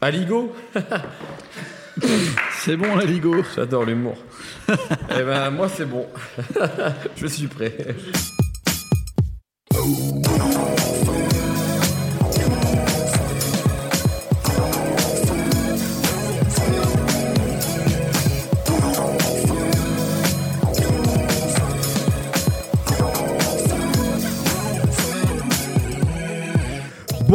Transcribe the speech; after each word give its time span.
Aligo 0.00 0.54
C'est 2.60 2.76
bon, 2.76 2.94
la 2.94 3.04
Ligo. 3.04 3.42
J'adore 3.56 3.84
l'humour. 3.84 4.16
eh 4.68 5.22
ben, 5.22 5.50
moi, 5.50 5.68
c'est 5.68 5.86
bon. 5.86 6.06
Je 7.16 7.26
suis 7.26 7.48
prêt. 7.48 7.76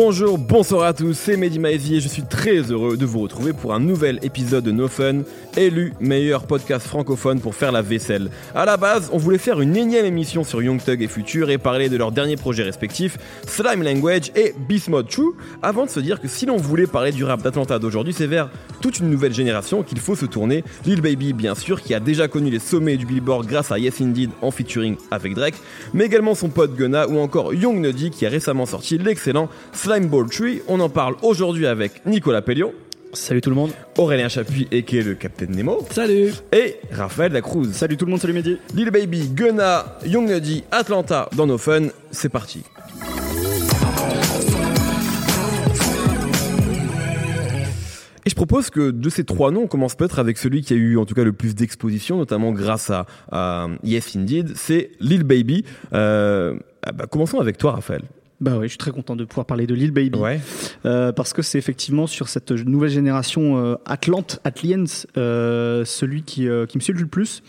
Bonjour, 0.06 0.38
bonsoir 0.38 0.84
à 0.84 0.94
tous, 0.94 1.14
c'est 1.14 1.38
Mehdi 1.38 1.60
Maizy 1.60 1.96
et 1.96 2.02
je 2.02 2.10
suis 2.10 2.24
très 2.24 2.58
heureux 2.58 2.98
de 2.98 3.06
vous 3.06 3.22
retrouver 3.22 3.54
pour 3.54 3.74
un 3.74 3.80
nouvel 3.80 4.20
épisode 4.22 4.66
de 4.66 4.72
No 4.72 4.90
Fun, 4.90 5.22
élu 5.56 5.94
meilleur 6.02 6.46
podcast 6.46 6.86
francophone 6.86 7.40
pour 7.40 7.56
faire 7.56 7.72
la 7.72 7.82
vaisselle. 7.82 8.30
À 8.54 8.66
la 8.66 8.76
base, 8.76 9.10
on 9.14 9.18
voulait 9.18 9.38
faire 9.38 9.62
une 9.62 9.78
énième 9.78 10.06
émission 10.06 10.44
sur 10.44 10.62
Young 10.62 10.84
Thug 10.84 11.02
et 11.02 11.08
Future 11.08 11.50
et 11.50 11.58
parler 11.58 11.88
de 11.88 11.96
leurs 11.96 12.12
derniers 12.12 12.36
projets 12.36 12.64
respectifs, 12.64 13.18
Slime 13.48 13.82
Language 13.82 14.34
et 14.36 14.54
Beast 14.68 14.90
Mode 14.90 15.08
True, 15.08 15.36
avant 15.62 15.86
de 15.86 15.90
se 15.90 16.02
dire 16.02 16.20
que 16.20 16.28
si 16.28 16.46
l'on 16.46 16.58
voulait 16.58 16.86
parler 16.86 17.14
du 17.14 17.24
rap 17.24 17.42
d'Atlanta 17.42 17.80
d'aujourd'hui, 17.80 18.14
c'est 18.14 18.28
vers 18.28 18.50
toute 18.82 19.00
une 19.00 19.10
nouvelle 19.10 19.34
génération 19.34 19.84
qu'il 19.84 20.02
faut 20.02 20.18
se 20.18 20.26
tourner. 20.26 20.66
Lil 20.86 21.00
Baby, 21.00 21.32
bien 21.32 21.56
sûr, 21.56 21.82
qui 21.82 21.94
a 21.94 22.02
déjà 22.02 22.28
connu 22.28 22.50
les 22.50 22.60
sommets 22.60 22.98
du 22.98 23.06
Billboard 23.06 23.48
grâce 23.48 23.72
à 23.72 23.80
Yes 23.80 24.02
Indeed 24.02 24.32
en 24.42 24.52
featuring 24.52 24.98
avec 25.12 25.34
Drake, 25.34 25.56
mais 25.94 26.04
également 26.04 26.36
son 26.36 26.50
pote 26.50 26.76
Gunna 26.76 27.08
ou 27.08 27.20
encore 27.20 27.54
Young 27.54 27.80
Nuddy 27.80 28.12
qui 28.12 28.26
a 28.26 28.30
récemment 28.30 28.66
sorti 28.66 28.98
l'excellent 28.98 29.48
Slime 29.72 29.93
Ball 30.02 30.30
Tree. 30.30 30.62
On 30.68 30.80
en 30.80 30.90
parle 30.90 31.16
aujourd'hui 31.22 31.68
avec 31.68 32.06
Nicolas 32.06 32.42
Pellion, 32.42 32.74
Salut 33.14 33.42
tout 33.42 33.52
le 33.52 33.56
monde. 33.56 33.70
Aurélien 34.00 34.28
Chapuis, 34.28 34.68
et 34.72 34.82
qui 34.84 34.98
est 34.98 35.04
le 35.04 35.14
Captain 35.14 35.46
Nemo, 35.46 35.86
Salut. 35.92 36.34
et 36.52 36.78
Raphaël 36.92 37.32
Lacruz. 37.32 37.72
Salut 37.72 37.96
tout 37.96 38.06
le 38.06 38.12
monde, 38.12 38.20
salut 38.20 38.34
Mehdi. 38.34 38.58
Lil 38.74 38.90
Baby, 38.90 39.30
Gunna, 39.30 40.00
Young 40.06 40.28
Nuddy, 40.28 40.64
Atlanta 40.72 41.30
dans 41.36 41.46
nos 41.46 41.60
fun, 41.60 41.90
c'est 42.12 42.30
parti. 42.30 42.64
Et 48.26 48.30
je 48.30 48.36
propose 48.36 48.70
que 48.70 48.90
de 48.92 49.10
ces 49.10 49.26
trois 49.26 49.52
noms, 49.52 49.64
on 49.64 49.68
commence 49.68 49.96
peut-être 49.96 50.18
avec 50.18 50.38
celui 50.38 50.62
qui 50.62 50.74
a 50.74 50.78
eu 50.78 50.98
en 50.98 51.06
tout 51.06 51.14
cas 51.14 51.26
le 51.26 51.34
plus 51.34 51.56
d'exposition, 51.56 52.18
notamment 52.18 52.52
grâce 52.54 52.90
à, 52.90 53.06
à 53.32 53.68
Yes 53.84 54.16
Indeed, 54.16 54.54
c'est 54.56 54.92
Lil 55.02 55.24
Baby. 55.24 55.66
Euh, 55.94 56.56
ah 56.86 56.94
bah, 56.94 57.06
commençons 57.10 57.40
avec 57.40 57.58
toi, 57.58 57.74
Raphaël. 57.74 58.04
Bah 58.44 58.58
ouais, 58.58 58.66
je 58.66 58.72
suis 58.72 58.78
très 58.78 58.92
content 58.92 59.16
de 59.16 59.24
pouvoir 59.24 59.46
parler 59.46 59.66
de 59.68 59.74
Lil 59.74 59.92
Baby. 59.92 60.20
Ouais. 60.20 60.42
Euh, 60.86 61.14
parce 61.14 61.32
que 61.32 61.42
c'est 61.42 61.58
effectivement 61.58 62.08
sur 62.08 62.28
cette 62.28 62.52
nouvelle 62.52 62.90
génération 62.90 63.58
euh, 63.58 63.76
Atlante, 63.86 64.42
Atliens, 64.44 64.84
euh, 65.16 65.86
celui 65.86 66.24
qui, 66.24 66.50
qui 66.68 66.78
me 66.78 66.82
séduit 66.82 67.04
le 67.04 67.10
plus. 67.10 67.42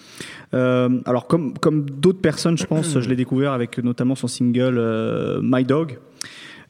Alors 0.53 1.27
comme, 1.27 1.59
comme 1.59 1.91
d'autres 1.91 2.21
personnes, 2.21 2.57
je 2.57 2.65
pense, 2.65 3.01
je 3.01 3.09
l'ai 3.09 3.17
découvert 3.17 3.51
avec 3.51 3.79
notamment 3.79 4.15
son 4.15 4.29
single 4.29 5.41
My 5.43 5.65
Dog. 5.65 5.99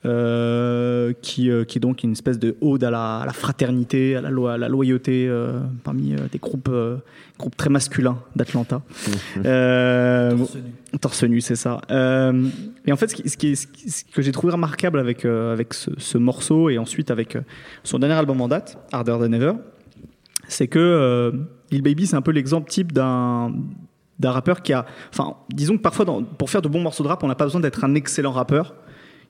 Euh, 0.06 1.12
qui, 1.22 1.50
euh, 1.50 1.64
qui 1.64 1.78
est 1.78 1.80
donc 1.80 2.02
une 2.02 2.12
espèce 2.12 2.38
de 2.38 2.56
ode 2.60 2.84
à 2.84 2.90
la, 2.90 3.18
à 3.20 3.26
la 3.26 3.32
fraternité, 3.32 4.16
à 4.16 4.20
la, 4.20 4.30
loi, 4.30 4.54
à 4.54 4.58
la 4.58 4.68
loyauté 4.68 5.26
euh, 5.28 5.60
parmi 5.82 6.12
euh, 6.14 6.18
des 6.30 6.38
groupes, 6.38 6.68
euh, 6.70 6.96
groupes 7.38 7.56
très 7.56 7.70
masculins 7.70 8.18
d'Atlanta. 8.36 8.82
Euh, 9.44 10.36
Torse 11.00 11.24
nu, 11.24 11.40
c'est 11.40 11.56
ça. 11.56 11.80
Euh, 11.90 12.48
et 12.86 12.92
en 12.92 12.96
fait, 12.96 13.08
ce, 13.08 13.14
qui, 13.16 13.28
ce, 13.28 13.36
qui 13.36 13.48
est- 13.48 13.54
ce 13.56 13.66
qui- 13.66 13.90
ce 13.90 14.04
que 14.04 14.22
j'ai 14.22 14.32
trouvé 14.32 14.52
remarquable 14.52 14.98
avec, 14.98 15.24
euh, 15.24 15.52
avec 15.52 15.74
ce, 15.74 15.90
ce 15.98 16.18
morceau 16.18 16.70
et 16.70 16.78
ensuite 16.78 17.10
avec 17.10 17.36
son 17.82 17.98
dernier 17.98 18.14
album 18.14 18.40
en 18.40 18.48
date, 18.48 18.78
Harder 18.92 19.16
Than 19.20 19.32
Ever, 19.32 19.52
c'est 20.48 20.68
que 20.68 20.78
euh, 20.78 21.32
Lil 21.70 21.82
Baby, 21.82 22.06
c'est 22.06 22.16
un 22.16 22.22
peu 22.22 22.30
l'exemple 22.32 22.68
type 22.70 22.92
d'un 22.92 23.52
d'un 24.20 24.30
rappeur 24.30 24.62
qui 24.62 24.72
a. 24.72 24.86
Enfin, 25.12 25.34
disons 25.52 25.76
que 25.76 25.82
parfois, 25.82 26.04
dans- 26.04 26.22
pour 26.22 26.48
faire 26.48 26.62
de 26.62 26.68
bons 26.68 26.80
morceaux 26.80 27.02
de 27.02 27.08
rap, 27.08 27.24
on 27.24 27.26
n'a 27.26 27.34
pas 27.34 27.46
besoin 27.46 27.60
d'être 27.60 27.82
un 27.82 27.96
excellent 27.96 28.30
rappeur. 28.30 28.74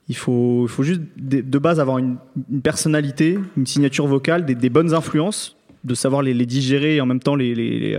Il 0.09 0.17
faut, 0.17 0.65
il 0.65 0.69
faut 0.69 0.83
juste 0.83 1.01
de, 1.17 1.59
base 1.59 1.81
avoir 1.81 1.99
une, 1.99 2.19
personnalité, 2.63 3.39
une 3.57 3.67
signature 3.67 4.07
vocale, 4.07 4.45
des, 4.45 4.71
bonnes 4.71 4.93
influences, 4.93 5.57
de 5.83 5.95
savoir 5.95 6.23
les, 6.23 6.47
digérer 6.47 6.97
et 6.97 7.01
en 7.01 7.07
même 7.07 7.21
temps 7.21 7.37
les, 7.37 7.99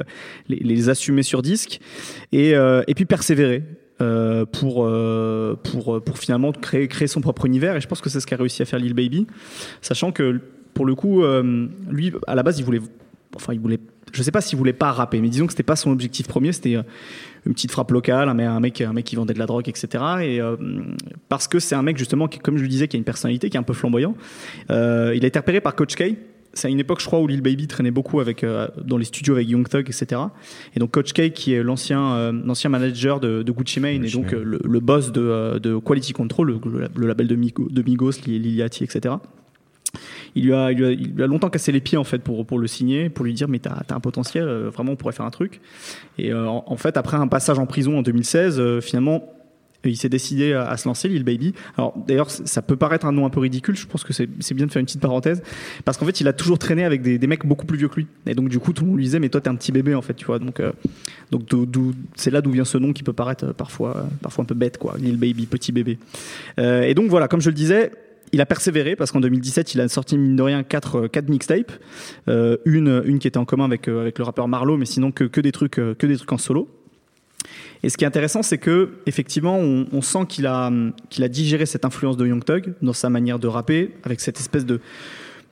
assumer 0.90 1.24
sur 1.24 1.42
disque, 1.42 1.80
et, 2.32 2.56
euh, 2.56 2.84
puis 2.96 3.06
persévérer. 3.06 3.64
euh, 4.02 4.46
pour, 4.46 4.86
euh, 4.86 5.58
pour, 5.64 6.04
pour 6.04 6.18
finalement 6.18 6.52
créer, 6.52 6.90
créer 6.90 7.08
son 7.08 7.22
propre 7.22 7.46
univers 7.46 7.78
et 7.78 7.82
je 7.82 7.88
pense 7.88 8.02
que 8.02 8.10
c'est 8.10 8.20
ce 8.20 8.28
qu'a 8.28 8.36
réussi 8.36 8.62
à 8.62 8.66
faire 8.66 8.78
Lil 8.78 8.94
Baby 8.94 9.26
sachant 9.82 10.12
que 10.12 10.42
pour 10.74 10.86
le 10.86 10.96
coup 10.96 11.24
lui 11.90 12.12
à 12.28 12.36
la 12.36 12.44
base 12.44 12.60
il 12.60 12.66
voulait 12.66 12.82
enfin 13.38 13.54
il 13.54 13.62
voulait 13.62 13.80
je 14.12 14.22
sais 14.22 14.32
pas 14.32 14.42
s'il 14.42 14.58
voulait 14.58 14.74
pas 14.74 14.92
rapper 14.92 15.22
mais 15.22 15.30
disons 15.30 15.46
que 15.46 15.54
c'était 15.54 15.64
pas 15.64 15.78
son 15.78 15.92
objectif 15.92 16.28
premier 16.28 16.52
c'était 16.52 16.76
une 17.46 17.54
petite 17.54 17.72
frappe 17.72 17.92
locale 17.92 18.30
un 18.30 18.34
mec, 18.34 18.48
un 18.48 18.60
mec 18.60 18.82
un 18.82 18.94
mec 18.94 19.06
qui 19.06 19.16
vendait 19.16 19.34
de 19.34 19.40
la 19.40 19.46
drogue 19.46 19.68
etc 19.70 19.88
et 20.22 20.42
euh, 20.42 20.56
parce 21.30 21.48
que 21.48 21.60
c'est 21.60 21.76
un 21.76 21.82
mec 21.84 21.98
justement 21.98 22.28
qui 22.28 22.40
comme 22.40 22.58
je 22.58 22.64
le 22.64 22.68
disais 22.70 22.88
qui 22.88 22.98
a 22.98 23.00
une 23.00 23.04
personnalité 23.04 23.50
qui 23.50 23.58
est 23.58 23.60
un 23.60 23.64
peu 23.64 23.74
flamboyant 23.74 24.16
euh, 24.72 25.14
il 25.16 25.24
a 25.24 25.28
été 25.28 25.40
repéré 25.40 25.62
par 25.62 25.76
Coach 25.76 25.96
K 25.96 26.16
c'est 26.58 26.70
à 26.70 26.72
une 26.72 26.80
époque, 26.80 27.02
je 27.02 27.06
crois, 27.06 27.20
où 27.20 27.28
Lil 27.28 27.42
Baby 27.42 27.68
traînait 27.68 27.92
beaucoup 27.92 28.22
avec, 28.22 28.42
euh, 28.46 28.70
dans 28.82 28.98
les 28.98 29.04
studios 29.04 29.34
avec 29.34 29.50
Young 29.50 29.68
Thug, 29.68 29.90
etc. 29.90 30.22
Et 30.74 30.80
donc 30.80 30.92
Coach 30.92 31.12
K, 31.12 31.32
qui 31.34 31.52
est 31.54 31.62
l'ancien 31.62 32.14
euh, 32.14 32.32
l'ancien 32.32 32.70
manager 32.70 33.20
de, 33.20 33.44
de 33.44 33.52
Gucci 33.52 33.82
Mane 33.82 34.06
et 34.06 34.10
donc 34.10 34.32
euh, 34.32 34.42
le, 34.42 34.60
le 34.64 34.80
boss 34.80 35.12
de, 35.12 35.20
euh, 35.20 35.60
de 35.60 35.76
Quality 35.78 36.14
Control, 36.14 36.58
le, 36.96 37.08
label 37.08 37.28
de, 37.28 37.36
Migo- 37.36 37.70
de 37.70 37.82
Migos, 37.82 38.12
Lil 38.26 38.42
Lil 38.42 38.56
Yachty, 38.56 38.86
etc. 38.86 39.16
Il 40.36 40.46
lui, 40.46 40.54
a, 40.54 40.72
il, 40.72 40.78
lui 40.78 40.86
a, 40.86 40.92
il 40.92 41.14
lui 41.14 41.24
a 41.24 41.28
longtemps 41.28 41.50
cassé 41.50 41.72
les 41.72 41.80
pieds 41.80 41.98
en 41.98 42.04
fait 42.04 42.20
pour, 42.20 42.46
pour 42.46 42.60
le 42.60 42.68
signer, 42.68 43.10
pour 43.10 43.26
lui 43.26 43.34
dire 43.34 43.48
mais 43.48 43.60
t'as 43.60 43.82
as 43.90 43.96
un 43.96 44.00
potentiel, 44.00 44.48
euh, 44.48 44.70
vraiment 44.70 44.94
on 44.94 44.96
pourrait 44.96 45.14
faire 45.14 45.26
un 45.26 45.32
truc. 45.32 45.62
Et 46.18 46.32
euh, 46.32 46.48
en, 46.48 46.78
fait 46.78 46.98
après 46.98 47.18
un 47.18 47.28
passage 47.28 47.60
en 47.60 47.66
prison 47.66 47.98
en 47.98 48.02
2016, 48.02 48.60
euh, 48.60 48.82
finalement 48.82 49.24
il 49.90 49.98
s'est 49.98 50.10
décidé 50.10 50.54
à, 50.54 50.76
se 50.78 50.88
lancer, 50.88 51.08
Lil 51.08 51.24
Baby. 51.24 51.54
Alors 51.78 51.94
d'ailleurs, 52.08 52.30
ça 52.30 52.62
peut 52.62 52.76
paraître 52.76 53.06
un 53.06 53.12
nom 53.12 53.26
un 53.26 53.30
peu 53.30 53.40
ridicule. 53.40 53.76
Je 53.76 53.86
pense 53.86 54.04
que 54.04 54.14
c'est 54.14 54.54
bien 54.54 54.66
de 54.66 54.72
faire 54.72 54.80
une 54.80 54.86
petite 54.86 55.02
parenthèse 55.02 55.42
parce 55.84 55.98
qu'en 55.98 56.06
fait, 56.06 56.22
il 56.22 56.28
a 56.28 56.34
toujours 56.34 56.60
traîné 56.60 56.84
avec 56.84 57.02
des, 57.02 57.18
des 57.18 57.28
mecs 57.28 57.46
beaucoup 57.46 57.66
plus 57.66 57.78
vieux 57.78 57.88
que 57.88 57.98
lui. 57.98 58.08
Et 58.26 58.34
donc 58.34 58.50
du 58.50 58.60
coup, 58.60 58.74
tout 58.74 58.84
le 58.84 58.90
monde 58.90 58.98
lui 58.98 59.06
disait, 59.06 59.20
mais 59.20 59.30
toi, 59.30 59.42
t'es 59.42 59.50
un 59.50 59.56
petit 59.56 59.72
bébé 59.72 59.96
en 59.96 60.02
fait, 60.02 60.14
tu 60.14 60.26
vois. 60.26 60.40
Donc 60.40 60.60
euh, 60.60 60.72
donc 61.32 61.44
c'est 62.16 62.32
là 62.32 62.42
d'où 62.42 62.52
vient 62.52 62.66
ce 62.66 62.78
nom 62.78 62.94
qui 62.94 63.04
peut 63.04 63.14
paraître 63.14 63.46
euh, 63.46 63.54
parfois 63.54 63.98
euh, 63.98 64.04
parfois 64.22 64.44
un 64.44 64.46
peu 64.46 64.56
bête, 64.56 64.78
quoi. 64.78 64.96
Lil 64.98 65.18
Baby, 65.18 65.46
petit 65.46 65.72
bébé. 65.72 65.98
Et 66.58 66.94
donc 66.94 67.10
voilà, 67.10 67.28
comme 67.28 67.42
je 67.42 67.50
le 67.50 67.56
disais. 67.56 67.92
Il 68.32 68.42
a 68.42 68.46
persévéré 68.46 68.96
parce 68.96 69.12
qu'en 69.12 69.20
2017, 69.20 69.74
il 69.74 69.82
a 69.82 69.88
sorti 69.88 70.18
mine 70.18 70.36
de 70.36 70.42
rien 70.42 70.64
quatre, 70.64 71.02
euh, 71.02 71.08
quatre 71.08 71.30
mixtapes, 71.30 71.72
Euh, 72.28 72.58
une, 72.66 73.04
une 73.06 73.20
qui 73.20 73.28
était 73.28 73.38
en 73.38 73.46
commun 73.46 73.66
avec, 73.66 73.88
euh, 73.88 74.02
avec 74.02 74.18
le 74.18 74.24
rappeur 74.24 74.48
Marlo, 74.48 74.78
mais 74.78 74.86
sinon 74.86 75.12
que, 75.12 75.24
que 75.24 75.42
des 75.42 75.52
trucs, 75.52 75.74
que 75.74 76.06
des 76.06 76.18
trucs 76.18 76.32
en 76.32 76.38
solo. 76.38 76.68
Et 77.84 77.90
ce 77.90 77.98
qui 77.98 78.04
est 78.04 78.08
intéressant, 78.08 78.42
c'est 78.42 78.58
que 78.58 78.94
effectivement, 79.06 79.58
on, 79.58 80.02
sent 80.02 80.26
qu'il 80.28 80.48
a, 80.48 80.72
qu'il 81.10 81.24
a 81.24 81.28
digéré 81.28 81.68
cette 81.68 81.86
influence 81.86 82.18
de 82.18 82.26
Young 82.26 82.44
Thug 82.44 82.74
dans 82.82 82.94
sa 82.94 83.10
manière 83.10 83.38
de 83.38 83.48
rapper, 83.48 83.92
avec 84.04 84.20
cette 84.20 84.40
espèce 84.40 84.66
de 84.66 84.80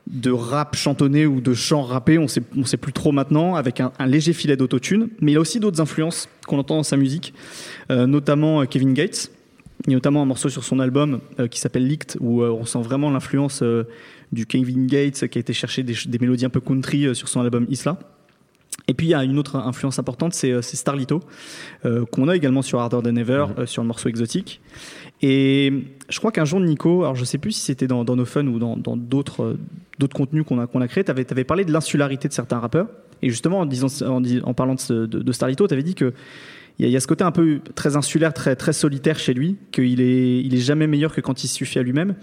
de 0.07 0.31
rap 0.31 0.75
chantonné 0.75 1.25
ou 1.25 1.39
de 1.39 1.53
chant 1.53 1.83
rappé, 1.83 2.17
on 2.17 2.27
sait, 2.27 2.41
on 2.57 2.65
sait 2.65 2.75
plus 2.75 2.91
trop 2.91 3.13
maintenant, 3.13 3.55
avec 3.55 3.79
un, 3.79 3.93
léger 4.05 4.33
filet 4.33 4.57
d'autotune. 4.57 5.07
Mais 5.21 5.31
il 5.31 5.37
a 5.37 5.39
aussi 5.39 5.61
d'autres 5.61 5.79
influences 5.79 6.27
qu'on 6.45 6.59
entend 6.59 6.75
dans 6.75 6.83
sa 6.83 6.97
musique, 6.97 7.33
notamment 7.89 8.65
Kevin 8.65 8.93
Gates. 8.93 9.31
Il 9.85 9.91
y 9.91 9.93
a 9.93 9.97
notamment 9.97 10.21
un 10.21 10.25
morceau 10.25 10.49
sur 10.49 10.63
son 10.63 10.79
album 10.79 11.19
euh, 11.39 11.47
qui 11.47 11.59
s'appelle 11.59 11.87
Leaked, 11.87 12.17
où 12.21 12.41
euh, 12.41 12.49
on 12.49 12.65
sent 12.65 12.81
vraiment 12.81 13.11
l'influence 13.11 13.61
euh, 13.63 13.83
du 14.31 14.45
Kevin 14.45 14.87
Gates 14.87 15.27
qui 15.27 15.37
a 15.37 15.41
été 15.41 15.53
chercher 15.53 15.83
des, 15.83 15.95
des 16.05 16.19
mélodies 16.19 16.45
un 16.45 16.49
peu 16.49 16.61
country 16.61 17.05
euh, 17.05 17.13
sur 17.13 17.27
son 17.27 17.41
album 17.41 17.65
Isla. 17.69 17.97
Et 18.87 18.93
puis 18.93 19.07
il 19.07 19.09
y 19.11 19.13
a 19.13 19.23
une 19.23 19.37
autre 19.39 19.55
influence 19.55 19.99
importante, 19.99 20.33
c'est 20.33 20.51
euh, 20.51 20.61
Starlito, 20.61 21.21
euh, 21.85 22.05
qu'on 22.05 22.27
a 22.27 22.35
également 22.35 22.61
sur 22.61 22.79
Harder 22.79 22.99
Than 23.03 23.15
Ever, 23.15 23.45
euh, 23.57 23.65
sur 23.65 23.81
le 23.81 23.87
morceau 23.87 24.09
exotique. 24.09 24.61
Et 25.21 25.71
je 26.09 26.19
crois 26.19 26.31
qu'un 26.31 26.43
jour, 26.45 26.59
Nico, 26.59 27.03
alors 27.03 27.15
je 27.15 27.23
sais 27.23 27.37
plus 27.37 27.51
si 27.51 27.61
c'était 27.61 27.87
dans, 27.87 28.03
dans 28.03 28.15
nos 28.15 28.25
fun 28.25 28.45
ou 28.47 28.59
dans 28.59 28.97
d'autres 28.97 29.43
euh, 29.43 29.59
d'autres 29.99 30.15
contenus 30.15 30.43
qu'on 30.43 30.59
a, 30.59 30.67
qu'on 30.67 30.81
a 30.81 30.87
créés, 30.87 31.03
tu 31.03 31.11
avais, 31.11 31.43
parlé 31.43 31.65
de 31.65 31.71
l'insularité 31.71 32.27
de 32.27 32.33
certains 32.33 32.59
rappeurs. 32.59 32.87
Et 33.21 33.29
justement, 33.29 33.59
en, 33.59 33.65
disant, 33.65 33.87
en, 34.05 34.53
parlant 34.53 34.75
de, 34.75 35.05
de, 35.05 35.19
de 35.19 35.31
Starlito, 35.31 35.67
tu 35.67 35.73
avais 35.73 35.83
dit 35.83 35.95
que 35.95 36.13
il 36.79 36.83
y, 36.83 36.85
a, 36.85 36.89
il 36.89 36.91
y 36.91 36.97
a 36.97 36.99
ce 36.99 37.07
côté 37.07 37.23
un 37.23 37.31
peu 37.31 37.59
très 37.75 37.95
insulaire, 37.95 38.33
très, 38.33 38.55
très 38.55 38.73
solitaire 38.73 39.19
chez 39.19 39.33
lui, 39.33 39.57
qu'il 39.71 40.01
est, 40.01 40.39
il 40.41 40.55
est 40.55 40.61
jamais 40.61 40.87
meilleur 40.87 41.13
que 41.13 41.21
quand 41.21 41.43
il 41.43 41.47
suffit 41.47 41.79
à 41.79 41.83
lui-même. 41.83 42.15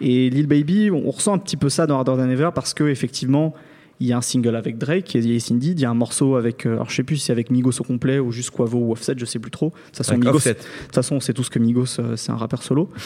Et 0.00 0.30
Lil 0.30 0.46
Baby, 0.46 0.90
on, 0.90 1.06
on 1.06 1.10
ressent 1.10 1.34
un 1.34 1.38
petit 1.38 1.56
peu 1.56 1.68
ça 1.68 1.86
dans 1.86 1.96
Harder 1.96 2.12
Than 2.12 2.28
Ever 2.28 2.50
parce 2.54 2.74
que 2.74 2.84
effectivement, 2.84 3.54
il 4.00 4.06
y 4.06 4.12
a 4.14 4.16
un 4.16 4.22
single 4.22 4.56
avec 4.56 4.78
Drake, 4.78 5.04
qui 5.04 5.18
est 5.18 5.20
Yes 5.20 5.50
Indeed, 5.50 5.78
il 5.78 5.82
y 5.82 5.84
a 5.84 5.90
un 5.90 5.94
morceau 5.94 6.36
avec, 6.36 6.64
euh, 6.64 6.72
alors 6.72 6.88
je 6.88 6.96
sais 6.96 7.02
plus 7.02 7.16
si 7.16 7.26
c'est 7.26 7.32
avec 7.32 7.50
Migos 7.50 7.80
au 7.80 7.84
complet 7.84 8.18
ou 8.18 8.32
juste 8.32 8.50
Quavo 8.50 8.78
ou 8.78 8.92
Offset, 8.92 9.14
je 9.18 9.26
sais 9.26 9.38
plus 9.38 9.50
trop. 9.50 9.66
De 9.66 9.72
toute 9.72 9.96
façon, 9.98 10.16
Migos, 10.16 10.38
de 10.38 10.52
toute 10.54 10.94
façon, 10.94 11.16
on 11.16 11.20
sait 11.20 11.34
tous 11.34 11.50
que 11.50 11.58
Migos, 11.58 12.00
euh, 12.00 12.16
c'est 12.16 12.32
un 12.32 12.36
rappeur 12.36 12.62
solo. 12.62 12.88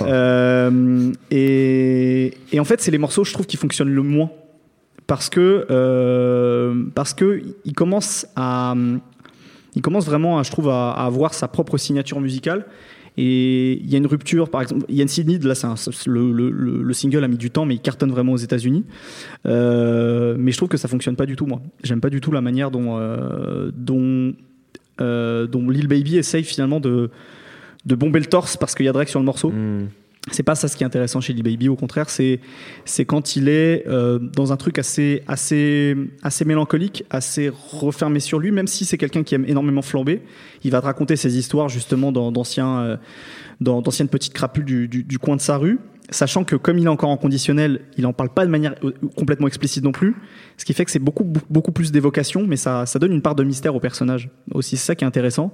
Euh, 0.00 1.12
et, 1.30 2.34
et 2.52 2.60
en 2.60 2.64
fait, 2.64 2.80
c'est 2.80 2.90
les 2.90 2.98
morceaux, 2.98 3.24
je 3.24 3.32
trouve, 3.32 3.46
qui 3.46 3.56
fonctionnent 3.56 3.92
le 3.92 4.02
moins. 4.02 4.30
Parce 5.06 5.28
que, 5.28 5.66
euh, 5.70 6.84
parce 6.94 7.14
que 7.14 7.42
il 7.64 7.72
commence 7.72 8.26
à, 8.36 8.74
il 9.78 9.80
commence 9.80 10.06
vraiment, 10.06 10.42
je 10.42 10.50
trouve, 10.50 10.70
à, 10.70 10.90
avoir 10.90 11.34
sa 11.34 11.46
propre 11.46 11.78
signature 11.78 12.20
musicale. 12.20 12.66
Et 13.16 13.74
il 13.74 13.88
y 13.88 13.94
a 13.94 13.98
une 13.98 14.08
rupture, 14.08 14.50
par 14.50 14.60
exemple, 14.60 14.84
Yann 14.88 15.06
Sydney, 15.06 15.38
là, 15.38 15.54
c'est 15.54 15.68
le, 16.06 16.32
le, 16.32 16.50
le, 16.50 16.92
single 16.92 17.22
a 17.22 17.28
mis 17.28 17.36
du 17.36 17.52
temps, 17.52 17.64
mais 17.64 17.76
il 17.76 17.80
cartonne 17.80 18.10
vraiment 18.10 18.32
aux 18.32 18.38
États-Unis. 18.38 18.84
Euh, 19.46 20.34
mais 20.36 20.50
je 20.50 20.56
trouve 20.56 20.68
que 20.68 20.76
ça 20.76 20.88
fonctionne 20.88 21.14
pas 21.14 21.26
du 21.26 21.36
tout, 21.36 21.46
moi. 21.46 21.60
J'aime 21.84 22.00
pas 22.00 22.10
du 22.10 22.20
tout 22.20 22.32
la 22.32 22.40
manière 22.40 22.72
dont, 22.72 22.98
euh, 22.98 23.70
euh, 25.00 25.46
dont 25.46 25.70
Lil 25.70 25.86
Baby 25.86 26.16
essaye 26.16 26.42
finalement 26.42 26.80
de, 26.80 27.10
de 27.86 27.94
bomber 27.94 28.18
le 28.18 28.26
torse 28.26 28.56
parce 28.56 28.74
qu'il 28.74 28.86
y 28.86 28.88
a 28.88 28.92
Drake 28.92 29.08
sur 29.08 29.20
le 29.20 29.26
morceau. 29.26 29.50
Hmm. 29.50 29.86
C'est 30.32 30.42
pas 30.42 30.54
ça 30.54 30.68
ce 30.68 30.76
qui 30.76 30.82
est 30.82 30.86
intéressant 30.86 31.20
chez 31.20 31.32
Lil 31.32 31.42
Baby, 31.42 31.68
au 31.68 31.76
contraire, 31.76 32.10
c'est 32.10 32.40
c'est 32.84 33.04
quand 33.04 33.36
il 33.36 33.48
est 33.48 33.84
euh, 33.86 34.18
dans 34.18 34.52
un 34.52 34.56
truc 34.56 34.78
assez 34.78 35.22
assez 35.26 35.96
assez 36.22 36.44
mélancolique, 36.44 37.04
assez 37.10 37.50
refermé 37.50 38.20
sur 38.20 38.38
lui, 38.38 38.50
même 38.50 38.66
si 38.66 38.84
c'est 38.84 38.98
quelqu'un 38.98 39.22
qui 39.22 39.34
aime 39.34 39.44
énormément 39.46 39.82
flamber, 39.82 40.22
il 40.64 40.70
va 40.70 40.80
te 40.80 40.86
raconter 40.86 41.16
ses 41.16 41.38
histoires 41.38 41.68
justement 41.68 42.12
d'anciens 42.12 42.80
euh, 42.80 42.96
d'anciennes 43.60 44.08
petites 44.08 44.34
crapules 44.34 44.64
du, 44.64 44.88
du, 44.88 45.02
du, 45.02 45.18
coin 45.18 45.34
de 45.34 45.40
sa 45.40 45.56
rue, 45.56 45.80
sachant 46.10 46.44
que 46.44 46.54
comme 46.54 46.78
il 46.78 46.84
est 46.84 46.88
encore 46.88 47.10
en 47.10 47.16
conditionnel, 47.16 47.80
il 47.96 48.06
en 48.06 48.12
parle 48.12 48.30
pas 48.30 48.46
de 48.46 48.50
manière 48.50 48.74
euh, 48.84 48.92
complètement 49.16 49.48
explicite 49.48 49.82
non 49.82 49.92
plus, 49.92 50.14
ce 50.56 50.64
qui 50.64 50.74
fait 50.74 50.84
que 50.84 50.90
c'est 50.90 50.98
beaucoup 50.98 51.24
beaucoup 51.50 51.72
plus 51.72 51.90
d'évocation, 51.92 52.46
mais 52.46 52.56
ça 52.56 52.86
ça 52.86 52.98
donne 52.98 53.12
une 53.12 53.22
part 53.22 53.34
de 53.34 53.44
mystère 53.44 53.74
au 53.74 53.80
personnage 53.80 54.30
aussi, 54.52 54.76
c'est 54.76 54.86
ça 54.86 54.94
qui 54.94 55.04
est 55.04 55.08
intéressant. 55.08 55.52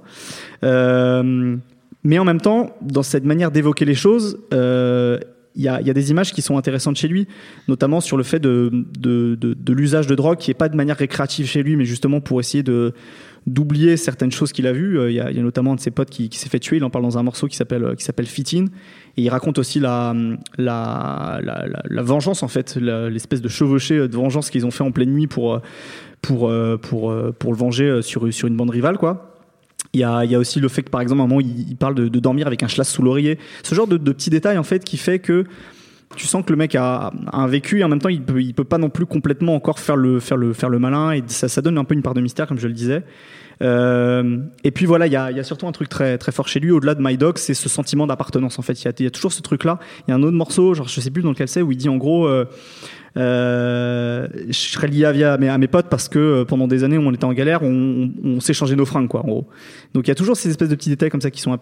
Euh, 0.63 1.57
mais 2.05 2.19
en 2.19 2.23
même 2.23 2.39
temps, 2.39 2.69
dans 2.81 3.01
cette 3.01 3.25
manière 3.25 3.49
d'évoquer 3.49 3.83
les 3.83 3.95
choses, 3.95 4.37
euh, 4.53 5.19
il 5.55 5.63
y, 5.63 5.67
a, 5.67 5.81
y, 5.81 5.89
a, 5.89 5.93
des 5.93 6.11
images 6.11 6.33
qui 6.33 6.43
sont 6.43 6.55
intéressantes 6.55 6.97
chez 6.97 7.07
lui, 7.07 7.27
notamment 7.67 7.99
sur 7.99 8.15
le 8.15 8.23
fait 8.23 8.39
de, 8.39 8.85
l'usage 9.69 10.05
de 10.05 10.13
drogue 10.13 10.37
qui 10.37 10.51
est 10.51 10.55
pas 10.55 10.69
de 10.69 10.75
manière 10.75 10.97
récréative 10.97 11.47
chez 11.47 11.63
lui, 11.63 11.75
mais 11.75 11.85
justement 11.85 12.21
pour 12.21 12.39
essayer 12.39 12.61
d'oublier 12.61 13.97
certaines 13.97 14.31
choses 14.31 14.51
qu'il 14.51 14.67
a 14.67 14.73
vues. 14.73 14.99
Euh, 14.99 15.09
il 15.09 15.15
y, 15.15 15.19
a, 15.19 15.31
y, 15.31 15.39
a, 15.39 15.41
notamment 15.41 15.71
un 15.71 15.75
de 15.75 15.79
ses 15.79 15.89
potes 15.89 16.11
qui, 16.11 16.29
s'est 16.31 16.49
fait 16.49 16.59
tuer. 16.59 16.77
Il 16.77 16.83
en 16.83 16.91
parle 16.91 17.05
dans 17.05 17.17
un 17.17 17.23
morceau 17.23 17.47
qui 17.47 17.55
s'appelle 17.55 17.95
qui 17.97 18.25
Fit 18.25 18.57
In, 18.57 18.65
et 19.17 19.23
il 19.23 19.29
raconte 19.29 19.57
aussi 19.57 19.79
la 19.79 20.13
vengeance 21.89 22.43
en 22.43 22.47
fait, 22.47 22.75
l'espèce 22.75 23.41
de 23.41 23.49
chevauchée 23.49 23.97
de 23.97 24.15
vengeance 24.15 24.51
qu'ils 24.51 24.67
ont 24.67 24.71
fait 24.71 24.83
en 24.83 24.91
pleine 24.91 25.11
nuit 25.11 25.25
pour 25.25 25.61
le 26.29 26.77
venger 27.41 28.01
sur 28.03 28.31
sur 28.31 28.47
une 28.47 28.57
bande 28.57 28.69
rivale 28.69 28.99
quoi. 28.99 29.34
Il 29.95 29.99
y, 29.99 30.03
a, 30.03 30.39
aussi 30.39 30.59
le 30.59 30.67
fait 30.67 30.83
que, 30.83 30.89
par 30.89 30.99
exemple, 30.99 31.21
à 31.21 31.23
un 31.23 31.27
moment, 31.27 31.39
il, 31.39 31.77
parle 31.77 31.95
de, 31.95 32.19
dormir 32.19 32.47
avec 32.47 32.63
un 32.63 32.67
schlass 32.67 32.89
sous 32.89 33.01
l'oreiller. 33.01 33.39
Ce 33.63 33.73
genre 33.73 33.87
de, 33.87 33.95
de, 33.95 34.11
petits 34.11 34.29
détails, 34.29 34.57
en 34.57 34.63
fait, 34.63 34.83
qui 34.83 34.97
fait 34.97 35.19
que 35.19 35.45
tu 36.17 36.27
sens 36.27 36.43
que 36.45 36.51
le 36.51 36.57
mec 36.57 36.75
a, 36.75 37.13
a, 37.27 37.37
un 37.37 37.47
vécu 37.47 37.79
et 37.79 37.83
en 37.85 37.87
même 37.87 37.99
temps, 37.99 38.09
il 38.09 38.21
peut, 38.21 38.41
il 38.41 38.53
peut 38.53 38.65
pas 38.65 38.77
non 38.77 38.89
plus 38.89 39.05
complètement 39.05 39.55
encore 39.55 39.79
faire 39.79 39.95
le, 39.95 40.19
faire 40.19 40.35
le, 40.35 40.51
faire 40.51 40.69
le 40.69 40.79
malin 40.79 41.11
et 41.13 41.23
ça, 41.27 41.47
ça 41.47 41.61
donne 41.61 41.77
un 41.77 41.85
peu 41.85 41.95
une 41.95 42.01
part 42.01 42.13
de 42.13 42.19
mystère, 42.19 42.45
comme 42.45 42.59
je 42.59 42.67
le 42.67 42.73
disais. 42.73 43.03
Euh, 43.61 44.39
et 44.63 44.71
puis 44.71 44.85
voilà, 44.85 45.07
il 45.07 45.13
y 45.13 45.15
a, 45.15 45.31
y 45.31 45.39
a, 45.39 45.43
surtout 45.43 45.67
un 45.67 45.71
truc 45.71 45.89
très, 45.89 46.17
très 46.17 46.31
fort 46.31 46.47
chez 46.47 46.59
lui, 46.59 46.71
au-delà 46.71 46.95
de 46.95 47.01
My 47.01 47.17
Dog, 47.17 47.37
c'est 47.37 47.53
ce 47.53 47.69
sentiment 47.69 48.07
d'appartenance. 48.07 48.59
En 48.59 48.61
fait, 48.61 48.83
il 48.83 49.03
y, 49.03 49.07
a, 49.07 49.11
toujours 49.11 49.31
ce 49.31 49.41
truc-là. 49.41 49.79
Il 50.07 50.11
y 50.11 50.13
a 50.13 50.17
un 50.17 50.23
autre 50.23 50.35
morceau, 50.35 50.73
genre 50.73 50.87
je 50.87 50.99
sais 50.99 51.11
plus 51.11 51.23
dans 51.23 51.29
lequel 51.29 51.47
c'est, 51.47 51.61
où 51.61 51.71
il 51.71 51.77
dit 51.77 51.89
en 51.89 51.97
gros, 51.97 52.27
euh, 52.27 52.45
euh, 53.17 54.27
je 54.47 54.53
serais 54.53 54.87
lié 54.87 55.05
à, 55.05 55.57
mes, 55.57 55.67
potes 55.67 55.87
parce 55.89 56.09
que 56.09 56.19
euh, 56.19 56.45
pendant 56.45 56.67
des 56.67 56.83
années 56.83 56.97
où 56.97 57.01
on 57.01 57.13
était 57.13 57.25
en 57.25 57.33
galère, 57.33 57.63
on, 57.63 58.11
on, 58.23 58.29
on 58.29 58.39
s'échangeait 58.39 58.75
nos 58.75 58.85
fringues, 58.85 59.07
quoi, 59.07 59.21
en 59.21 59.27
gros. 59.27 59.47
Donc 59.93 60.07
il 60.07 60.09
y 60.09 60.11
a 60.11 60.15
toujours 60.15 60.35
ces 60.35 60.49
espèces 60.49 60.69
de 60.69 60.75
petits 60.75 60.89
détails 60.89 61.09
comme 61.09 61.21
ça 61.21 61.31
qui 61.31 61.39
sont 61.39 61.57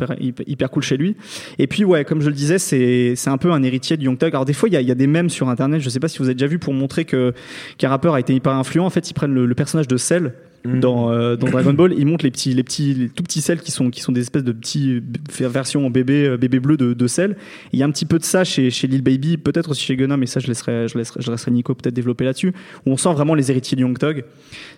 hyper, 0.48 0.72
cool 0.72 0.84
chez 0.84 0.98
lui. 0.98 1.16
Et 1.60 1.68
puis 1.68 1.84
ouais, 1.86 2.06
comme 2.06 2.22
je 2.22 2.30
le 2.30 2.36
disais, 2.36 2.58
c'est 2.58 3.30
un 3.30 3.38
peu 3.38 3.52
un 3.52 3.62
héritier 3.62 3.98
de 3.98 4.04
Young 4.04 4.18
Thug. 4.18 4.30
Alors 4.34 4.46
des 4.46 4.54
fois 4.54 4.70
il 4.70 4.74
y 4.74 4.78
a, 4.78 4.82
y 4.82 4.92
a 4.92 4.96
des 4.96 5.08
mèmes 5.08 5.30
sur 5.30 5.50
internet, 5.50 5.82
je 5.82 5.90
sais 5.90 6.00
pas 6.00 6.08
si 6.08 6.18
vous 6.18 6.26
avez 6.26 6.36
déjà 6.36 6.48
vu 6.48 6.58
pour 6.58 6.74
montrer 6.74 7.06
que 7.06 7.34
qu'un 7.78 7.90
rappeur 7.90 8.16
a 8.16 8.20
été 8.20 8.34
hyper 8.34 8.54
influent. 8.54 8.86
En 8.86 8.90
fait, 8.90 9.10
ils 9.10 9.14
prennent 9.14 9.34
le, 9.34 9.46
le 9.46 9.56
personnage 9.56 9.88
de 9.88 9.98
Cell 9.98 10.34
Mmh. 10.66 10.80
Dans, 10.80 11.12
euh, 11.12 11.36
dans 11.36 11.48
Dragon 11.52 11.74
Ball, 11.74 11.94
ils 11.98 12.06
montrent 12.06 12.24
les 12.24 12.32
petits, 12.32 12.54
les 12.54 12.64
petits, 12.64 12.94
les 12.94 13.10
tout 13.10 13.24
petits 13.24 13.42
sels 13.42 13.60
qui 13.60 13.72
sont, 13.72 13.90
qui 13.90 14.02
sont 14.02 14.12
des 14.12 14.22
espèces 14.22 14.44
de 14.44 14.52
petits 14.52 15.02
versions 15.40 15.86
en 15.86 15.90
bébé, 15.90 16.26
euh, 16.26 16.38
bébé 16.38 16.60
bleu 16.60 16.78
de, 16.78 16.94
de 16.94 17.08
sel. 17.08 17.36
Il 17.74 17.80
y 17.80 17.84
a 17.84 17.86
un 17.86 17.92
petit 17.92 18.06
peu 18.06 18.18
de 18.18 18.24
ça 18.24 18.44
chez, 18.44 18.70
chez 18.70 18.88
Lil 18.88 19.02
Baby, 19.02 19.38
peut-être 19.38 19.72
aussi 19.72 19.84
chez 19.84 19.96
Gunna, 19.96 20.16
mais 20.16 20.26
ça 20.26 20.40
je 20.40 20.48
laisserai, 20.48 20.88
je 20.88 20.98
laisserai, 20.98 21.22
je 21.22 21.32
laisserai 21.32 21.52
Nico 21.52 21.76
peut-être 21.76 21.94
développer 21.94 22.24
là-dessus, 22.24 22.54
où 22.86 22.92
on 22.92 22.98
sent 22.98 23.12
vraiment 23.14 23.36
les 23.36 23.52
héritiers 23.52 23.76
de 23.76 23.82
Young 23.82 23.98
Thug, 23.98 24.24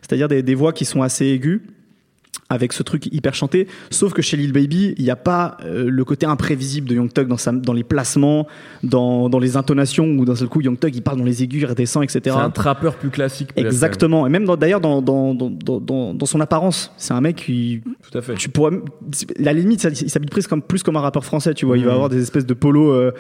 c'est-à-dire 0.02 0.28
des, 0.28 0.42
des 0.42 0.56
voix 0.56 0.74
qui 0.74 0.86
sont 0.86 1.02
assez 1.02 1.26
aiguës 1.26 1.62
avec 2.50 2.74
ce 2.74 2.84
truc 2.84 3.08
hyper 3.08 3.34
chanté. 3.34 3.68
Sauf 3.90 4.14
que 4.14 4.22
chez 4.22 4.38
Lil 4.38 4.54
Baby, 4.54 4.94
il 4.98 5.04
n'y 5.04 5.10
a 5.10 5.16
pas 5.16 5.58
euh, 5.64 5.90
le 5.90 6.06
côté 6.06 6.28
imprévisible 6.28 6.88
de 6.88 6.96
Young 6.96 7.12
Thug 7.12 7.28
dans, 7.28 7.38
sa, 7.38 7.52
dans 7.52 7.74
les 7.74 7.84
placements, 7.84 8.48
dans, 8.84 9.30
dans 9.30 9.40
les 9.40 9.58
intonations, 9.58 10.06
où 10.06 10.26
d'un 10.26 10.36
seul 10.36 10.48
coup, 10.48 10.62
Young 10.62 10.78
Thug, 10.78 10.96
il 10.96 11.02
parle 11.02 11.18
dans 11.18 11.24
les 11.24 11.42
aigus, 11.42 11.62
il 11.62 11.66
redescend, 11.66 12.04
etc. 12.04 12.22
C'est 12.24 12.30
un 12.32 12.52
trappeur 12.52 12.96
plus 12.96 13.10
classique. 13.10 13.50
Exactement. 13.56 14.28
Et 14.28 14.30
même 14.30 14.46
d'ailleurs, 14.58 14.80
dans, 14.80 15.02
dans, 15.02 15.34
dans, 15.34 15.50
dans, 15.50 16.14
dans 16.14 16.26
son 16.26 16.40
apparence, 16.40 16.92
c'est 16.98 17.14
un 17.14 17.22
mec 17.22 17.38
qui. 17.38 17.82
Tout 18.12 18.18
à 18.18 18.22
fait. 18.22 18.36
Tu 18.36 18.50
pourrais, 18.50 18.72
la 19.40 19.54
limite, 19.54 19.84
il 19.84 20.10
s'habille 20.10 20.30
comme, 20.48 20.62
plus 20.62 20.84
comme 20.84 20.98
un 20.98 21.02
rappeur 21.02 21.26
français, 21.26 21.56
tu 21.56 21.66
vois. 21.66 21.78
Mmh. 21.78 21.80
Il 21.80 21.86
va 21.86 21.94
avoir 21.94 22.10
des 22.10 22.22
espèces 22.22 22.46
de 22.46 22.54
polo 22.54 22.92
euh, 22.92 23.12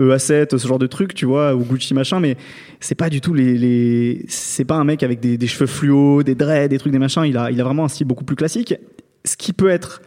EA7, 0.00 0.58
ce 0.58 0.66
genre 0.66 0.80
de 0.80 0.88
truc, 0.88 1.14
tu 1.14 1.26
vois, 1.26 1.54
ou 1.54 1.60
Gucci 1.60 1.94
machin, 1.94 2.18
mais 2.18 2.36
c'est 2.80 2.96
pas 2.96 3.10
du 3.10 3.20
tout 3.20 3.32
les. 3.32 3.56
les... 3.56 4.24
C'est 4.26 4.64
pas 4.64 4.74
un 4.74 4.84
mec 4.84 5.04
avec 5.04 5.20
des, 5.20 5.38
des 5.38 5.46
cheveux 5.46 5.66
fluo, 5.66 6.24
des 6.24 6.34
dreads, 6.34 6.68
des 6.68 6.78
trucs, 6.78 6.92
des 6.92 6.98
machins. 6.98 7.24
Il 7.24 7.36
a, 7.36 7.50
il 7.52 7.60
a 7.60 7.64
vraiment 7.64 7.84
un 7.84 7.88
style 7.88 8.08
beaucoup 8.08 8.24
plus 8.24 8.36
classique 8.36 8.71
ce 9.24 9.36
qui 9.36 9.52
peut 9.52 9.70
être 9.70 10.02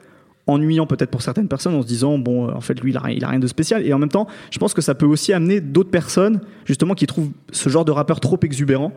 ennuyant 0.48 0.86
peut-être 0.86 1.10
pour 1.10 1.22
certaines 1.22 1.48
personnes 1.48 1.74
en 1.74 1.82
se 1.82 1.88
disant 1.88 2.20
bon 2.20 2.50
en 2.50 2.62
fait 2.62 2.80
lui 2.80 2.92
il 2.92 2.98
a, 2.98 3.10
il 3.10 3.24
a 3.24 3.30
rien 3.30 3.40
de 3.40 3.48
spécial. 3.48 3.86
Et 3.86 3.94
en 3.94 4.00
même 4.00 4.10
temps 4.10 4.28
je 4.52 4.60
pense 4.60 4.74
que 4.74 4.82
ça 4.82 4.94
peut 4.94 5.06
aussi 5.06 5.34
amener 5.34 5.60
d'autres 5.60 5.90
personnes 5.90 6.40
justement 6.66 6.94
qui 6.94 7.08
trouvent 7.08 7.32
ce 7.52 7.70
genre 7.70 7.86
de 7.86 7.92
rappeur 7.92 8.20
trop 8.20 8.38
exubérant 8.44 8.94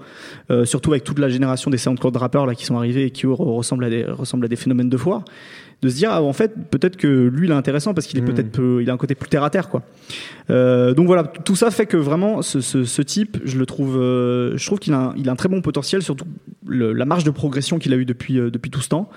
euh, 0.50 0.64
surtout 0.64 0.92
avec 0.92 1.04
toute 1.04 1.18
la 1.18 1.28
génération 1.28 1.70
des 1.70 1.78
SoundCloud 1.78 2.16
rappeurs 2.16 2.46
là 2.46 2.54
qui 2.54 2.66
sont 2.66 2.76
arrivés 2.76 3.04
et 3.04 3.10
qui 3.10 3.26
ressemblent 3.26 3.84
à 3.84 3.90
des 3.90 4.04
ressemblent 4.04 4.44
à 4.44 4.48
des 4.48 4.56
phénomènes 4.56 4.90
de 4.90 4.96
foire 4.96 5.24
de 5.80 5.88
se 5.88 5.94
dire 5.94 6.10
ah, 6.12 6.22
en 6.22 6.32
fait 6.32 6.52
peut-être 6.70 6.96
que 6.96 7.06
lui 7.06 7.46
il 7.46 7.50
est 7.50 7.54
intéressant 7.54 7.94
parce 7.94 8.06
qu'il 8.06 8.18
est 8.18 8.22
mmh. 8.22 8.26
peut-être 8.26 8.50
peu, 8.50 8.82
il 8.82 8.90
a 8.90 8.92
un 8.92 8.96
côté 8.96 9.14
plus 9.14 9.28
terre 9.28 9.44
à 9.44 9.50
terre 9.50 9.68
quoi. 9.68 9.82
Euh, 10.50 10.92
donc 10.94 11.06
voilà 11.06 11.24
tout 11.24 11.54
ça 11.54 11.70
fait 11.70 11.86
que 11.86 11.96
vraiment 11.96 12.42
ce, 12.42 12.60
ce, 12.60 12.84
ce 12.84 13.02
type 13.02 13.38
je 13.44 13.58
le 13.58 13.66
trouve 13.66 13.96
euh, 13.96 14.56
je 14.56 14.66
trouve 14.66 14.80
qu'il 14.80 14.92
a, 14.92 15.12
il 15.16 15.28
a 15.28 15.32
un 15.32 15.36
très 15.36 15.48
bon 15.48 15.60
potentiel 15.62 16.02
surtout 16.02 16.24
le, 16.66 16.92
la 16.92 17.04
marge 17.04 17.24
de 17.24 17.30
progression 17.30 17.78
qu'il 17.78 17.92
a 17.92 17.96
eu 17.96 18.04
depuis 18.04 18.38
euh, 18.38 18.50
depuis 18.50 18.70
tout 18.70 18.80
ce 18.80 18.88
temps. 18.88 19.08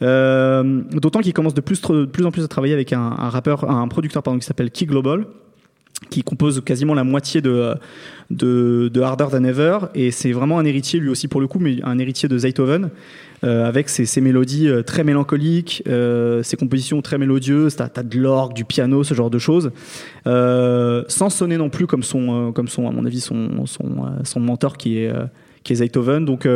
D'autant 0.00 1.20
qu'il 1.20 1.32
commence 1.32 1.54
de 1.54 1.60
plus, 1.60 1.80
de 1.80 2.04
plus 2.04 2.24
en 2.24 2.30
plus 2.30 2.44
à 2.44 2.48
travailler 2.48 2.74
avec 2.74 2.92
un, 2.92 3.00
un 3.00 3.28
rappeur 3.28 3.68
un 3.70 3.88
producteur 3.88 4.22
pardon 4.22 4.38
qui 4.38 4.46
s'appelle 4.46 4.70
Key 4.70 4.86
Global 4.86 5.26
qui 6.10 6.22
compose 6.22 6.62
quasiment 6.64 6.94
la 6.94 7.04
moitié 7.04 7.40
de, 7.40 7.74
de, 8.30 8.90
de 8.92 9.00
Harder 9.00 9.26
Than 9.30 9.44
Ever. 9.44 9.78
Et 9.94 10.10
c'est 10.10 10.32
vraiment 10.32 10.58
un 10.58 10.64
héritier 10.64 11.00
lui 11.00 11.08
aussi 11.08 11.28
pour 11.28 11.40
le 11.40 11.46
coup 11.46 11.58
mais 11.58 11.78
un 11.82 11.98
héritier 11.98 12.28
de 12.28 12.38
Zaytoven 12.38 12.90
euh, 13.44 13.66
avec 13.66 13.88
ses, 13.88 14.06
ses, 14.06 14.20
mélodies 14.20 14.68
euh, 14.68 14.82
très 14.82 15.04
mélancoliques, 15.04 15.82
euh, 15.88 16.42
ses 16.42 16.56
compositions 16.56 17.02
très 17.02 17.18
mélodieuses, 17.18 17.76
t'as 17.76 17.88
as 17.94 18.02
de 18.02 18.18
l'orgue, 18.18 18.54
du 18.54 18.64
piano, 18.64 19.04
ce 19.04 19.14
genre 19.14 19.30
de 19.30 19.38
choses, 19.38 19.72
euh, 20.26 21.04
sans 21.08 21.28
sonner 21.28 21.58
non 21.58 21.68
plus 21.68 21.86
comme 21.86 22.02
son, 22.02 22.52
comme 22.52 22.68
son, 22.68 22.88
à 22.88 22.92
mon 22.92 23.04
avis, 23.04 23.20
son, 23.20 23.66
son, 23.66 24.06
son 24.24 24.40
mentor 24.40 24.76
qui 24.76 24.98
est, 24.98 25.12
qui 25.64 25.74
est 25.74 25.76
Zaytoven. 25.76 26.24
Donc 26.24 26.48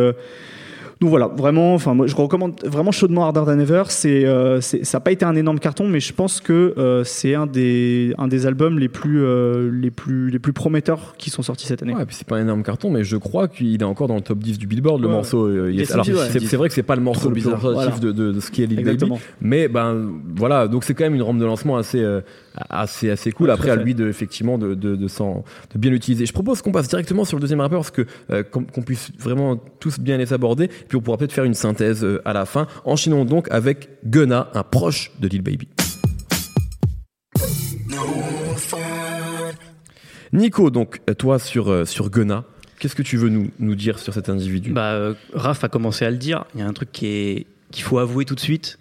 donc 1.01 1.09
voilà, 1.09 1.29
vraiment, 1.29 1.73
enfin, 1.73 1.95
moi, 1.95 2.07
je 2.07 2.15
recommande 2.15 2.61
vraiment 2.63 2.93
chaudement 2.93 3.25
Harder 3.25 3.45
Than 3.47 3.59
Ever. 3.59 3.85
C'est, 3.89 4.27
euh, 4.27 4.61
ça 4.61 4.79
n'a 4.93 5.01
pas 5.01 5.13
été 5.13 5.25
un 5.25 5.35
énorme 5.35 5.59
carton, 5.59 5.89
mais 5.89 5.99
je 5.99 6.13
pense 6.13 6.43
que 6.43 6.75
euh, 6.77 7.05
c'est 7.05 7.35
un 7.35 7.47
des, 7.47 8.13
un 8.19 8.29
des 8.29 8.45
albums 8.45 8.79
les 8.79 8.91
plus, 8.91 9.25
euh, 9.25 9.71
les 9.73 9.91
plus, 9.91 10.29
les 10.29 10.39
plus 10.39 10.53
prometteurs 10.53 11.15
qui 11.17 11.31
sont 11.31 11.41
sortis 11.41 11.67
cette 11.67 11.83
année. 11.83 11.95
Ouais, 11.95 12.05
puis 12.05 12.15
c'est 12.15 12.27
pas 12.27 12.37
un 12.37 12.43
énorme 12.43 12.63
carton, 12.63 12.91
mais 12.91 13.03
je 13.03 13.17
crois 13.17 13.49
qu'il 13.49 13.81
est 13.81 13.85
encore 13.85 14.09
dans 14.09 14.17
le 14.17 14.21
top 14.21 14.41
10 14.41 14.59
du 14.59 14.67
Billboard, 14.67 15.01
le 15.01 15.07
ouais. 15.07 15.15
morceau. 15.15 15.49
Est, 15.71 15.91
alors, 15.91 16.05
c'est, 16.05 16.41
c'est 16.41 16.57
vrai 16.59 16.69
que 16.69 16.75
c'est 16.75 16.83
pas 16.83 16.97
le 16.97 17.03
morceau 17.03 17.29
le 17.31 17.35
plus 17.35 17.47
représentatif 17.47 17.99
voilà. 17.99 18.13
de, 18.13 18.13
de, 18.13 18.33
de, 18.33 18.41
ce 18.41 18.51
qui 18.51 18.63
est 18.63 18.67
Lil 18.67 18.85
Baby, 18.85 19.11
mais 19.41 19.69
ben 19.69 20.07
voilà, 20.37 20.69
donc 20.69 20.85
c'est 20.85 20.93
quand 20.93 21.05
même 21.05 21.15
une 21.15 21.23
rampe 21.23 21.39
de 21.39 21.47
lancement 21.47 21.79
assez, 21.79 22.05
assez, 22.55 23.11
assez 23.11 23.33
cool. 23.33 23.49
Ouais, 23.49 23.55
Après, 23.55 23.71
à 23.71 23.77
lui 23.77 23.95
de 23.95 24.09
effectivement 24.09 24.59
de, 24.59 24.75
de, 24.75 24.97
de, 24.97 25.07
de 25.07 25.79
bien 25.79 25.91
l'utiliser. 25.91 26.27
Je 26.27 26.33
propose 26.33 26.63
qu'on 26.63 26.73
passe 26.73 26.89
directement 26.89 27.25
sur 27.25 27.37
le 27.37 27.41
deuxième 27.41 27.61
rappeur, 27.61 27.81
parce 27.81 27.91
que 27.91 28.07
euh, 28.31 28.43
qu'on 28.43 28.83
puisse 28.83 29.11
vraiment 29.19 29.57
tous 29.57 29.99
bien 29.99 30.17
les 30.17 30.33
aborder 30.33 30.69
puis 30.69 30.97
on 30.97 31.01
pourra 31.01 31.17
peut-être 31.17 31.33
faire 31.33 31.45
une 31.45 31.55
synthèse 31.55 32.05
euh, 32.05 32.21
à 32.25 32.33
la 32.33 32.47
fin. 32.47 32.67
Enchaînons 32.85 33.25
donc 33.25 33.49
avec 33.51 33.89
Gunna, 34.05 34.51
un 34.55 34.63
proche 34.63 35.13
de 35.21 35.29
Lil 35.29 35.43
Baby. 35.43 35.69
Nico, 40.33 40.71
donc 40.71 41.01
toi 41.19 41.39
sur, 41.39 41.71
euh, 41.71 41.85
sur 41.85 42.09
Gunna, 42.11 42.45
qu'est-ce 42.79 42.95
que 42.95 43.03
tu 43.03 43.17
veux 43.17 43.29
nous, 43.29 43.51
nous 43.59 43.75
dire 43.75 43.99
sur 43.99 44.15
cet 44.15 44.29
individu? 44.29 44.73
Bah, 44.73 44.93
euh, 44.93 45.15
Raph 45.35 45.65
a 45.65 45.69
commencé 45.69 46.05
à 46.05 46.11
le 46.11 46.17
dire, 46.17 46.45
il 46.55 46.61
y 46.61 46.63
a 46.63 46.67
un 46.67 46.73
truc 46.73 46.93
qu'il 46.93 47.45
faut 47.73 47.99
avouer 47.99 48.25
tout 48.25 48.35
de 48.35 48.41
suite. 48.41 48.79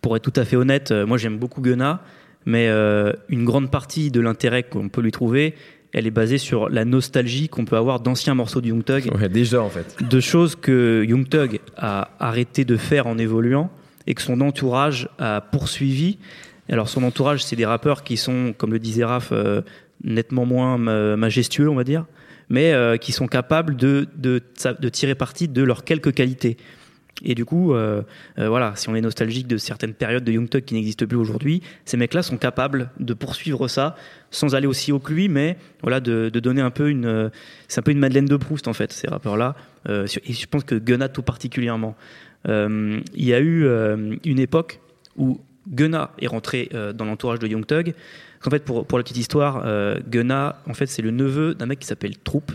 Pour 0.00 0.16
être 0.16 0.22
tout 0.28 0.40
à 0.40 0.44
fait 0.44 0.56
honnête, 0.56 0.90
euh, 0.90 1.06
moi 1.06 1.18
j'aime 1.18 1.38
beaucoup 1.38 1.60
Gunna, 1.60 2.00
mais 2.46 2.68
euh, 2.68 3.12
une 3.28 3.44
grande 3.44 3.70
partie 3.70 4.10
de 4.10 4.20
l'intérêt 4.20 4.62
qu'on 4.62 4.88
peut 4.88 5.00
lui 5.00 5.12
trouver, 5.12 5.54
elle 5.92 6.06
est 6.06 6.12
basée 6.12 6.38
sur 6.38 6.68
la 6.68 6.84
nostalgie 6.84 7.48
qu'on 7.48 7.64
peut 7.64 7.76
avoir 7.76 8.00
d'anciens 8.00 8.34
morceaux 8.34 8.60
de 8.60 8.68
Young 8.68 8.84
Thug. 8.84 9.10
Ouais, 9.14 9.28
déjà 9.28 9.62
en 9.62 9.70
fait. 9.70 9.96
De 10.02 10.20
choses 10.20 10.54
que 10.54 11.04
Young 11.06 11.28
Thug 11.28 11.60
a 11.76 12.10
arrêté 12.18 12.64
de 12.64 12.76
faire 12.76 13.06
en 13.06 13.18
évoluant 13.18 13.70
et 14.06 14.14
que 14.14 14.22
son 14.22 14.40
entourage 14.40 15.08
a 15.18 15.40
poursuivi. 15.40 16.18
Alors 16.70 16.88
son 16.88 17.02
entourage, 17.02 17.44
c'est 17.44 17.56
des 17.56 17.66
rappeurs 17.66 18.04
qui 18.04 18.16
sont, 18.16 18.54
comme 18.56 18.72
le 18.72 18.78
disait 18.78 19.04
Raph, 19.04 19.30
euh, 19.32 19.62
nettement 20.04 20.44
moins 20.44 20.78
majestueux, 21.16 21.68
on 21.68 21.74
va 21.74 21.84
dire, 21.84 22.04
mais 22.48 22.72
euh, 22.72 22.96
qui 22.96 23.12
sont 23.12 23.26
capables 23.26 23.76
de, 23.76 24.06
de, 24.16 24.42
de 24.78 24.88
tirer 24.88 25.14
parti 25.14 25.48
de 25.48 25.62
leurs 25.62 25.84
quelques 25.84 26.14
qualités. 26.14 26.56
Et 27.24 27.34
du 27.34 27.44
coup, 27.44 27.74
euh, 27.74 28.02
euh, 28.38 28.48
voilà, 28.48 28.74
si 28.76 28.88
on 28.88 28.94
est 28.94 29.00
nostalgique 29.00 29.46
de 29.46 29.56
certaines 29.56 29.94
périodes 29.94 30.24
de 30.24 30.32
Young 30.32 30.48
Thug 30.48 30.64
qui 30.64 30.74
n'existent 30.74 31.06
plus 31.06 31.16
aujourd'hui, 31.16 31.62
ces 31.84 31.96
mecs-là 31.96 32.22
sont 32.22 32.36
capables 32.36 32.90
de 33.00 33.14
poursuivre 33.14 33.68
ça 33.68 33.96
sans 34.30 34.54
aller 34.54 34.66
aussi 34.66 34.92
haut 34.92 34.98
que 34.98 35.12
lui, 35.12 35.28
mais 35.28 35.56
voilà, 35.82 36.00
de, 36.00 36.28
donner 36.28 36.60
un 36.60 36.70
peu 36.70 36.90
une, 36.90 37.06
euh, 37.06 37.28
c'est 37.66 37.80
un 37.80 37.82
peu 37.82 37.90
une 37.90 37.98
Madeleine 37.98 38.26
de 38.26 38.36
Proust 38.36 38.68
en 38.68 38.72
fait, 38.72 38.92
ces 38.92 39.08
rappeurs-là. 39.08 39.56
Et 39.88 40.32
je 40.32 40.46
pense 40.46 40.64
que 40.64 40.74
Gunna 40.74 41.08
tout 41.08 41.22
particulièrement. 41.22 41.96
Il 42.46 43.02
y 43.14 43.32
a 43.32 43.40
eu 43.40 43.66
une 44.24 44.38
époque 44.38 44.80
où 45.16 45.40
Gunna 45.66 46.10
est 46.20 46.26
rentré 46.26 46.68
dans 46.94 47.06
l'entourage 47.06 47.38
de 47.38 47.46
Young 47.46 47.64
Thug. 47.64 47.94
En 48.44 48.50
fait, 48.50 48.64
pour, 48.64 48.98
la 48.98 49.02
petite 49.02 49.16
histoire, 49.16 49.64
Gunna, 50.06 50.60
en 50.68 50.74
fait, 50.74 50.86
c'est 50.86 51.00
le 51.00 51.10
neveu 51.10 51.54
d'un 51.54 51.64
mec 51.64 51.78
qui 51.78 51.86
s'appelle 51.86 52.18
Troop, 52.18 52.52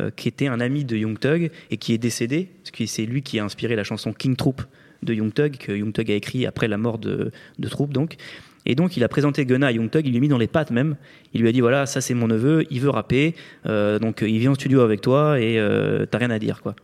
euh, 0.00 0.10
qui 0.10 0.28
était 0.28 0.46
un 0.46 0.60
ami 0.60 0.84
de 0.84 0.96
Young 0.96 1.18
Thug 1.18 1.50
et 1.70 1.76
qui 1.76 1.92
est 1.92 1.98
décédé, 1.98 2.48
parce 2.62 2.70
que 2.70 2.86
c'est 2.86 3.04
lui 3.04 3.22
qui 3.22 3.38
a 3.38 3.44
inspiré 3.44 3.76
la 3.76 3.84
chanson 3.84 4.12
King 4.12 4.36
Troop 4.36 4.62
de 5.02 5.14
Young 5.14 5.32
Thug, 5.32 5.56
que 5.56 5.72
Young 5.72 5.92
Thug 5.92 6.10
a 6.10 6.14
écrit 6.14 6.46
après 6.46 6.68
la 6.68 6.78
mort 6.78 6.98
de, 6.98 7.30
de 7.58 7.68
Troop, 7.68 7.92
donc. 7.92 8.16
Et 8.64 8.74
donc, 8.74 8.96
il 8.96 9.02
a 9.02 9.08
présenté 9.08 9.44
Gunna 9.44 9.66
à 9.68 9.72
Young 9.72 9.90
Thug, 9.90 10.06
il 10.06 10.10
lui 10.10 10.18
a 10.18 10.20
mis 10.20 10.28
dans 10.28 10.38
les 10.38 10.46
pattes 10.46 10.70
même. 10.70 10.96
Il 11.34 11.40
lui 11.40 11.48
a 11.48 11.52
dit 11.52 11.60
voilà, 11.60 11.86
ça 11.86 12.00
c'est 12.00 12.14
mon 12.14 12.28
neveu, 12.28 12.64
il 12.70 12.80
veut 12.80 12.90
rapper, 12.90 13.34
euh, 13.66 13.98
donc 13.98 14.22
il 14.22 14.38
vient 14.38 14.52
en 14.52 14.54
studio 14.54 14.80
avec 14.82 15.00
toi 15.00 15.40
et 15.40 15.58
euh, 15.58 16.06
t'as 16.06 16.18
rien 16.18 16.30
à 16.30 16.38
dire, 16.38 16.62
quoi. 16.62 16.76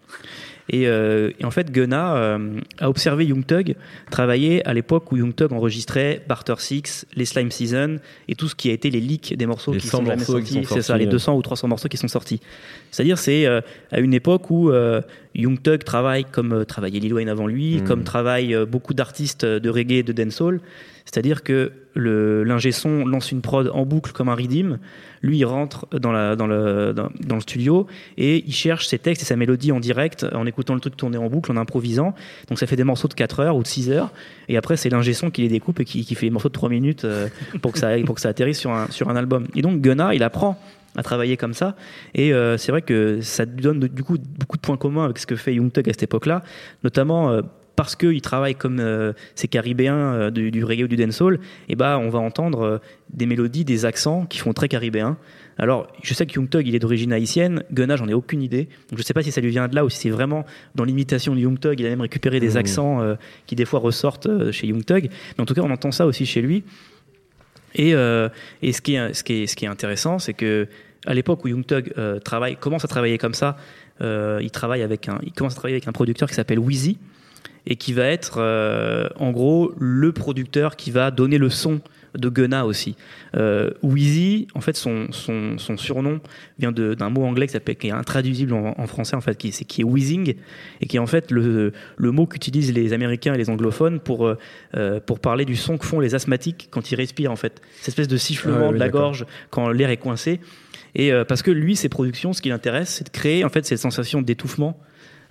Et, 0.70 0.86
euh, 0.86 1.30
et 1.38 1.44
en 1.44 1.50
fait, 1.50 1.70
Gunna 1.70 2.16
euh, 2.16 2.60
a 2.78 2.90
observé 2.90 3.24
Young 3.24 3.44
Thug 3.46 3.74
travailler 4.10 4.64
à 4.66 4.74
l'époque 4.74 5.10
où 5.12 5.16
Young 5.16 5.34
Thug 5.34 5.52
enregistrait 5.52 6.22
Barter 6.28 6.54
Six, 6.58 7.06
les 7.14 7.24
Slime 7.24 7.50
Season 7.50 7.98
et 8.28 8.34
tout 8.34 8.48
ce 8.48 8.54
qui 8.54 8.68
a 8.70 8.72
été 8.72 8.90
les 8.90 9.00
leaks 9.00 9.34
des 9.34 9.46
morceaux 9.46 9.72
Les 9.72 9.78
qui 9.78 9.88
100 9.88 9.98
sont 9.98 10.04
jamais 10.04 10.24
sortis. 10.24 10.66
C'est 10.68 10.82
ça, 10.82 10.98
les 10.98 11.06
euh. 11.06 11.10
200 11.10 11.36
ou 11.36 11.42
300 11.42 11.68
morceaux 11.68 11.88
qui 11.88 11.96
sont 11.96 12.08
sortis. 12.08 12.40
C'est-à-dire, 12.90 13.18
c'est 13.18 13.46
euh, 13.46 13.60
à 13.90 14.00
une 14.00 14.14
époque 14.14 14.50
où 14.50 14.70
Young 15.38 15.62
Thug 15.62 15.84
travaille 15.84 16.24
comme 16.24 16.52
euh, 16.52 16.64
travaillait 16.64 17.00
Lil 17.00 17.14
Wayne 17.14 17.28
avant 17.28 17.46
lui, 17.46 17.80
Mm. 17.80 17.84
comme 17.84 18.04
travaillent 18.04 18.54
euh, 18.54 18.66
beaucoup 18.66 18.92
d'artistes 18.92 19.44
de 19.44 19.70
reggae 19.70 19.98
et 19.98 20.02
de 20.02 20.12
dancehall. 20.12 20.60
C'est-à-dire 21.04 21.42
que 21.42 21.72
le 21.94 22.44
l'ingé 22.44 22.70
son 22.70 23.06
lance 23.06 23.32
une 23.32 23.40
prod 23.40 23.70
en 23.72 23.86
boucle 23.86 24.12
comme 24.12 24.28
un 24.28 24.34
redeem. 24.34 24.78
Lui, 25.22 25.38
il 25.38 25.44
rentre 25.46 25.86
dans, 25.98 26.12
la, 26.12 26.36
dans, 26.36 26.46
le, 26.46 26.92
dans, 26.92 27.08
dans 27.20 27.34
le 27.36 27.40
studio 27.40 27.86
et 28.18 28.44
il 28.46 28.52
cherche 28.52 28.86
ses 28.86 28.98
textes 28.98 29.22
et 29.22 29.24
sa 29.24 29.34
mélodie 29.34 29.72
en 29.72 29.80
direct 29.80 30.26
en 30.34 30.44
écoutant 30.44 30.74
le 30.74 30.80
truc 30.80 30.96
tourner 30.96 31.16
en 31.16 31.28
boucle, 31.28 31.50
en 31.50 31.56
improvisant. 31.56 32.14
Donc 32.48 32.58
ça 32.58 32.66
fait 32.66 32.76
des 32.76 32.84
morceaux 32.84 33.08
de 33.08 33.14
4 33.14 33.40
heures 33.40 33.56
ou 33.56 33.62
de 33.62 33.66
6 33.66 33.90
heures. 33.90 34.12
Et 34.48 34.58
après, 34.58 34.76
c'est 34.76 34.90
l'ingé 34.90 35.14
son 35.14 35.30
qui 35.30 35.42
les 35.42 35.48
découpe 35.48 35.80
et 35.80 35.84
qui, 35.86 36.04
qui 36.04 36.14
fait 36.14 36.26
des 36.26 36.30
morceaux 36.30 36.50
de 36.50 36.54
3 36.54 36.68
minutes 36.68 37.04
euh, 37.04 37.28
pour, 37.62 37.72
que 37.72 37.78
ça, 37.78 37.92
pour 38.04 38.16
que 38.16 38.20
ça 38.20 38.28
atterrisse 38.28 38.58
sur 38.58 38.70
un, 38.70 38.88
sur 38.90 39.08
un 39.08 39.16
album. 39.16 39.46
Et 39.56 39.62
donc 39.62 39.80
Gunna, 39.80 40.14
il 40.14 40.22
apprend 40.22 40.60
à 40.98 41.02
travailler 41.04 41.36
comme 41.36 41.54
ça. 41.54 41.76
Et 42.14 42.34
euh, 42.34 42.58
c'est 42.58 42.72
vrai 42.72 42.82
que 42.82 43.20
ça 43.20 43.46
donne 43.46 43.78
du 43.78 44.02
coup 44.02 44.18
beaucoup 44.38 44.56
de 44.56 44.62
points 44.62 44.76
communs 44.76 45.04
avec 45.04 45.18
ce 45.18 45.26
que 45.26 45.36
fait 45.36 45.54
Young 45.54 45.72
Thug 45.72 45.88
à 45.88 45.92
cette 45.92 46.02
époque-là, 46.02 46.42
notamment 46.82 47.30
euh, 47.30 47.42
parce 47.76 47.94
qu'il 47.94 48.20
travaille 48.20 48.56
comme 48.56 48.80
euh, 48.80 49.12
ces 49.36 49.46
caribéens 49.46 49.94
euh, 49.94 50.30
du, 50.32 50.50
du 50.50 50.64
reggae 50.64 50.82
ou 50.82 50.88
du 50.88 50.96
dancehall, 50.96 51.38
et 51.68 51.76
bah 51.76 52.00
on 52.00 52.08
va 52.08 52.18
entendre 52.18 52.80
des 53.10 53.26
mélodies, 53.26 53.64
des 53.64 53.84
accents 53.84 54.26
qui 54.26 54.38
font 54.38 54.52
très 54.52 54.66
caribéens. 54.66 55.16
Alors, 55.56 55.86
je 56.02 56.14
sais 56.14 56.26
que 56.26 56.34
Young 56.34 56.48
Thug, 56.50 56.66
il 56.66 56.74
est 56.74 56.78
d'origine 56.78 57.12
haïtienne. 57.12 57.64
Gunna, 57.72 57.96
j'en 57.96 58.08
ai 58.08 58.14
aucune 58.14 58.42
idée. 58.42 58.68
Donc, 58.90 58.98
je 58.98 59.02
sais 59.02 59.14
pas 59.14 59.24
si 59.24 59.32
ça 59.32 59.40
lui 59.40 59.50
vient 59.50 59.66
de 59.66 59.74
là 59.74 59.84
ou 59.84 59.90
si 59.90 59.98
c'est 59.98 60.10
vraiment 60.10 60.44
dans 60.76 60.84
l'imitation 60.84 61.34
de 61.34 61.40
Young 61.40 61.58
Thug. 61.58 61.80
Il 61.80 61.86
a 61.86 61.88
même 61.88 62.00
récupéré 62.00 62.38
des 62.38 62.54
Mmh. 62.54 62.56
accents 62.58 63.16
qui, 63.46 63.56
des 63.56 63.64
fois, 63.64 63.80
ressortent 63.80 64.52
chez 64.52 64.68
Young 64.68 64.84
Thug. 64.84 65.10
Mais 65.36 65.42
en 65.42 65.46
tout 65.46 65.54
cas, 65.54 65.62
on 65.62 65.70
entend 65.72 65.90
ça 65.90 66.06
aussi 66.06 66.26
chez 66.26 66.42
lui. 66.42 66.62
Et, 67.74 67.94
euh, 67.94 68.28
et 68.62 68.72
ce, 68.72 68.80
qui 68.80 68.94
est, 68.94 69.14
ce, 69.14 69.22
qui 69.22 69.42
est, 69.42 69.46
ce 69.46 69.56
qui 69.56 69.64
est 69.64 69.68
intéressant, 69.68 70.18
c'est 70.18 70.34
que 70.34 70.68
à 71.08 71.14
l'époque 71.14 71.44
où 71.44 71.48
Young 71.48 71.64
Thug 71.66 71.92
euh, 71.98 72.18
travaille, 72.20 72.56
commence 72.56 72.84
à 72.84 72.88
travailler 72.88 73.18
comme 73.18 73.34
ça, 73.34 73.56
euh, 74.00 74.38
il, 74.42 74.50
travaille 74.50 74.82
avec 74.82 75.08
un, 75.08 75.18
il 75.24 75.32
commence 75.32 75.54
à 75.54 75.56
travailler 75.56 75.74
avec 75.76 75.88
un 75.88 75.92
producteur 75.92 76.28
qui 76.28 76.34
s'appelle 76.34 76.58
Wheezy 76.60 76.98
et 77.66 77.76
qui 77.76 77.92
va 77.92 78.04
être 78.04 78.36
euh, 78.38 79.08
en 79.16 79.30
gros 79.32 79.72
le 79.78 80.12
producteur 80.12 80.76
qui 80.76 80.90
va 80.90 81.10
donner 81.10 81.38
le 81.38 81.50
son 81.50 81.80
de 82.16 82.28
Gunna 82.30 82.64
aussi. 82.64 82.96
Euh, 83.36 83.70
Wheezy, 83.82 84.48
en 84.54 84.60
fait, 84.62 84.76
son, 84.76 85.08
son, 85.10 85.58
son 85.58 85.76
surnom 85.76 86.20
vient 86.58 86.72
d'un 86.72 87.10
mot 87.10 87.22
anglais 87.24 87.46
qui, 87.46 87.52
s'appelle- 87.52 87.76
qui 87.76 87.88
est 87.88 87.92
intraduisible 87.92 88.54
en, 88.54 88.74
en 88.78 88.86
français, 88.86 89.14
en 89.14 89.20
fait, 89.20 89.36
qui, 89.36 89.52
c'est, 89.52 89.66
qui 89.66 89.82
est 89.82 89.84
wheezing, 89.84 90.34
et 90.80 90.86
qui 90.86 90.96
est 90.96 91.00
en 91.00 91.06
fait 91.06 91.30
le, 91.30 91.72
le 91.96 92.10
mot 92.10 92.26
qu'utilisent 92.26 92.72
les 92.72 92.94
Américains 92.94 93.34
et 93.34 93.38
les 93.38 93.50
anglophones 93.50 94.00
pour, 94.00 94.26
euh, 94.26 95.00
pour 95.04 95.20
parler 95.20 95.44
du 95.44 95.54
son 95.54 95.76
que 95.76 95.84
font 95.84 96.00
les 96.00 96.14
asthmatiques 96.14 96.68
quand 96.70 96.90
ils 96.90 96.96
respirent, 96.96 97.30
en 97.30 97.36
fait. 97.36 97.60
Cette 97.76 97.88
espèce 97.88 98.08
de 98.08 98.16
sifflement 98.16 98.58
Ah 98.62 98.68
oui, 98.68 98.74
de 98.74 98.78
la 98.78 98.88
gorge 98.88 99.26
quand 99.50 99.68
l'air 99.68 99.90
est 99.90 99.98
coincé. 99.98 100.40
Et 100.98 101.12
euh, 101.12 101.24
parce 101.24 101.40
que 101.42 101.50
lui, 101.50 101.74
ses 101.76 101.88
productions, 101.88 102.32
ce 102.34 102.42
qui 102.42 102.50
l'intéresse, 102.50 102.90
c'est 102.90 103.04
de 103.04 103.10
créer 103.10 103.42
en 103.44 103.48
fait 103.48 103.64
cette 103.64 103.78
sensation 103.78 104.20
d'étouffement. 104.20 104.78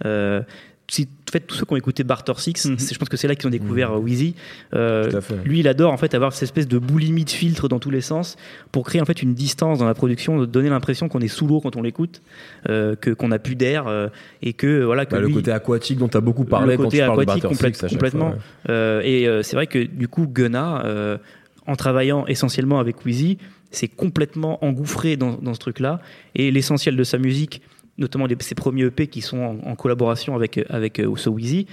Euh, 0.06 0.42
si, 0.90 1.10
en 1.28 1.32
fait, 1.34 1.42
tous 1.42 1.56
ceux 1.56 1.66
qui 1.66 1.74
ont 1.74 1.76
écouté 1.76 2.06
Barter 2.06 2.32
Six, 2.38 2.66
Mhm. 2.66 2.78
je 2.80 2.98
pense 2.98 3.10
que 3.10 3.18
c'est 3.18 3.28
là 3.28 3.36
qu'ils 3.36 3.46
ont 3.48 3.52
découvert 3.52 4.02
Wheezy. 4.02 4.36
Euh, 4.74 5.20
fait. 5.20 5.36
lui, 5.44 5.60
il 5.60 5.68
adore 5.68 5.92
en 5.92 5.98
fait 5.98 6.14
avoir 6.14 6.32
cette 6.32 6.44
espèce 6.44 6.66
de 6.70 6.78
boulimie 6.80 7.26
de 7.26 7.30
filtre 7.30 7.68
dans 7.68 7.80
tous 7.80 7.90
les 7.90 8.00
sens 8.00 8.38
pour 8.72 8.86
créer 8.86 9.02
en 9.02 9.06
fait 9.06 9.22
une 9.22 9.34
distance 9.34 9.80
dans 9.80 9.86
la 9.86 9.94
production, 9.94 10.46
donner 10.46 10.70
l'impression 10.70 11.10
qu'on 11.10 11.20
est 11.20 11.28
sous 11.28 11.46
l'eau 11.46 11.60
quand 11.60 11.76
on 11.76 11.82
l'écoute, 11.82 12.22
euh, 12.70 12.96
que 12.96 13.10
qu'on 13.10 13.34
a 13.34 13.40
plus 13.40 13.56
d'air 13.58 13.88
euh, 13.88 14.08
et 14.42 14.54
que 14.54 14.82
voilà 14.86 15.06
que 15.06 15.12
Bah, 15.12 15.20
le 15.20 15.28
côté 15.28 15.52
aquatique 15.52 15.98
dont 15.98 16.08
tu 16.08 16.16
as 16.16 16.22
beaucoup 16.22 16.46
parlé 16.46 16.72
Le 16.72 16.78
quand 16.78 16.84
côté 16.86 17.00
tu 17.00 17.04
parles 17.04 17.18
de 17.18 17.22
aquatique, 17.24 17.44
complète- 17.50 17.76
Six 17.76 17.88
complètement. 17.90 18.32
fois, 18.66 18.74
ouais. 18.74 19.10
Et 19.10 19.44
c'est 19.44 19.58
vrai 19.58 19.68
que 19.68 19.80
du 19.84 20.08
coup, 20.08 20.26
Gunna, 20.26 21.20
en 21.66 21.76
travaillant 21.76 22.26
essentiellement 22.28 22.80
avec 22.80 23.06
Wheezy, 23.06 23.40
s'est 23.72 23.88
complètement 23.88 24.64
engouffré 24.64 25.18
dans, 25.18 25.34
dans 25.34 25.54
ce 25.54 25.60
truc-là. 25.60 26.00
Et 26.36 26.52
l'essentiel 26.52 26.96
de 26.96 27.04
sa 27.04 27.18
musique, 27.18 27.62
notamment 27.98 28.28
ses 28.40 28.56
premiers 28.56 28.84
EP 28.84 29.08
qui 29.08 29.22
sont 29.22 29.40
en, 29.40 29.70
en 29.70 29.76
collaboration 29.76 30.36
avec, 30.36 30.60
avec 30.70 31.00
euh, 31.00 31.08
Wheezy, 31.08 31.68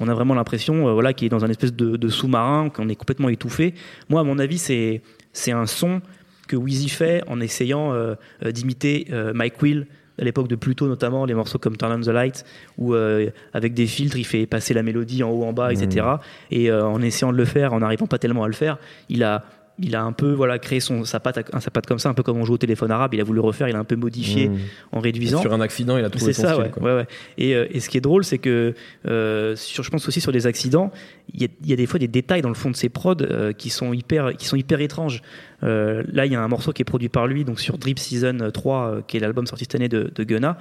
on 0.00 0.08
a 0.08 0.14
vraiment 0.14 0.34
l'impression 0.34 0.88
euh, 0.88 0.92
voilà, 0.92 1.12
qu'il 1.12 1.26
est 1.26 1.30
dans 1.30 1.44
un 1.44 1.50
espèce 1.50 1.74
de, 1.74 1.96
de 1.96 2.08
sous-marin, 2.08 2.70
qu'on 2.70 2.88
est 2.88 2.96
complètement 2.96 3.28
étouffé. 3.28 3.74
Moi, 4.08 4.20
à 4.20 4.24
mon 4.24 4.38
avis, 4.38 4.58
c'est 4.58 5.02
c'est 5.32 5.52
un 5.52 5.66
son 5.66 6.00
que 6.46 6.56
Wheezy 6.56 6.88
fait 6.88 7.22
en 7.28 7.40
essayant 7.40 7.92
euh, 7.92 8.14
euh, 8.44 8.50
d'imiter 8.50 9.06
Mike 9.34 9.60
Will 9.62 9.86
à 10.20 10.24
l'époque 10.24 10.48
de 10.48 10.56
Pluto 10.56 10.86
notamment, 10.86 11.24
les 11.24 11.34
morceaux 11.34 11.58
comme 11.58 11.76
Turn 11.76 11.92
on 11.92 12.00
the 12.00 12.08
Light, 12.08 12.44
où 12.76 12.94
euh, 12.94 13.30
avec 13.52 13.74
des 13.74 13.86
filtres, 13.86 14.16
il 14.16 14.24
fait 14.24 14.46
passer 14.46 14.74
la 14.74 14.82
mélodie 14.82 15.22
en 15.22 15.30
haut, 15.30 15.44
en 15.44 15.52
bas, 15.52 15.72
etc. 15.72 16.06
Et 16.50 16.70
euh, 16.70 16.84
en 16.84 17.00
essayant 17.00 17.32
de 17.32 17.36
le 17.36 17.44
faire, 17.44 17.72
en 17.72 17.80
n'arrivant 17.80 18.06
pas 18.06 18.18
tellement 18.18 18.44
à 18.44 18.48
le 18.48 18.54
faire, 18.54 18.78
il 19.08 19.22
a, 19.22 19.44
il 19.80 19.94
a 19.96 20.02
un 20.02 20.12
peu 20.12 20.32
voilà, 20.32 20.58
créé 20.58 20.80
son, 20.80 21.04
sa, 21.04 21.20
patte, 21.20 21.50
sa 21.60 21.70
patte 21.70 21.86
comme 21.86 21.98
ça, 21.98 22.08
un 22.08 22.14
peu 22.14 22.22
comme 22.22 22.38
on 22.38 22.44
joue 22.44 22.54
au 22.54 22.58
téléphone 22.58 22.90
arabe. 22.90 23.14
Il 23.14 23.20
a 23.20 23.24
voulu 23.24 23.36
le 23.36 23.42
refaire, 23.42 23.68
il 23.68 23.76
a 23.76 23.78
un 23.78 23.84
peu 23.84 23.96
modifié 23.96 24.48
Mmh. 24.48 24.58
en 24.92 25.00
réduisant. 25.00 25.40
Sur 25.40 25.52
un 25.52 25.60
accident, 25.60 25.96
il 25.96 26.04
a 26.04 26.10
trouvé 26.10 26.32
son 26.32 26.42
ça, 26.42 26.48
style, 26.52 26.62
ouais. 26.62 26.70
quoi. 26.70 26.82
ouais, 26.82 26.94
ouais. 26.94 27.06
Et, 27.38 27.54
euh, 27.54 27.66
et 27.70 27.80
ce 27.80 27.88
qui 27.88 27.98
est 27.98 28.00
drôle, 28.00 28.24
c'est 28.24 28.38
que 28.38 28.74
euh, 29.06 29.56
sur, 29.56 29.82
je 29.82 29.90
pense 29.90 30.06
aussi 30.08 30.20
sur 30.20 30.32
les 30.32 30.46
accidents, 30.46 30.90
il 31.32 31.42
y, 31.42 31.44
a, 31.44 31.48
il 31.62 31.70
y 31.70 31.72
a 31.72 31.76
des 31.76 31.86
fois 31.86 31.98
des 31.98 32.08
détails 32.08 32.42
dans 32.42 32.48
le 32.48 32.54
fond 32.54 32.70
de 32.70 32.76
ses 32.76 32.88
prods 32.88 33.14
euh, 33.20 33.52
qui 33.52 33.70
sont 33.70 33.92
hyper, 33.92 34.36
qui 34.36 34.46
sont 34.46 34.56
hyper 34.56 34.80
étranges. 34.80 35.22
Euh, 35.62 36.02
là, 36.12 36.26
il 36.26 36.32
y 36.32 36.36
a 36.36 36.42
un 36.42 36.48
morceau 36.48 36.72
qui 36.72 36.82
est 36.82 36.84
produit 36.84 37.08
par 37.08 37.26
lui, 37.26 37.44
donc 37.44 37.60
sur 37.60 37.78
Drip 37.78 37.98
Season 37.98 38.50
3, 38.52 38.86
euh, 38.86 39.00
qui 39.06 39.16
est 39.16 39.20
l'album 39.20 39.46
sorti 39.46 39.64
cette 39.64 39.74
année 39.74 39.88
de, 39.88 40.10
de 40.14 40.24
Gunna, 40.24 40.58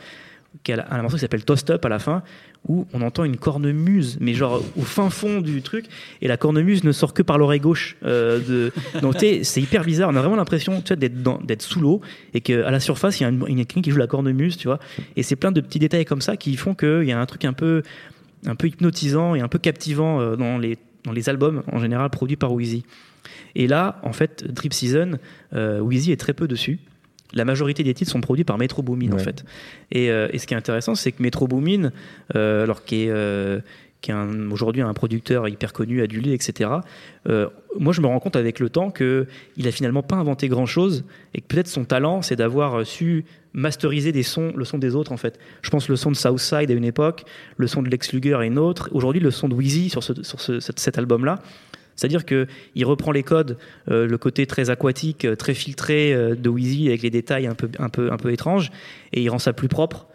qui 0.63 0.71
a 0.71 0.87
un 0.89 1.01
morceau 1.01 1.17
qui 1.17 1.21
s'appelle 1.21 1.45
Toast 1.45 1.69
Up 1.69 1.85
à 1.85 1.89
la 1.89 1.99
fin, 1.99 2.23
où 2.67 2.87
on 2.93 3.01
entend 3.01 3.23
une 3.23 3.37
cornemuse, 3.37 4.17
mais 4.19 4.33
genre 4.33 4.63
au 4.77 4.81
fin 4.81 5.09
fond 5.09 5.41
du 5.41 5.61
truc, 5.61 5.85
et 6.21 6.27
la 6.27 6.37
cornemuse 6.37 6.83
ne 6.83 6.91
sort 6.91 7.13
que 7.13 7.21
par 7.21 7.37
l'oreille 7.37 7.59
gauche. 7.59 7.97
euh, 8.03 8.39
de... 8.39 8.71
Donc 9.01 9.15
c'est 9.19 9.61
hyper 9.61 9.83
bizarre. 9.83 10.09
On 10.09 10.15
a 10.15 10.21
vraiment 10.21 10.35
l'impression 10.35 10.83
d'être 10.89 11.61
sous 11.61 11.79
l'eau 11.79 12.01
et 12.33 12.41
qu'à 12.41 12.69
la 12.71 12.79
surface 12.79 13.19
il 13.19 13.23
y 13.23 13.25
a 13.25 13.29
une, 13.29 13.43
une 13.47 13.57
quelqu'un 13.57 13.81
qui 13.81 13.91
joue 13.91 13.97
la 13.97 14.07
cornemuse, 14.07 14.57
tu 14.57 14.67
vois. 14.67 14.79
Et 15.15 15.23
c'est 15.23 15.35
plein 15.35 15.51
de 15.51 15.61
petits 15.61 15.79
détails 15.79 16.05
comme 16.05 16.21
ça 16.21 16.37
qui 16.37 16.55
font 16.55 16.73
qu'il 16.73 17.03
y 17.03 17.11
a 17.11 17.19
un 17.19 17.25
truc 17.25 17.45
un 17.45 17.53
peu, 17.53 17.83
un 18.45 18.55
peu 18.55 18.67
hypnotisant 18.67 19.35
et 19.35 19.41
un 19.41 19.47
peu 19.47 19.59
captivant 19.59 20.19
euh, 20.19 20.35
dans 20.35 20.57
les 20.57 20.77
dans 21.03 21.13
les 21.13 21.29
albums 21.29 21.63
en 21.71 21.79
général 21.79 22.09
produits 22.09 22.35
par 22.35 22.51
Wheezy. 22.51 22.83
Et 23.55 23.67
là, 23.67 23.99
en 24.03 24.13
fait, 24.13 24.45
Drip 24.45 24.73
Season, 24.73 25.17
euh, 25.53 25.79
Wheezy 25.79 26.11
est 26.11 26.19
très 26.19 26.33
peu 26.33 26.47
dessus. 26.47 26.79
La 27.33 27.45
majorité 27.45 27.83
des 27.83 27.93
titres 27.93 28.11
sont 28.11 28.21
produits 28.21 28.43
par 28.45 28.57
Metro 28.57 28.81
Boomin 28.81 29.11
en 29.11 29.17
fait. 29.19 29.43
Et, 29.91 30.09
euh, 30.11 30.27
et 30.31 30.37
ce 30.37 30.47
qui 30.47 30.53
est 30.53 30.57
intéressant, 30.57 30.95
c'est 30.95 31.11
que 31.11 31.21
Metro 31.21 31.47
Boomin, 31.47 31.91
euh, 32.35 32.63
alors 32.63 32.85
qui 32.85 33.03
est, 33.03 33.09
euh, 33.09 33.59
qui 34.01 34.11
est 34.11 34.13
un- 34.13 34.49
aujourd'hui 34.51 34.81
un 34.81 34.93
producteur 34.93 35.47
hyper 35.47 35.73
connu, 35.73 36.01
adulé, 36.01 36.33
etc. 36.33 36.69
moi, 37.79 37.93
je 37.93 38.01
me 38.01 38.07
rends 38.07 38.19
compte 38.19 38.35
avec 38.35 38.59
le 38.59 38.69
temps 38.69 38.89
que 38.91 39.27
il 39.57 39.67
a 39.67 39.71
finalement 39.71 40.01
pas 40.03 40.15
inventé 40.15 40.47
grand 40.47 40.65
chose 40.65 41.03
et 41.35 41.41
que 41.41 41.47
peut-être 41.47 41.67
son 41.67 41.83
talent, 41.85 42.21
c'est 42.21 42.35
d'avoir 42.35 42.85
su 42.85 43.25
masteriser 43.53 44.11
des 44.11 44.23
sons, 44.23 44.53
le 44.55 44.65
son 44.65 44.77
des 44.77 44.95
autres 44.95 45.11
en 45.11 45.17
fait. 45.17 45.39
Je 45.63 45.69
pense 45.69 45.89
le 45.89 45.95
son 45.95 46.11
de 46.11 46.15
Southside 46.15 46.69
à 46.71 46.73
une 46.73 46.85
époque, 46.85 47.25
le 47.57 47.67
son 47.67 47.81
de 47.83 47.89
Lex 47.89 48.13
Luger 48.13 48.35
à 48.35 48.45
une 48.45 48.57
autre. 48.59 48.89
Aujourd'hui, 48.93 49.19
le 49.21 49.31
son 49.31 49.49
de 49.49 49.55
Wheezy 49.55 49.89
sur, 49.89 50.03
ce, 50.03 50.21
sur 50.23 50.39
ce- 50.39 50.59
cet, 50.59 50.79
cet 50.79 50.97
album-là. 50.97 51.39
C'est-à-dire 51.97 52.25
que 52.25 52.47
il 52.75 52.85
reprend 52.85 53.11
les 53.11 53.23
codes, 53.23 53.57
euh, 53.91 54.07
le 54.07 54.17
côté 54.17 54.45
très 54.45 54.69
aquatique, 54.69 55.25
euh, 55.25 55.35
très 55.35 55.55
filtré 55.55 56.13
euh, 56.13 56.35
de 56.35 56.47
Wheezy 56.47 56.87
avec 56.87 57.01
les 57.01 57.09
détails 57.09 57.47
un 57.47 57.55
peu, 57.55 57.69
un 57.79 57.89
peu, 57.89 58.11
un 58.11 58.17
peu 58.17 58.31
étranges, 58.31 58.71
et 59.11 59.21
il 59.21 59.29
rend 59.29 59.39
ça 59.39 59.51
plus 59.51 59.67
propre. 59.67 60.07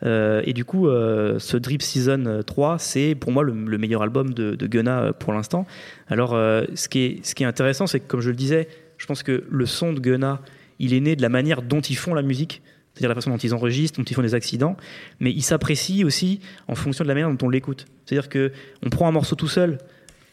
Et 0.00 0.52
du 0.52 0.64
coup, 0.64 0.86
ce 0.86 1.56
Drip 1.56 1.82
Season 1.82 2.44
3, 2.46 2.78
c'est 2.78 3.16
pour 3.16 3.32
moi 3.32 3.42
le, 3.42 3.52
le 3.52 3.78
meilleur 3.78 4.00
album 4.00 4.32
de, 4.32 4.54
Gunna 4.68 5.12
pour 5.12 5.32
l'instant. 5.32 5.66
Alors, 6.06 6.30
ce, 6.30 6.88
qui 6.88 7.00
est, 7.00 7.26
ce 7.26 7.34
qui 7.34 7.42
est 7.42 7.46
intéressant, 7.46 7.88
c'est 7.88 7.98
que 7.98 8.06
comme 8.06 8.20
je 8.20 8.30
le 8.30 8.36
disais, 8.36 8.68
je 8.96 9.06
pense 9.06 9.24
que 9.24 9.42
le 9.50 9.66
son 9.66 9.92
de 9.92 9.98
Gunna, 9.98 10.40
il 10.78 10.94
est 10.94 11.00
né 11.00 11.16
de 11.16 11.22
la 11.22 11.28
manière 11.28 11.62
dont 11.62 11.80
ils 11.80 11.96
font 11.96 12.14
la 12.14 12.22
musique. 12.22 12.62
c'est-à-dire 12.94 13.08
la 13.08 13.16
façon 13.16 13.30
dont 13.30 13.38
ils 13.38 13.52
enregistrent, 13.54 13.98
dont 13.98 14.04
ils 14.04 14.14
font 14.14 14.22
des 14.22 14.36
accidents, 14.36 14.76
mais 15.18 15.32
ils 15.32 15.42
s'apprécient 15.42 16.06
aussi 16.06 16.38
en 16.68 16.76
fonction 16.76 17.02
de 17.02 17.08
la 17.08 17.14
manière 17.14 17.32
dont 17.32 17.46
on 17.46 17.50
l'écoute. 17.50 17.86
C'est-à-dire 18.04 18.28
que 18.28 18.52
on 18.86 18.90
prend 18.90 19.08
un 19.08 19.12
morceau 19.12 19.34
tout 19.34 19.48
seul, 19.48 19.78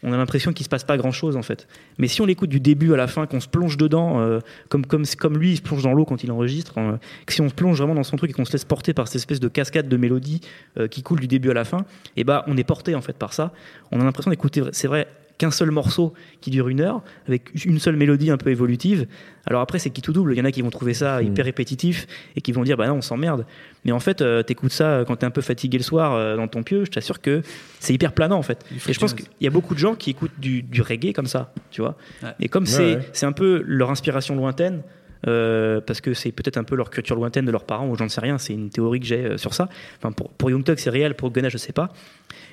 on 0.06 0.14
a 0.14 0.18
l'impression 0.18 0.54
qu'il 0.54 0.64
se 0.64 0.70
passe 0.70 0.84
pas 0.84 0.98
grand-chose 0.98 1.36
en 1.36 1.42
fait. 1.42 1.68
Mais 1.98 2.08
si 2.08 2.22
on 2.22 2.26
l'écoute 2.26 2.50
du 2.50 2.60
début 2.60 2.94
à 2.94 2.98
la 2.98 3.08
fin, 3.08 3.26
qu'on 3.26 3.40
se 3.40 3.48
plonge 3.48 3.76
dedans, 3.76 4.22
euh, 4.22 4.40
comme, 4.70 4.86
comme, 4.86 5.04
comme 5.18 5.38
lui 5.38 5.54
il 5.54 5.58
se 5.58 5.62
plonge 5.62 5.84
dans 5.84 5.94
l'eau 5.94 6.06
quand 6.06 6.24
il 6.24 6.32
enregistre, 6.32 6.78
euh, 6.78 6.98
que 7.26 7.34
si 7.34 7.42
on 7.42 7.50
se 7.50 7.56
plonge 7.56 7.78
vraiment 7.80 7.96
dans 7.96 8.04
son 8.04 8.16
truc 8.16 8.30
et 8.30 8.34
qu'on 8.34 8.46
se 8.46 8.54
laisse 8.54 8.66
porter 8.66 8.94
par 8.94 9.08
cette 9.08 9.16
espèce 9.16 9.40
de 9.40 9.48
cascade 9.48 9.90
de 9.90 9.98
mélodies 9.98 10.42
euh, 10.78 10.88
qui 10.88 11.02
coule 11.02 11.20
du 11.20 11.28
début 11.28 11.50
à 11.50 11.56
la 11.56 11.66
fin, 11.66 11.86
et 12.16 12.24
bah 12.24 12.46
on 12.48 12.56
est 12.56 12.64
porté 12.64 12.94
en 12.94 13.02
fait 13.02 13.18
par 13.18 13.34
ça. 13.34 13.52
On 13.92 14.00
a 14.00 14.04
l'impression 14.04 14.30
d'écouter, 14.30 14.62
c'est 14.72 14.88
vrai, 14.88 15.08
qu'un 15.38 15.52
seul 15.52 15.72
morceau 15.72 16.14
qui 16.42 16.50
dure 16.50 16.70
une 16.70 16.82
heure, 16.82 17.02
avec 17.28 17.66
une 17.66 17.80
seule 17.80 17.96
mélodie 17.96 18.32
un 18.32 18.38
peu 18.38 18.50
évolutive. 18.52 19.06
Alors 19.46 19.62
après, 19.62 19.80
c'est 19.80 19.90
qui 19.90 20.02
tout 20.02 20.14
double. 20.14 20.34
Il 20.34 20.38
y 20.38 20.42
en 20.42 20.46
a 20.46 20.52
qui 20.52 20.62
vont 20.62 20.70
trouver 20.70 20.94
ça 20.94 21.22
hyper 21.22 21.46
répétitif 21.46 22.08
et 22.36 22.42
qui 22.42 22.52
vont 22.52 22.64
dire, 22.64 22.78
bah 22.78 22.88
non, 22.88 22.96
on 22.96 23.02
s'emmerde. 23.02 23.46
Mais 23.84 23.92
en 23.92 24.00
fait, 24.00 24.22
euh, 24.22 24.44
t'écoutes 24.44 24.72
ça 24.72 25.04
quand 25.06 25.18
t'es 25.18 25.26
un 25.26 25.32
peu 25.32 25.42
fatigué 25.42 25.78
le 25.78 25.84
soir 25.84 26.14
euh, 26.14 26.36
dans 26.38 26.48
ton 26.48 26.64
pieu, 26.64 26.86
je 26.86 26.92
t'assure 26.92 27.22
que 27.22 27.42
c'est 27.80 27.94
hyper 27.94 28.14
planant 28.14 28.38
en 28.38 28.44
fait. 28.44 28.66
Et 28.88 28.94
je 28.94 29.00
pense 29.00 29.14
qu'il 29.14 29.26
y 29.42 29.48
a 29.48 29.52
beaucoup 29.52 29.74
de 29.74 29.80
gens 29.80 29.96
qui 29.96 30.10
écoutent 30.10 30.40
du, 30.40 30.64
du 30.64 30.82
reggae 30.82 31.14
comme 31.14 31.28
ça, 31.28 31.54
tu 31.70 31.82
vois. 31.82 31.96
Ouais. 32.24 32.30
Et 32.40 32.48
comme 32.48 32.64
Ouais, 32.64 32.70
c'est 32.70 32.96
ouais. 32.96 33.10
c'est 33.14 33.26
un 33.26 33.32
peu 33.32 33.62
leur 33.68 33.92
inspiration 33.92 34.36
lointaine, 34.36 34.82
euh, 35.28 35.82
parce 35.82 36.02
que 36.02 36.14
c'est 36.14 36.32
peut-être 36.32 36.58
un 36.58 36.64
peu 36.64 36.76
leur 36.76 36.90
culture 36.90 37.16
lointaine 37.16 37.46
de 37.46 37.52
leurs 37.52 37.66
parents, 37.66 37.88
ou 37.88 37.96
j'en 37.96 38.10
sais 38.10 38.22
rien, 38.22 38.38
c'est 38.38 38.54
une 38.54 38.70
théorie 38.70 39.00
que 39.00 39.06
j'ai 39.06 39.26
euh, 39.26 39.38
sur 39.38 39.54
ça. 39.54 39.70
Enfin, 39.98 40.12
pour, 40.12 40.30
pour 40.30 40.50
Young 40.50 40.64
c'est 40.78 40.90
réel, 40.90 41.16
pour 41.16 41.32
Gunna, 41.32 41.50
je 41.50 41.58
sais 41.58 41.74
pas. 41.74 41.90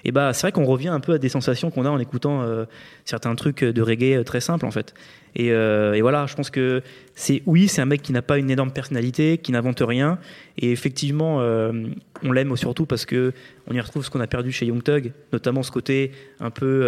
Et 0.04 0.12
bah, 0.12 0.32
c'est 0.32 0.42
vrai 0.42 0.52
qu'on 0.52 0.64
revient 0.64 0.88
un 0.88 1.00
peu 1.00 1.12
à 1.12 1.18
des 1.18 1.28
sensations 1.28 1.70
qu'on 1.70 1.84
a 1.84 1.90
en 1.90 1.98
écoutant 1.98 2.42
euh, 2.42 2.64
certains 3.04 3.34
trucs 3.34 3.62
de 3.62 3.82
reggae 3.82 4.24
très 4.24 4.40
simples, 4.40 4.64
en 4.64 4.70
fait. 4.70 4.94
Et, 5.34 5.50
voilà, 6.00 6.26
je 6.26 6.34
pense 6.34 6.50
que 6.50 6.82
c'est, 7.14 7.42
oui, 7.46 7.68
c'est 7.68 7.80
un 7.80 7.86
mec 7.86 8.02
qui 8.02 8.12
n'a 8.12 8.22
pas 8.22 8.38
une 8.38 8.50
énorme 8.50 8.70
personnalité, 8.70 9.38
qui 9.38 9.52
n'invente 9.52 9.80
rien. 9.80 10.18
Et 10.58 10.72
effectivement, 10.72 11.38
on 11.38 12.32
l'aime 12.32 12.54
surtout 12.56 12.84
parce 12.84 13.06
que 13.06 13.32
on 13.66 13.74
y 13.74 13.80
retrouve 13.80 14.04
ce 14.04 14.10
qu'on 14.10 14.20
a 14.20 14.26
perdu 14.26 14.52
chez 14.52 14.66
Young 14.66 14.82
Thug, 14.82 15.12
notamment 15.32 15.62
ce 15.62 15.70
côté 15.70 16.12
un 16.38 16.50
peu, 16.50 16.82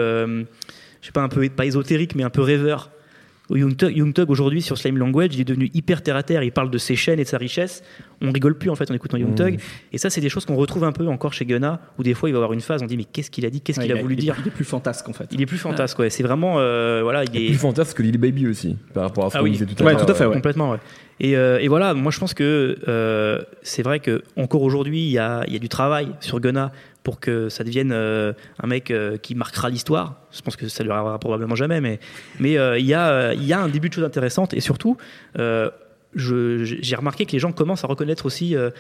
je 1.01 1.07
sais 1.07 1.13
pas, 1.13 1.23
un 1.23 1.29
peu, 1.29 1.49
pas 1.49 1.65
ésotérique, 1.65 2.15
mais 2.15 2.23
un 2.23 2.31
peu 2.31 2.43
rêveur. 2.43 2.91
Young 3.51 3.77
Thug, 3.77 4.31
aujourd'hui 4.31 4.63
sur 4.63 4.79
Slime 4.79 4.97
Language, 4.97 5.31
il 5.35 5.41
est 5.43 5.45
devenu 5.45 5.71
hyper 5.75 6.03
terre 6.03 6.17
à 6.17 6.23
terre. 6.23 6.43
Il 6.43 6.51
parle 6.53 6.71
de 6.71 6.79
ses 6.79 6.97
chaînes 6.97 7.21
et 7.21 7.25
de 7.25 7.29
sa 7.29 7.37
richesse. 7.37 7.83
On 8.23 8.31
rigole 8.33 8.57
plus 8.57 8.71
en 8.71 8.75
fait 8.75 8.91
en 8.91 8.95
écoutant 8.95 9.19
Young 9.19 9.33
Mmh. 9.33 9.35
Thug. 9.35 9.61
Et 9.93 9.99
ça, 9.99 10.09
c'est 10.09 10.23
des 10.23 10.31
choses 10.31 10.47
qu'on 10.47 10.57
retrouve 10.57 10.85
un 10.85 10.93
peu 10.93 11.07
encore 11.09 11.35
chez 11.35 11.45
Gunna, 11.45 11.81
où 11.99 12.03
des 12.03 12.15
fois 12.15 12.31
il 12.31 12.33
va 12.33 12.39
avoir 12.39 12.55
une 12.55 12.63
phase, 12.63 12.83
on 12.83 12.87
dit 12.87 12.97
mais 12.97 13.05
qu'est-ce 13.05 13.31
qu'il 13.31 13.45
a 13.45 13.51
dit, 13.51 13.61
qu'est-ce 13.61 13.81
qu'il 13.81 13.93
Ouais, 13.93 13.99
a 13.99 14.03
voulu 14.03 14.15
il 14.15 14.19
est- 14.19 14.23
dire? 14.23 14.37
Il 14.41 14.49
est 14.49 14.51
plus 14.51 14.65
fantasque 14.65 15.09
en 15.09 15.13
fait. 15.13 15.27
Il 15.33 15.43
est 15.43 15.47
plus 15.47 15.59
fantasque, 15.59 15.99
ouais. 15.99 16.09
C'est 16.09 16.23
vraiment, 16.23 16.55
euh, 16.59 17.01
voilà, 17.03 17.25
il 17.25 17.37
est 17.37 17.47
plus 17.49 17.55
fantasque 17.57 17.99
que 17.99 18.03
Lil 18.03 18.17
Baby 18.17 18.47
aussi, 18.47 18.77
par 18.95 19.03
rapport 19.03 19.27
à 19.27 19.31
ce 19.31 19.37
Ah 19.37 19.41
qu'on 19.41 19.45
oui. 19.45 19.51
disait 19.53 19.67
tout 19.67 19.75
à 19.79 19.85
Ouais, 19.87 19.93
l'heure. 19.93 20.07
tout 20.07 20.11
à 20.11 20.15
fait, 20.15 20.25
ouais. 20.25 20.33
complètement, 20.35 20.71
ouais. 20.71 20.79
Et, 21.21 21.37
euh, 21.37 21.59
et 21.61 21.69
voilà, 21.69 21.95
moi 21.95 22.11
je 22.11 22.19
pense 22.19 22.35
que 22.35 22.77
euh, 22.89 23.41
c'est 23.63 23.83
vrai 23.83 24.01
que 24.01 24.23
encore 24.37 24.63
aujourd'hui, 24.63 25.01
il 25.05 25.11
y 25.13 25.19
a, 25.19 25.45
il 25.47 25.53
y 25.53 25.57
a 25.57 25.61
du 25.61 25.69
travail 25.69 26.09
sur 26.21 26.41
Gunna 26.41 26.73
pour 27.05 27.21
que 27.21 27.51
ça 27.51 27.63
devienne 27.63 27.93
euh, 27.93 28.33
un 28.61 28.67
mec 28.67 28.91
euh, 28.91 29.19
qui 29.19 29.37
marquera 29.37 29.71
l'histoire. 29.71 30.17
Je 30.33 30.41
pense 30.41 30.57
que 30.57 30.69
ça 30.69 30.83
lui 30.83 30.91
arrivera 30.91 31.19
probablement 31.21 31.55
jamais, 31.55 31.81
mais, 31.81 32.01
mais 32.41 32.59
euh, 32.59 32.79
il, 32.79 32.87
y 32.87 32.95
a, 32.95 33.35
il 33.35 33.45
y 33.45 33.53
a 33.53 33.61
un 33.61 33.69
début 33.69 33.91
de 33.91 33.95
choses 33.95 34.05
intéressantes 34.05 34.55
et 34.55 34.61
surtout. 34.61 34.97
J'ai 36.17 36.97
remarqué 36.97 37.27
que 37.27 37.33
les 37.33 37.39
gens 37.39 37.53
commencent 37.53 37.85
à 37.85 37.87
reconnaître 37.89 38.27
aussi 38.27 38.57
euh, 38.57 38.71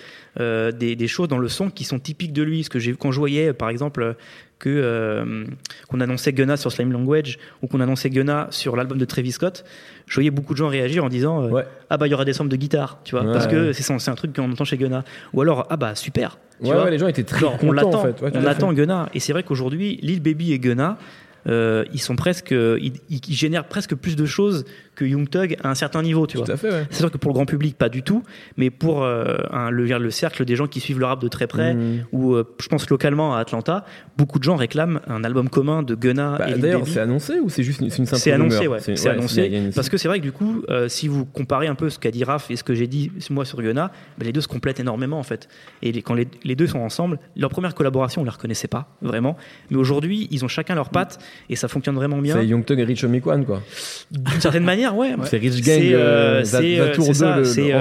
euh, 0.40 0.72
des, 0.72 0.96
des 0.96 1.08
choses 1.08 1.28
dans 1.28 1.38
le 1.38 1.48
son 1.48 1.70
qui 1.70 1.84
sont 1.84 1.98
typiques 1.98 2.32
de 2.32 2.42
lui. 2.42 2.64
Ce 2.64 2.70
que 2.70 2.78
j'ai 2.78 2.94
quand 2.94 3.10
je 3.12 3.18
voyais, 3.18 3.52
par 3.52 3.68
exemple, 3.68 4.14
que 4.58 4.68
euh, 4.70 5.44
qu'on 5.88 6.00
annonçait 6.00 6.32
Gunna 6.32 6.56
sur 6.56 6.70
Slime 6.72 6.92
Language 6.92 7.38
ou 7.62 7.66
qu'on 7.66 7.80
annonçait 7.80 8.08
Gunna 8.10 8.46
sur 8.50 8.76
l'album 8.76 8.98
de 8.98 9.04
Travis 9.04 9.32
Scott, 9.32 9.64
je 10.06 10.14
voyais 10.14 10.30
beaucoup 10.30 10.52
de 10.54 10.58
gens 10.58 10.68
réagir 10.68 11.04
en 11.04 11.08
disant 11.08 11.48
Ouais. 11.48 11.64
ah 11.90 11.96
bah 11.96 12.06
il 12.06 12.10
y 12.10 12.14
aura 12.14 12.24
des 12.24 12.32
samples 12.32 12.50
de 12.50 12.56
guitare, 12.56 12.98
tu 13.04 13.14
vois, 13.16 13.24
Ouais. 13.24 13.32
parce 13.32 13.46
que 13.46 13.72
c'est 13.72 14.08
un 14.08 14.14
truc 14.14 14.34
qu'on 14.34 14.50
entend 14.52 14.64
chez 14.64 14.76
Gunna. 14.76 15.04
Ou 15.32 15.42
alors 15.42 15.66
ah 15.70 15.76
bah 15.76 15.94
super, 15.94 16.38
tu 16.62 16.68
Ouais, 16.68 16.74
vois. 16.74 16.88
les 16.90 16.98
gens 16.98 17.08
étaient 17.08 17.24
très 17.24 17.40
Genre, 17.40 17.54
on 17.54 17.56
contents 17.58 17.72
l'attend, 17.72 17.94
en 18.00 18.02
fait. 18.02 18.16
On 18.34 18.46
attend. 18.46 18.72
Gunna. 18.72 19.08
Et 19.12 19.20
c'est 19.20 19.32
vrai 19.32 19.42
qu'aujourd'hui, 19.42 19.98
Lil 20.02 20.22
Baby 20.22 20.52
et 20.52 20.58
Gunna, 20.60 20.98
ils 21.46 22.00
sont 22.00 22.16
presque, 22.16 22.52
ils, 22.52 22.92
ils- 23.10 23.20
ils 23.28 23.34
génèrent 23.34 23.64
presque 23.66 23.94
plus 23.94 24.16
de 24.16 24.24
choses 24.24 24.64
que 24.94 25.04
Young 25.04 25.28
Thug 25.28 25.56
à 25.62 25.70
un 25.70 25.74
certain 25.74 26.02
niveau, 26.02 26.26
tu 26.26 26.36
vois. 26.38 26.46
Tout 26.46 26.52
ouais. 26.66 26.86
C'est 26.90 26.98
sûr 27.00 27.10
que 27.10 27.18
pour 27.18 27.30
le 27.30 27.34
grand 27.34 27.46
public, 27.46 27.76
pas 27.76 27.88
du 27.88 28.02
tout, 28.02 28.22
mais 28.56 28.70
pour 28.70 29.02
euh, 29.02 29.36
un- 29.50 29.70
le, 29.70 29.84
le 29.86 30.10
cercle 30.10 30.44
des 30.44 30.56
gens 30.56 30.66
qui 30.66 30.80
suivent 30.80 30.98
le 31.00 31.06
rap 31.06 31.20
de 31.20 31.28
très 31.28 31.46
près, 31.46 31.74
Mmh. 31.74 32.04
ou 32.12 32.34
euh, 32.34 32.44
je 32.60 32.68
pense 32.68 32.88
localement 32.90 33.34
à 33.34 33.40
Atlanta, 33.40 33.84
beaucoup 34.16 34.38
de 34.38 34.44
gens 34.44 34.56
réclament 34.56 35.00
un 35.06 35.24
album 35.24 35.48
commun 35.48 35.82
de 35.82 35.94
Gunna 35.94 36.36
Bah, 36.38 36.50
et 36.50 36.54
D'ailleurs, 36.58 36.86
c'est 36.86 37.00
annoncé 37.00 37.40
ou 37.40 37.48
c'est 37.48 37.62
juste 37.62 37.80
une, 37.80 37.86
une 37.86 37.90
simple 38.06 38.16
C'est 38.16 38.32
annoncé, 38.32 38.66
ouais. 38.68 38.78
C'est 38.80 38.92
ouais, 39.00 39.08
annoncé. 39.08 39.46
une- 39.46 39.72
Parce 39.72 39.88
que 39.88 39.96
c'est 39.96 40.08
vrai 40.08 40.18
que 40.18 40.24
du 40.24 40.32
coup, 40.32 40.62
euh, 40.70 40.88
si 40.88 41.08
vous 41.08 41.24
comparez 41.24 41.66
un 41.66 41.74
peu 41.74 41.90
ce 41.90 41.98
qu'a 41.98 42.10
dit 42.10 42.24
Raph 42.24 42.50
et 42.50 42.56
ce 42.56 42.64
que 42.64 42.74
j'ai 42.74 42.86
dit 42.86 43.10
moi 43.30 43.44
sur 43.44 43.60
Gunna, 43.60 43.90
ben, 44.18 44.24
les 44.26 44.32
deux 44.32 44.40
se 44.40 44.48
complètent 44.48 44.80
énormément 44.80 45.18
en 45.18 45.22
fait. 45.22 45.48
Et 45.82 45.92
les- 45.92 46.02
quand 46.02 46.14
les, 46.14 46.28
les 46.44 46.54
deux 46.56 46.66
sont 46.66 46.78
ensemble, 46.80 47.18
leur 47.36 47.50
première 47.50 47.74
collaboration, 47.74 48.20
on 48.20 48.24
ne 48.24 48.28
les 48.30 48.34
reconnaissait 48.34 48.68
pas 48.68 48.96
vraiment. 49.02 49.36
Mais 49.70 49.76
aujourd'hui, 49.76 50.28
ils 50.30 50.44
ont 50.44 50.48
chacun 50.48 50.74
leur 50.74 50.90
patte 50.90 51.18
et 51.48 51.56
ça 51.56 51.68
fonctionne 51.68 51.94
vraiment 51.96 52.18
bien. 52.18 52.34
c'est 52.36 52.46
Young 52.46 52.64
Thug 52.64 52.78
et 52.78 52.84
Rich 52.84 53.04
Homie 53.04 53.20
Kwan, 53.20 53.44
quoi. 53.44 53.62
D'une 54.10 54.40
certaine 54.40 54.64
manière, 54.64 54.83
ouais. 54.92 55.14
C'est 55.24 55.38
Rich 55.38 55.62
Gang, 55.64 55.80
C'est 55.80 55.94
euh, 55.94 55.98
euh, 56.40 56.44
Za- 56.44 56.58
c'est, 56.60 56.78
euh, 56.80 56.86
Zatour 56.88 57.04
c'est 57.04 57.10
2, 57.12 57.14
ça, 57.14 57.36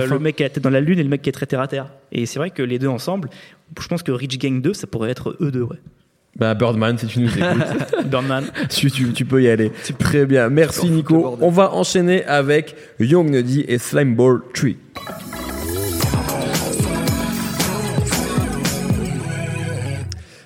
le- 0.05 0.13
euh, 0.13 0.19
mec 0.19 0.35
qui 0.35 0.43
a 0.43 0.45
la 0.45 0.49
tête 0.51 0.63
dans 0.63 0.69
la 0.69 0.79
lune 0.81 0.99
et 0.99 1.03
le 1.03 1.09
mec 1.09 1.21
qui 1.21 1.29
est 1.29 1.33
très 1.33 1.45
terre 1.45 1.59
à 1.61 1.67
terre. 1.67 1.87
Et 2.11 2.25
c'est 2.25 2.39
vrai 2.39 2.49
que 2.51 2.61
les 2.63 2.79
deux 2.79 2.87
ensemble, 2.87 3.29
je 3.81 3.87
pense 3.87 4.03
que 4.03 4.11
Rich 4.11 4.37
Gang 4.39 4.61
2, 4.61 4.73
ça 4.73 4.87
pourrait 4.87 5.09
être 5.11 5.35
eux 5.41 5.51
deux, 5.51 5.63
ouais. 5.63 5.77
Bah, 6.35 6.55
Birdman, 6.55 6.97
si 6.97 7.05
tu 7.05 7.19
nous 7.19 7.27
écoutes. 7.29 8.05
Birdman. 8.05 8.45
tu, 8.69 8.89
tu, 8.89 9.11
tu 9.13 9.25
peux 9.25 9.43
y 9.43 9.49
aller. 9.49 9.71
Très 9.99 10.25
bien. 10.25 10.49
Merci 10.49 10.89
Nico. 10.89 11.37
On 11.41 11.49
va 11.49 11.73
enchaîner 11.73 12.23
avec 12.25 12.75
Young 12.99 13.29
Nuddy 13.29 13.65
et 13.67 13.77
Slime 13.77 14.15
Ball 14.15 14.39
3. 14.53 14.69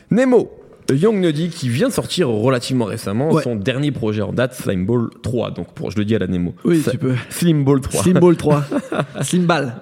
Nemo. 0.10 0.57
Young 0.90 1.18
Nuddy 1.20 1.50
qui 1.50 1.70
vient 1.70 1.90
de 1.90 1.94
sortir 1.94 2.30
relativement 2.30 2.86
récemment 2.86 3.32
Ouais. 3.32 3.44
son 3.44 3.56
dernier 3.56 3.92
projet 3.92 4.22
en 4.22 4.32
date, 4.34 4.54
Slime 4.56 4.86
Ball 4.86 5.10
3. 5.22 5.52
Donc 5.52 5.74
pour, 5.74 5.92
je 5.92 5.98
le 5.98 6.06
dis 6.06 6.16
à 6.16 6.20
la 6.20 6.28
Nemo. 6.28 6.54
Oui, 6.66 6.82
Ça- 6.82 6.92
tu 6.92 6.98
peux. 6.98 7.16
Slim 7.30 7.64
Ball 7.64 7.82
3. 7.82 8.02
Slim 8.04 8.20
Ball 8.20 8.36
3. 8.38 8.64
Slim 9.22 9.46
Ball. 9.46 9.76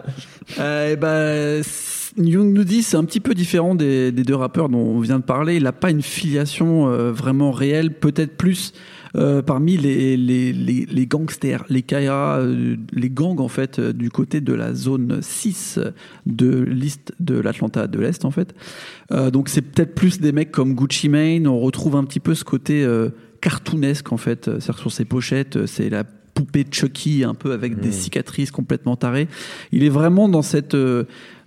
Euh, 0.59 0.93
et 0.93 0.95
ben, 0.95 1.61
Young 2.17 2.53
Nuddy, 2.57 2.81
c'est 2.81 2.97
un 2.97 3.03
petit 3.03 3.19
peu 3.19 3.33
différent 3.33 3.75
des, 3.75 4.11
des 4.11 4.23
deux 4.23 4.35
rappeurs 4.35 4.69
dont 4.69 4.79
on 4.79 4.99
vient 4.99 5.19
de 5.19 5.23
parler. 5.23 5.57
Il 5.57 5.63
n'a 5.63 5.73
pas 5.73 5.91
une 5.91 6.01
filiation 6.01 6.89
euh, 6.89 7.11
vraiment 7.11 7.51
réelle, 7.51 7.91
peut-être 7.93 8.37
plus 8.37 8.73
euh, 9.15 9.41
parmi 9.41 9.77
les, 9.77 10.17
les, 10.17 10.51
les, 10.53 10.85
les 10.85 11.07
gangsters, 11.07 11.63
les 11.69 11.81
Kaira, 11.81 12.39
euh, 12.39 12.75
les 12.91 13.09
gangs 13.09 13.39
en 13.39 13.47
fait, 13.47 13.79
euh, 13.79 13.93
du 13.93 14.09
côté 14.09 14.41
de 14.41 14.53
la 14.53 14.73
zone 14.73 15.19
6 15.21 15.79
de 16.25 16.61
l'Est 16.61 17.13
de 17.19 17.39
l'Atlanta 17.39 17.87
de 17.87 17.99
l'Est 17.99 18.25
en 18.25 18.31
fait. 18.31 18.53
Euh, 19.11 19.31
donc 19.31 19.49
c'est 19.49 19.61
peut-être 19.61 19.95
plus 19.95 20.19
des 20.19 20.31
mecs 20.31 20.51
comme 20.51 20.73
Gucci 20.73 21.09
Mane. 21.09 21.47
On 21.47 21.59
retrouve 21.59 21.95
un 21.95 22.03
petit 22.03 22.19
peu 22.19 22.35
ce 22.35 22.43
côté 22.43 22.85
cartoonesque 23.41 24.11
en 24.11 24.17
fait. 24.17 24.45
C'est-à-dire 24.45 24.79
sur 24.79 24.91
ses 24.91 25.05
pochettes, 25.05 25.65
c'est 25.65 25.89
la 25.89 26.03
poupée 26.03 26.65
Chucky 26.69 27.23
un 27.23 27.33
peu 27.33 27.53
avec 27.53 27.79
des 27.79 27.93
cicatrices 27.93 28.51
complètement 28.51 28.97
tarées. 28.97 29.29
Il 29.71 29.83
est 29.83 29.89
vraiment 29.89 30.27
dans 30.27 30.41
cette 30.41 30.75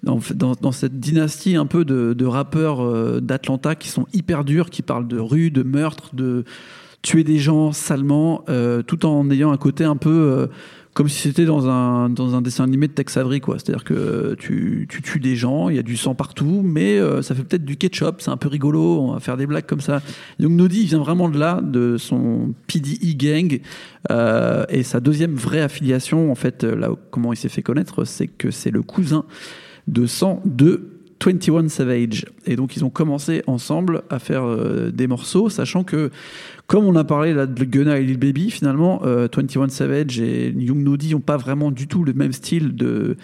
dans, 0.03 0.21
dans, 0.35 0.53
dans 0.61 0.73
cette 0.73 1.01
dynastie 1.01 1.57
un 1.57 1.67
peu 1.67 1.85
de, 1.85 2.13
de 2.13 2.27
rappeurs 2.27 2.81
euh, 2.81 3.21
d'Atlanta 3.21 3.75
qui 3.75 3.89
sont 3.89 4.07
hyper 4.13 4.45
durs, 4.45 4.71
qui 4.71 4.83
parlent 4.83 5.09
de 5.09 5.19
rue, 5.19 5.51
de 5.51 5.63
meurtre, 5.63 6.15
de 6.15 6.45
tuer 7.03 7.25
des 7.25 7.39
gens 7.39 7.73
salement, 7.73 8.45
euh, 8.49 8.83
tout 8.83 9.07
en 9.07 9.31
ayant 9.31 9.53
un 9.53 9.57
côté 9.57 9.85
un 9.85 9.97
peu 9.97 10.11
euh, 10.11 10.47
comme 10.95 11.09
si 11.09 11.21
c'était 11.21 11.45
dans 11.45 11.69
un, 11.69 12.11
dans 12.11 12.35
un 12.35 12.43
dessin 12.43 12.65
animé 12.65 12.89
de 12.89 12.93
Tex 12.93 13.17
Avery, 13.17 13.41
quoi. 13.41 13.57
C'est-à-dire 13.59 13.85
que 13.85 14.35
tu, 14.37 14.89
tu 14.91 15.01
tues 15.01 15.21
des 15.21 15.37
gens, 15.37 15.69
il 15.69 15.77
y 15.77 15.79
a 15.79 15.83
du 15.83 15.97
sang 15.97 16.17
partout, 16.17 16.63
mais 16.65 16.99
euh, 16.99 17.23
ça 17.23 17.37
fait 17.37 17.45
peut-être 17.45 17.65
du 17.65 17.77
ketchup, 17.77 18.17
c'est 18.19 18.31
un 18.31 18.37
peu 18.37 18.49
rigolo, 18.49 19.01
on 19.01 19.13
va 19.13 19.21
faire 19.21 19.37
des 19.37 19.47
blagues 19.47 19.67
comme 19.67 19.81
ça. 19.81 20.03
Young 20.41 20.53
Noddy, 20.53 20.87
vient 20.87 20.99
vraiment 20.99 21.29
de 21.29 21.39
là, 21.39 21.61
de 21.63 21.99
son 21.99 22.53
PDE 22.67 23.17
gang, 23.17 23.61
et 24.71 24.83
sa 24.83 25.01
deuxième 25.01 25.35
vraie 25.35 25.61
affiliation, 25.61 26.33
en 26.33 26.35
fait, 26.35 26.65
là, 26.65 26.91
comment 27.11 27.33
il 27.33 27.37
s'est 27.37 27.49
fait 27.49 27.63
connaître, 27.63 28.05
c'est 28.05 28.27
que 28.27 28.51
c'est 28.51 28.71
le 28.71 28.83
cousin 28.83 29.25
de 29.87 30.07
sang 30.07 30.43
de 30.45 30.98
21 31.25 31.69
Savage. 31.69 32.27
Et 32.47 32.57
donc, 32.57 32.77
ils 32.77 32.85
ont 32.85 32.91
commencé 32.91 33.43
ensemble 33.47 34.03
à 34.11 34.19
faire 34.19 34.45
euh, 34.45 34.91
des 34.91 35.07
morceaux, 35.07 35.49
sachant 35.49 35.85
que, 35.85 36.11
comme 36.67 36.85
on 36.85 36.97
a 36.97 37.05
parlé 37.05 37.35
là 37.35 37.47
de 37.47 37.65
Gunna 37.65 37.99
et 37.99 38.05
Lil 38.05 38.19
Baby, 38.19 38.51
finalement, 38.51 39.03
euh, 39.05 39.29
21 39.35 39.69
Savage 39.69 40.21
et 40.21 40.51
Young 40.51 40.83
Noddy 40.83 41.13
n'ont 41.13 41.21
pas 41.21 41.37
vraiment 41.37 41.71
du 41.71 41.89
tout 41.89 42.05
le 42.05 42.13
même 42.13 42.33
style 42.33 42.75
de, 42.75 43.17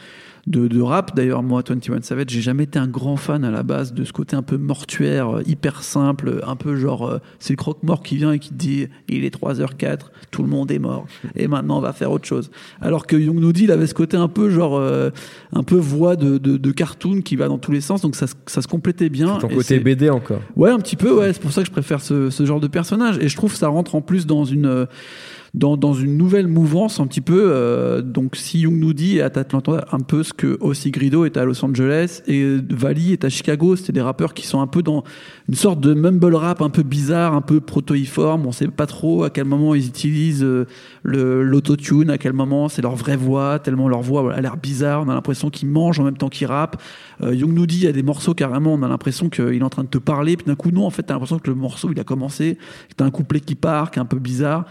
de, 0.46 0.68
de 0.68 0.80
rap. 0.80 1.16
D'ailleurs, 1.16 1.42
moi, 1.42 1.62
21 1.66 2.02
Savage, 2.02 2.26
j'ai 2.28 2.40
jamais 2.40 2.64
été 2.64 2.78
un 2.78 2.87
grand 2.87 3.16
fan 3.16 3.44
à 3.44 3.50
la 3.50 3.62
base 3.62 3.92
de 3.94 4.04
ce 4.04 4.12
côté 4.12 4.37
un 4.37 4.42
peu 4.42 4.57
mortuaire, 4.57 5.37
euh, 5.38 5.42
hyper 5.46 5.83
simple, 5.83 6.40
un 6.46 6.57
peu 6.57 6.76
genre, 6.76 7.07
euh, 7.09 7.18
c'est 7.38 7.52
le 7.52 7.57
croque-mort 7.57 8.02
qui 8.02 8.16
vient 8.16 8.33
et 8.33 8.38
qui 8.38 8.50
te 8.50 8.54
dit 8.54 8.87
il 9.09 9.24
est 9.24 9.35
3h04, 9.35 10.11
tout 10.30 10.42
le 10.42 10.48
monde 10.48 10.70
est 10.70 10.78
mort, 10.78 11.07
et 11.35 11.48
maintenant 11.48 11.78
on 11.78 11.80
va 11.80 11.92
faire 11.92 12.11
autre 12.12 12.26
chose. 12.26 12.50
Alors 12.80 13.07
que 13.07 13.16
Young 13.16 13.38
Nuddy, 13.40 13.64
il 13.64 13.70
avait 13.72 13.87
ce 13.87 13.94
côté 13.94 14.16
un 14.16 14.28
peu 14.28 14.50
genre, 14.50 14.76
euh, 14.76 15.11
un 15.52 15.62
peu 15.62 15.76
voix 15.76 16.16
de, 16.16 16.38
de, 16.38 16.57
de 16.57 16.70
cartoon 16.72 17.20
qui 17.22 17.37
va 17.37 17.48
dans 17.48 17.59
tous 17.59 17.72
les 17.72 17.80
sens, 17.80 18.00
donc 18.02 18.14
ça, 18.16 18.26
se- 18.26 18.35
ça 18.46 18.61
se 18.62 18.68
complétait 18.68 19.09
bien. 19.09 19.38
Ton 19.38 19.48
côté 19.48 19.78
BD 19.80 20.11
encore. 20.11 20.40
Ouais, 20.57 20.70
un 20.70 20.78
petit 20.78 20.96
peu, 20.96 21.12
ouais. 21.18 21.33
C'est 21.33 21.40
pour 21.42 21.52
ça 21.52 21.62
que 21.62 21.66
je 21.66 21.72
préfère 21.72 22.00
ce, 22.00 22.30
ce 22.30 22.44
genre 22.44 22.61
de 22.61 22.66
personnage. 22.68 23.18
Et 23.20 23.28
je 23.28 23.37
trouve 23.37 23.52
que 23.52 23.59
ça 23.59 23.68
rentre 23.68 23.94
en 23.94 24.00
plus 24.00 24.26
dans 24.26 24.44
une, 24.44 24.66
euh, 24.66 24.87
dans, 25.54 25.76
dans 25.76 25.94
une 25.94 26.16
nouvelle 26.16 26.48
mouvance 26.48 26.98
un 26.98 27.06
petit 27.06 27.20
peu. 27.20 27.44
euh, 27.46 28.02
donc 28.02 28.34
si 28.36 28.60
Young 28.60 28.74
Nudy 28.74 29.18
est 29.18 29.36
à 29.36 29.40
Atlanta, 29.40 29.86
un 29.92 30.00
peu 30.00 30.22
ce 30.22 30.32
que 30.32 30.58
aussi 30.60 30.90
Grido 30.90 31.24
est 31.24 31.36
à 31.36 31.44
Los 31.44 31.64
Angeles 31.64 32.22
et 32.26 32.56
Valley 32.70 33.12
est 33.12 33.24
à 33.24 33.28
Chicago, 33.28 33.76
c'est 33.76 33.92
des 33.92 34.00
rappeurs 34.00 34.34
qui 34.34 34.46
sont 34.46 34.60
un 34.60 34.66
peu 34.66 34.82
dans 34.82 35.04
une 35.48 35.54
sorte 35.54 35.80
de 35.80 35.94
mumble 35.94 36.34
rap 36.34 36.60
un 36.60 36.70
peu 36.70 36.82
bizarre, 36.82 37.34
un 37.34 37.40
peu 37.40 37.60
protoïforme. 37.60 38.46
On 38.46 38.52
sait 38.52 38.66
pas 38.66 38.86
trop 38.86 39.22
à 39.22 39.30
quel 39.30 39.44
moment 39.44 39.74
ils 39.74 39.86
utilisent 39.86 40.42
euh, 40.42 40.66
l'autotune, 41.04 42.10
à 42.10 42.18
quel 42.18 42.32
moment 42.32 42.68
c'est 42.68 42.82
leur 42.82 42.96
vraie 42.96 43.16
voix, 43.16 43.58
tellement 43.58 43.88
leur 43.88 44.02
voix 44.02 44.34
a 44.34 44.40
l'air 44.40 44.56
bizarre. 44.56 45.04
On 45.06 45.08
a 45.08 45.14
l'impression 45.14 45.50
qu'ils 45.50 45.68
mangent 45.68 46.00
en 46.00 46.04
même 46.04 46.16
temps 46.16 46.28
qu'ils 46.28 46.48
rappent. 46.48 46.82
Euh, 47.22 47.34
Young 47.34 47.52
Nudy, 47.52 47.76
il 47.76 47.84
y 47.84 47.86
a 47.86 47.92
des 47.92 48.02
morceaux 48.02 48.34
carrément, 48.34 48.74
on 48.74 48.82
a 48.82 48.88
l'impression 48.88 49.28
qu'il 49.28 49.54
est 49.54 49.62
en 49.62 49.70
train 49.70 49.84
de 49.84 49.88
te 49.88 49.98
parler, 49.98 50.36
puis 50.36 50.46
d'un 50.46 50.56
coup 50.56 50.72
non, 50.72 50.84
en 50.84 50.90
fait 50.90 51.04
t'as 51.04 51.14
l'impression 51.14 51.38
que 51.38 51.48
le 51.48 51.54
morceau 51.54 51.90
il 51.92 52.00
a 52.00 52.04
commencé, 52.04 52.58
que 52.88 52.94
t'as 52.96 53.04
un 53.04 53.10
couplet 53.10 53.38
qui 53.38 53.54
part, 53.54 53.92
qui 53.92 54.00
est 54.00 54.02
un 54.02 54.06
peu 54.06 54.18
bizarre. 54.18 54.64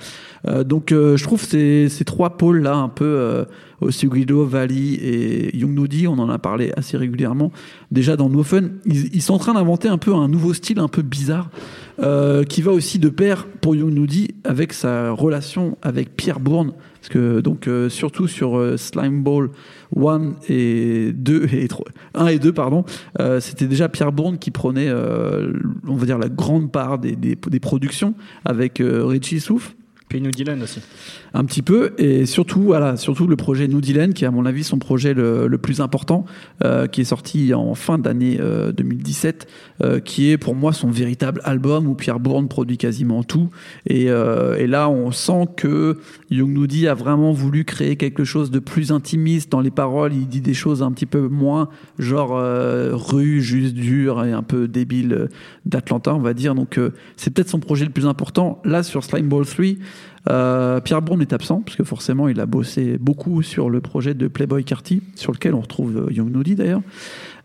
Euh, 0.47 0.65
euh, 0.91 1.17
je 1.17 1.23
trouve 1.23 1.43
ces, 1.43 1.89
trois 2.05 2.37
pôles 2.37 2.61
là 2.61 2.75
un 2.75 2.89
peu 2.89 3.05
euh, 3.05 3.45
aussi 3.81 4.07
Guido, 4.07 4.45
Valley 4.45 4.93
et 4.93 5.57
Young 5.57 5.77
Nudy, 5.77 6.07
on 6.07 6.17
en 6.19 6.29
a 6.29 6.39
parlé 6.39 6.71
assez 6.77 6.97
régulièrement. 6.97 7.51
Déjà 7.91 8.15
dans 8.15 8.29
No 8.29 8.43
Fun, 8.43 8.69
ils, 8.85 9.21
sont 9.21 9.33
en 9.33 9.39
train 9.39 9.53
d'inventer 9.53 9.87
un 9.87 9.97
peu 9.97 10.13
un 10.13 10.27
nouveau 10.27 10.53
style 10.53 10.79
un 10.79 10.87
peu 10.87 11.01
bizarre 11.01 11.49
euh, 11.99 12.43
qui 12.43 12.61
va 12.61 12.71
aussi 12.71 12.97
de 12.97 13.09
pair 13.09 13.45
pour 13.61 13.75
Young 13.75 13.93
Nudy 13.93 14.35
avec 14.43 14.73
sa 14.73 15.11
relation 15.11 15.77
avec 15.81 16.15
Pierre 16.15 16.39
Bourne. 16.39 16.73
Parce 17.01 17.09
que 17.09 17.41
donc 17.41 17.69
surtout 17.89 18.27
sur 18.27 18.57
euh, 18.57 18.77
Slime 18.77 19.23
Ball 19.23 19.49
1 19.95 20.35
et 20.47 21.11
2 21.13 21.49
et 21.51 21.67
3, 21.67 21.85
1 22.15 22.27
et 22.27 22.39
2 22.39 22.53
pardon, 22.53 22.85
c'était 23.39 23.67
déjà 23.67 23.89
Pierre 23.89 24.13
Bourne 24.13 24.37
qui 24.37 24.51
prenait 24.51 24.91
on 24.91 25.95
va 25.95 26.05
dire 26.05 26.17
la 26.17 26.29
grande 26.29 26.71
part 26.71 26.99
des, 26.99 27.15
des, 27.15 27.59
productions 27.59 28.15
avec 28.45 28.81
Richie 28.81 29.39
Souf 29.39 29.75
Puis 30.13 30.21
New 30.21 30.29
Dylan 30.29 30.61
aussi. 30.61 30.79
un 31.33 31.43
petit 31.43 31.63
peu 31.63 31.93
et 31.97 32.27
surtout 32.27 32.61
voilà 32.61 32.97
surtout 32.97 33.25
le 33.25 33.35
projet 33.35 33.67
New 33.67 33.81
Dylan 33.81 34.13
qui 34.13 34.25
est 34.25 34.27
à 34.27 34.31
mon 34.31 34.45
avis 34.45 34.63
son 34.63 34.77
projet 34.77 35.15
le, 35.15 35.57
plus 35.57 35.81
important 35.81 36.25
euh, 36.63 36.85
qui 36.85 37.01
est 37.01 37.05
sorti 37.05 37.51
en 37.55 37.73
fin 37.73 37.97
d'année 37.97 38.37
euh, 38.39 38.71
2017 38.71 39.47
euh, 39.81 39.99
qui 39.99 40.29
est 40.29 40.37
pour 40.37 40.53
moi 40.53 40.71
son 40.71 40.91
véritable 40.91 41.41
album 41.45 41.87
où 41.87 41.95
Pierre 41.95 42.19
Bourne 42.19 42.47
produit 42.47 42.77
quasiment 42.77 43.23
tout. 43.23 43.49
Et, 43.87 44.11
euh, 44.11 44.55
et 44.57 44.67
là 44.67 44.87
on 44.87 45.11
sent 45.11 45.47
que 45.57 45.97
Young 46.29 46.55
Nudy 46.55 46.87
a 46.87 46.93
vraiment 46.93 47.31
voulu 47.31 47.63
créer 47.65 47.95
quelque 47.95 48.23
chose 48.23 48.51
de 48.51 48.59
plus 48.59 48.91
intimiste 48.91 49.51
dans 49.51 49.61
les 49.61 49.71
paroles. 49.71 50.13
Il 50.13 50.27
dit 50.27 50.41
des 50.41 50.53
choses 50.53 50.83
un 50.83 50.91
petit 50.91 51.05
peu 51.05 51.27
moins 51.27 51.69
genre 51.99 52.37
euh, 52.37 52.91
rue 52.93 53.41
juste 53.41 53.73
dur 53.73 54.25
et 54.25 54.31
un 54.31 54.43
peu 54.43 54.67
débile 54.67 55.13
euh, 55.13 55.27
d'Atlanta 55.65 56.13
on 56.13 56.19
va 56.19 56.33
dire. 56.33 56.55
Donc 56.55 56.77
euh, 56.77 56.91
c'est 57.17 57.31
peut-être 57.31 57.49
son 57.49 57.59
projet 57.59 57.85
le 57.85 57.91
plus 57.91 58.07
important. 58.07 58.61
Là 58.65 58.83
sur 58.83 59.03
Slime 59.03 59.29
Ball 59.29 59.45
3 59.45 59.65
euh, 60.29 60.79
Pierre 60.79 61.01
Bourne 61.01 61.21
est 61.21 61.33
absent 61.33 61.61
parce 61.61 61.75
que 61.75 61.83
forcément 61.83 62.29
il 62.29 62.39
a 62.39 62.45
bossé 62.45 62.97
beaucoup 62.97 63.41
sur 63.41 63.69
le 63.69 63.81
projet 63.81 64.13
de 64.13 64.27
Playboy 64.27 64.63
Carty 64.63 65.01
sur 65.15 65.33
lequel 65.33 65.53
on 65.53 65.59
retrouve 65.59 65.97
euh, 65.97 66.13
Young 66.13 66.33
Nudy 66.33 66.55
d'ailleurs. 66.55 66.81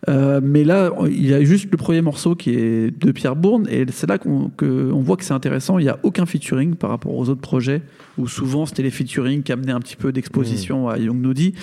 Euh, 0.08 0.40
mais 0.40 0.62
là 0.62 0.92
il 1.06 1.26
y 1.26 1.34
a 1.34 1.42
juste 1.42 1.68
le 1.72 1.76
premier 1.76 2.02
morceau 2.02 2.36
qui 2.36 2.50
est 2.50 2.96
de 2.96 3.10
Pierre 3.10 3.34
Bourne 3.34 3.66
et 3.68 3.84
c'est 3.90 4.08
là 4.08 4.16
qu'on 4.16 4.48
que 4.50 4.92
on 4.92 5.00
voit 5.00 5.16
que 5.16 5.24
c'est 5.24 5.34
intéressant. 5.34 5.78
Il 5.78 5.84
n'y 5.84 5.90
a 5.90 5.98
aucun 6.04 6.24
featuring 6.24 6.76
par 6.76 6.90
rapport 6.90 7.16
aux 7.16 7.28
autres 7.28 7.40
projets 7.40 7.82
où 8.16 8.28
souvent 8.28 8.64
c'était 8.64 8.84
les 8.84 8.92
featuring 8.92 9.42
qui 9.42 9.50
amenaient 9.50 9.72
un 9.72 9.80
petit 9.80 9.96
peu 9.96 10.12
d'exposition 10.12 10.88
à 10.88 10.98
Young 10.98 11.20
Nudy 11.20 11.54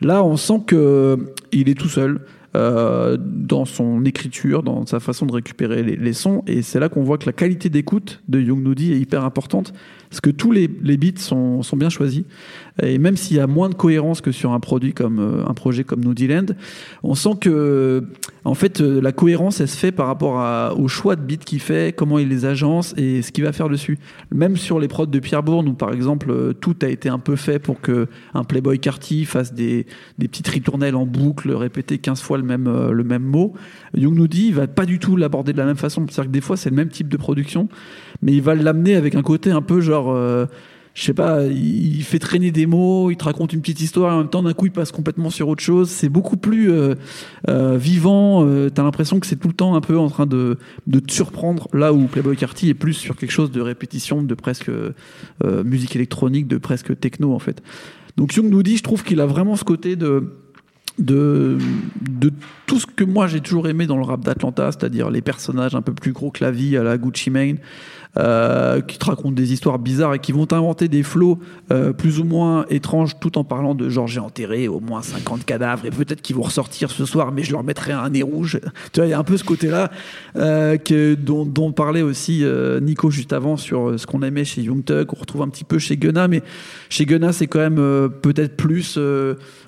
là 0.00 0.24
on 0.24 0.38
sent 0.38 0.62
que 0.66 1.18
il 1.52 1.68
est 1.68 1.78
tout 1.78 1.88
seul 1.88 2.20
euh, 2.54 3.16
dans 3.18 3.64
son 3.64 4.04
écriture, 4.04 4.62
dans 4.62 4.84
sa 4.84 5.00
façon 5.00 5.24
de 5.24 5.32
récupérer 5.32 5.82
les, 5.82 6.12
sons. 6.12 6.42
Et 6.46 6.60
c'est 6.60 6.78
là 6.78 6.90
qu'on 6.90 7.02
voit 7.02 7.16
que 7.16 7.24
la 7.24 7.32
qualité 7.32 7.70
d'écoute 7.70 8.20
de 8.28 8.38
Young 8.40 8.62
Nudy 8.62 8.92
est 8.92 8.98
hyper 8.98 9.24
importante, 9.24 9.72
parce 10.10 10.20
que 10.20 10.28
tous 10.28 10.52
les, 10.52 10.68
les 10.82 10.98
beats 10.98 11.18
sont, 11.18 11.62
bien 11.76 11.88
choisis. 11.88 12.24
Et 12.82 12.98
même 12.98 13.16
s'il 13.16 13.38
y 13.38 13.40
a 13.40 13.46
moins 13.46 13.70
de 13.70 13.74
cohérence 13.74 14.20
que 14.20 14.32
sur 14.32 14.52
un 14.52 14.60
produit 14.60 14.92
comme 14.92 15.18
euh, 15.18 15.46
un 15.48 15.54
projet 15.54 15.82
comme 15.82 16.04
Nudy 16.04 16.26
Land, 16.28 16.46
on 17.02 17.14
sent 17.14 17.36
que 17.40 18.04
en 18.44 18.54
fait 18.54 18.82
euh, 18.82 19.00
la 19.00 19.12
cohérence 19.12 19.60
elle 19.62 19.68
se 19.68 19.76
fait 19.76 19.92
par 19.92 20.06
rapport 20.06 20.78
au 20.78 20.88
choix 20.88 21.16
de 21.16 21.22
beats 21.22 21.36
qu'il 21.36 21.60
fait, 21.60 21.94
comment 21.96 22.18
il 22.18 22.28
les 22.28 22.44
agence 22.44 22.92
et 22.98 23.22
ce 23.22 23.32
qu'il 23.32 23.44
va 23.44 23.52
faire 23.52 23.70
dessus. 23.70 23.98
Même 24.30 24.58
sur 24.58 24.78
les 24.78 24.88
prods 24.88 25.06
de 25.06 25.18
Pierre 25.20 25.42
Bourne, 25.42 25.68
où 25.68 25.74
par 25.74 25.92
exemple 25.94 26.52
tout 26.60 26.76
a 26.82 26.88
été 26.88 27.08
un 27.08 27.18
peu 27.18 27.36
fait 27.36 27.58
pour 27.58 27.80
que 27.80 28.08
un 28.34 28.44
Playboy 28.44 28.78
Carty 28.78 29.24
fasse 29.24 29.54
des, 29.54 29.86
des 30.18 30.28
petites 30.28 30.48
ritournelles 30.48 30.96
en 30.96 31.06
boucle, 31.06 31.50
répéter 31.52 31.96
15 31.96 32.20
fois 32.20 32.41
le 32.42 32.46
même, 32.46 32.66
euh, 32.66 32.92
le 32.92 33.04
même 33.04 33.22
mot. 33.22 33.54
Young 33.96 34.14
Nudy, 34.14 34.48
il 34.48 34.54
va 34.54 34.66
pas 34.66 34.84
du 34.84 34.98
tout 34.98 35.16
l'aborder 35.16 35.52
de 35.52 35.58
la 35.58 35.64
même 35.64 35.76
façon. 35.76 36.04
C'est-à-dire 36.08 36.30
que 36.30 36.34
des 36.34 36.42
fois, 36.42 36.58
c'est 36.58 36.68
le 36.68 36.76
même 36.76 36.90
type 36.90 37.08
de 37.08 37.16
production, 37.16 37.68
mais 38.20 38.32
il 38.32 38.42
va 38.42 38.54
l'amener 38.54 38.94
avec 38.96 39.14
un 39.14 39.22
côté 39.22 39.50
un 39.50 39.62
peu 39.62 39.80
genre, 39.80 40.12
euh, 40.12 40.46
je 40.94 41.04
sais 41.04 41.14
pas, 41.14 41.44
il 41.46 42.02
fait 42.02 42.18
traîner 42.18 42.50
des 42.50 42.66
mots, 42.66 43.10
il 43.10 43.16
te 43.16 43.24
raconte 43.24 43.54
une 43.54 43.60
petite 43.62 43.80
histoire, 43.80 44.12
et 44.12 44.14
en 44.14 44.18
même 44.18 44.28
temps, 44.28 44.42
d'un 44.42 44.52
coup, 44.52 44.66
il 44.66 44.72
passe 44.72 44.92
complètement 44.92 45.30
sur 45.30 45.48
autre 45.48 45.62
chose. 45.62 45.88
C'est 45.88 46.10
beaucoup 46.10 46.36
plus 46.36 46.70
euh, 46.70 46.94
euh, 47.48 47.78
vivant. 47.78 48.44
Euh, 48.46 48.68
T'as 48.68 48.82
l'impression 48.82 49.18
que 49.18 49.26
c'est 49.26 49.36
tout 49.36 49.48
le 49.48 49.54
temps 49.54 49.74
un 49.74 49.80
peu 49.80 49.96
en 49.98 50.10
train 50.10 50.26
de, 50.26 50.58
de 50.86 50.98
te 50.98 51.10
surprendre, 51.10 51.68
là 51.72 51.94
où 51.94 52.06
Playboy 52.06 52.36
Carty 52.36 52.68
est 52.68 52.74
plus 52.74 52.92
sur 52.94 53.16
quelque 53.16 53.30
chose 53.30 53.50
de 53.50 53.60
répétition, 53.60 54.22
de 54.22 54.34
presque 54.34 54.70
musique 55.64 55.96
électronique, 55.96 56.46
de 56.46 56.58
presque 56.58 56.98
techno, 57.00 57.32
en 57.32 57.38
fait. 57.38 57.62
Donc 58.16 58.34
Young 58.34 58.52
Nudy, 58.52 58.76
je 58.76 58.82
trouve 58.82 59.02
qu'il 59.02 59.20
a 59.20 59.26
vraiment 59.26 59.56
ce 59.56 59.64
côté 59.64 59.96
de 59.96 60.24
de, 61.02 61.58
de 62.00 62.32
tout 62.66 62.78
ce 62.78 62.86
que 62.86 63.04
moi 63.04 63.26
j'ai 63.26 63.40
toujours 63.40 63.68
aimé 63.68 63.86
dans 63.86 63.96
le 63.96 64.04
rap 64.04 64.20
d'Atlanta, 64.20 64.70
c'est-à-dire 64.72 65.10
les 65.10 65.20
personnages 65.20 65.74
un 65.74 65.82
peu 65.82 65.92
plus 65.92 66.12
gros 66.12 66.30
que 66.30 66.42
la 66.42 66.50
vie 66.50 66.76
à 66.76 66.82
la 66.82 66.96
Gucci 66.96 67.30
Mane, 67.30 67.58
euh, 68.18 68.82
qui 68.82 68.98
te 68.98 69.06
racontent 69.06 69.32
des 69.32 69.52
histoires 69.52 69.78
bizarres 69.78 70.14
et 70.14 70.18
qui 70.18 70.32
vont 70.32 70.46
inventer 70.52 70.88
des 70.88 71.02
flots 71.02 71.38
euh, 71.70 71.94
plus 71.94 72.20
ou 72.20 72.24
moins 72.24 72.66
étranges 72.68 73.18
tout 73.18 73.38
en 73.38 73.44
parlant 73.44 73.74
de 73.74 73.88
genre 73.88 74.06
j'ai 74.06 74.20
enterré 74.20 74.68
au 74.68 74.80
moins 74.80 75.00
50 75.00 75.46
cadavres 75.46 75.86
et 75.86 75.90
peut-être 75.90 76.20
qu'ils 76.20 76.36
vont 76.36 76.42
ressortir 76.42 76.90
ce 76.90 77.06
soir 77.06 77.32
mais 77.32 77.42
je 77.42 77.52
leur 77.52 77.64
mettrai 77.64 77.92
un 77.92 78.10
nez 78.10 78.22
rouge. 78.22 78.60
Tu 78.92 79.00
vois, 79.00 79.06
il 79.06 79.10
y 79.10 79.14
a 79.14 79.18
un 79.18 79.24
peu 79.24 79.38
ce 79.38 79.44
côté-là 79.44 79.90
euh, 80.36 80.76
dont, 81.16 81.46
dont 81.46 81.72
parlait 81.72 82.02
aussi 82.02 82.44
euh, 82.44 82.80
Nico 82.80 83.10
juste 83.10 83.32
avant 83.32 83.56
sur 83.56 83.88
euh, 83.88 83.98
ce 83.98 84.06
qu'on 84.06 84.22
aimait 84.22 84.44
chez 84.44 84.62
Young 84.62 84.84
Thug, 84.84 85.06
qu'on 85.06 85.18
retrouve 85.18 85.42
un 85.42 85.48
petit 85.48 85.64
peu 85.64 85.78
chez 85.78 85.96
Gunna, 85.96 86.28
mais 86.28 86.42
chez 86.88 87.06
Gunna 87.06 87.32
c'est 87.32 87.46
quand 87.46 87.58
même 87.58 87.78
euh, 87.78 88.08
peut-être 88.08 88.56
plus, 88.56 88.98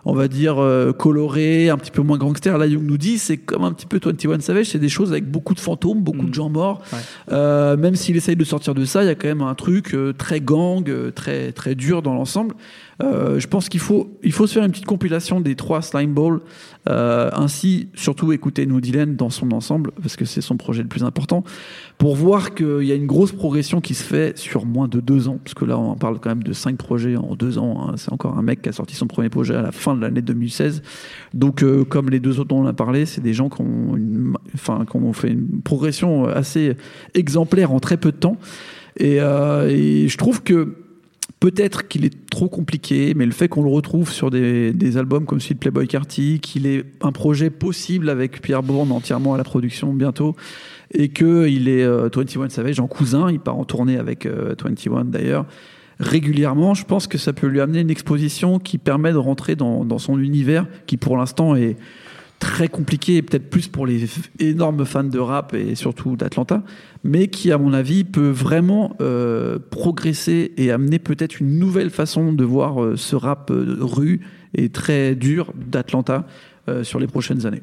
on 0.04 0.14
va 0.14 0.28
dire, 0.28 0.58
euh, 0.58 0.92
coloré, 0.92 1.70
un 1.70 1.78
petit 1.78 1.90
peu 1.90 2.02
moins 2.02 2.18
gangster. 2.18 2.58
Là, 2.58 2.66
Young 2.66 2.84
nous 2.84 2.98
dit 2.98 3.18
c'est 3.18 3.36
comme 3.36 3.64
un 3.64 3.72
petit 3.72 3.86
peu 3.86 3.98
21 4.02 4.40
Savage, 4.40 4.66
c'est 4.66 4.78
des 4.78 4.88
choses 4.88 5.12
avec 5.12 5.30
beaucoup 5.30 5.54
de 5.54 5.60
fantômes, 5.60 6.02
beaucoup 6.02 6.26
de 6.26 6.34
gens 6.34 6.48
morts. 6.48 6.82
Ouais. 6.92 6.98
Euh, 7.32 7.76
même 7.76 7.96
s'il 7.96 8.16
essaye 8.16 8.36
de 8.36 8.44
sortir 8.44 8.74
de 8.74 8.84
ça, 8.84 9.02
il 9.02 9.06
y 9.06 9.10
a 9.10 9.14
quand 9.14 9.28
même 9.28 9.42
un 9.42 9.54
truc 9.54 9.94
euh, 9.94 10.12
très 10.12 10.40
gang, 10.40 10.88
euh, 10.88 11.10
très 11.10 11.52
très 11.52 11.74
dur 11.74 12.02
dans 12.02 12.14
l'ensemble. 12.14 12.54
Euh, 13.02 13.40
je 13.40 13.46
pense 13.48 13.68
qu'il 13.68 13.80
faut 13.80 14.16
il 14.22 14.32
faut 14.32 14.46
se 14.46 14.54
faire 14.54 14.64
une 14.64 14.70
petite 14.70 14.86
compilation 14.86 15.40
des 15.40 15.56
trois 15.56 15.82
Slime 15.82 16.14
Ball, 16.14 16.40
euh, 16.88 17.30
ainsi 17.32 17.88
surtout 17.94 18.32
écouter 18.32 18.66
New 18.66 18.80
Dylan 18.80 19.16
dans 19.16 19.30
son 19.30 19.50
ensemble 19.52 19.90
parce 20.00 20.16
que 20.16 20.24
c'est 20.24 20.40
son 20.40 20.56
projet 20.56 20.82
le 20.82 20.88
plus 20.88 21.02
important 21.02 21.42
pour 21.98 22.14
voir 22.14 22.54
qu'il 22.54 22.84
y 22.84 22.92
a 22.92 22.94
une 22.94 23.06
grosse 23.06 23.32
progression 23.32 23.80
qui 23.80 23.94
se 23.94 24.04
fait 24.04 24.38
sur 24.38 24.64
moins 24.64 24.88
de 24.88 25.00
deux 25.00 25.28
ans 25.28 25.38
parce 25.42 25.54
que 25.54 25.64
là 25.64 25.78
on 25.78 25.96
parle 25.96 26.20
quand 26.20 26.30
même 26.30 26.42
de 26.42 26.52
cinq 26.52 26.76
projets 26.76 27.16
en 27.16 27.34
deux 27.34 27.58
ans. 27.58 27.88
hein. 27.88 27.94
C'est 27.96 28.12
encore 28.12 28.38
un 28.38 28.42
mec 28.42 28.62
qui 28.62 28.68
a 28.68 28.72
sorti 28.72 28.94
son 28.94 29.06
premier 29.06 29.28
projet 29.28 29.54
à 29.54 29.62
la 29.62 29.72
fin 29.72 29.96
de 29.96 30.00
l'année 30.00 30.22
2016. 30.22 30.82
Donc 31.32 31.62
euh, 31.62 31.84
comme 31.84 32.10
les 32.10 32.20
deux 32.20 32.38
autres 32.38 32.48
dont 32.50 32.62
on 32.62 32.66
a 32.66 32.72
parlé, 32.72 33.06
c'est 33.06 33.20
des 33.20 33.34
gens 33.34 33.48
qui 33.48 33.62
ont 33.62 33.98
enfin 34.54 34.84
qui 34.88 34.96
ont 34.96 35.12
fait 35.12 35.30
une 35.30 35.62
progression 35.62 36.26
assez 36.26 36.76
exemplaire 37.14 37.72
en 37.72 37.80
très 37.80 37.96
peu 37.96 38.12
de 38.12 38.16
temps. 38.16 38.36
Et 39.00 39.16
je 39.18 40.16
trouve 40.16 40.42
que 40.42 40.83
peut-être 41.44 41.88
qu'il 41.88 42.06
est 42.06 42.26
trop 42.30 42.48
compliqué, 42.48 43.12
mais 43.14 43.26
le 43.26 43.32
fait 43.32 43.48
qu'on 43.48 43.62
le 43.62 43.68
retrouve 43.68 44.10
sur 44.10 44.30
des, 44.30 44.96
albums 44.96 45.26
comme 45.26 45.40
celui 45.40 45.56
de 45.56 45.60
Playboy 45.60 45.86
Carty, 45.86 46.40
qu'il 46.40 46.66
est 46.66 46.86
un 47.02 47.12
projet 47.12 47.50
possible 47.50 48.08
avec 48.08 48.40
Pierre 48.40 48.62
Bourne 48.62 48.90
entièrement 48.90 49.34
à 49.34 49.36
la 49.36 49.44
production 49.44 49.92
bientôt, 49.92 50.34
et 50.94 51.10
qu'il 51.10 51.68
est 51.68 51.84
euh, 51.84 52.08
21 52.10 52.48
Savage 52.48 52.80
en 52.80 52.86
cousin, 52.86 53.30
il 53.30 53.40
part 53.40 53.58
en 53.58 53.66
tournée 53.66 53.98
avec 53.98 54.24
euh, 54.24 54.54
21 54.58 55.04
d'ailleurs, 55.04 55.44
régulièrement, 56.00 56.72
je 56.72 56.86
pense 56.86 57.06
que 57.06 57.18
ça 57.18 57.34
peut 57.34 57.46
lui 57.46 57.60
amener 57.60 57.80
une 57.80 57.90
exposition 57.90 58.58
qui 58.58 58.78
permet 58.78 59.12
de 59.12 59.18
rentrer 59.18 59.54
dans 59.54 59.98
son 59.98 60.18
univers, 60.18 60.64
qui 60.86 60.96
pour 60.96 61.18
l'instant 61.18 61.56
est 61.56 61.76
très 62.44 62.68
compliqué, 62.68 63.16
et 63.16 63.22
peut-être 63.22 63.48
plus 63.48 63.68
pour 63.68 63.86
les 63.86 64.04
énormes 64.38 64.84
fans 64.84 65.02
de 65.02 65.18
rap 65.18 65.54
et 65.54 65.74
surtout 65.74 66.14
d'Atlanta, 66.14 66.62
mais 67.02 67.28
qui, 67.28 67.50
à 67.50 67.56
mon 67.56 67.72
avis, 67.72 68.04
peut 68.04 68.28
vraiment 68.28 68.96
euh, 69.00 69.58
progresser 69.70 70.52
et 70.58 70.70
amener 70.70 70.98
peut-être 70.98 71.40
une 71.40 71.58
nouvelle 71.58 71.88
façon 71.88 72.34
de 72.34 72.44
voir 72.44 72.84
euh, 72.84 72.96
ce 72.96 73.16
rap 73.16 73.50
euh, 73.50 73.78
rue 73.80 74.20
et 74.52 74.68
très 74.68 75.14
dur 75.14 75.52
d'Atlanta 75.56 76.26
sur 76.82 76.98
les 76.98 77.06
prochaines 77.06 77.44
années. 77.44 77.62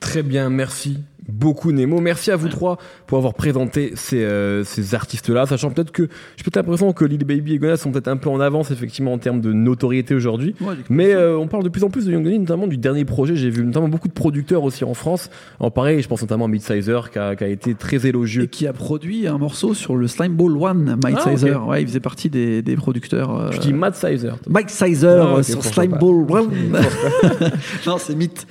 Très 0.00 0.22
bien, 0.22 0.48
merci 0.48 0.98
beaucoup 1.28 1.72
Nemo. 1.72 2.00
Merci 2.00 2.30
à 2.30 2.36
vous 2.36 2.48
trois 2.48 2.78
pour 3.06 3.18
avoir 3.18 3.34
présenté 3.34 3.92
ces, 3.94 4.22
euh, 4.24 4.64
ces 4.64 4.94
artistes-là, 4.94 5.46
sachant 5.46 5.70
peut-être 5.70 5.92
que 5.92 6.04
j'ai 6.36 6.42
peut-être 6.44 6.56
l'impression 6.56 6.92
que 6.92 7.04
Lil 7.04 7.24
Baby 7.24 7.54
et 7.54 7.58
Gunna 7.58 7.76
sont 7.76 7.90
peut-être 7.92 8.08
un 8.08 8.16
peu 8.16 8.28
en 8.30 8.40
avance 8.40 8.70
effectivement 8.70 9.12
en 9.12 9.18
termes 9.18 9.40
de 9.40 9.52
notoriété 9.52 10.14
aujourd'hui. 10.14 10.54
Ouais, 10.60 10.74
Mais 10.90 11.12
euh, 11.14 11.38
on 11.38 11.46
parle 11.46 11.64
de 11.64 11.68
plus 11.68 11.84
en 11.84 11.90
plus 11.90 12.06
de 12.06 12.12
Young 12.12 12.24
Gunny, 12.24 12.38
notamment 12.40 12.66
du 12.66 12.76
dernier 12.78 13.04
projet. 13.04 13.36
J'ai 13.36 13.50
vu 13.50 13.64
notamment 13.64 13.88
beaucoup 13.88 14.08
de 14.08 14.12
producteurs 14.12 14.62
aussi 14.64 14.84
en 14.84 14.94
France. 14.94 15.30
En 15.60 15.70
pareil, 15.70 16.02
je 16.02 16.08
pense 16.08 16.22
notamment 16.22 16.46
à 16.46 16.48
Midsizer 16.48 17.10
qui 17.10 17.18
a, 17.18 17.36
qui 17.36 17.44
a 17.44 17.48
été 17.48 17.74
très 17.74 18.06
élogieux. 18.06 18.42
Et 18.44 18.48
qui 18.48 18.66
a 18.66 18.72
produit 18.72 19.26
un 19.28 19.38
morceau 19.38 19.74
sur 19.74 19.96
le 19.96 20.06
Slime 20.08 20.34
Ball 20.34 20.56
One, 20.56 20.96
Mike 21.02 21.18
Ah. 21.24 21.64
Ouais, 21.66 21.82
il 21.82 21.86
faisait 21.86 22.00
partie 22.00 22.28
des, 22.30 22.62
des 22.62 22.76
producteurs. 22.76 23.36
euh, 23.38 23.50
Je 23.52 23.58
dis 23.58 23.72
Mad 23.72 23.94
Sizer. 23.94 24.36
Mike 24.48 24.70
Sizer 24.70 25.36
Ah, 25.38 25.42
sur 25.42 25.64
Slime. 25.64 25.96
Ball 26.00 26.26
One. 26.30 26.50
non, 27.86 27.96
c'est 27.98 28.14
Myth. 28.14 28.46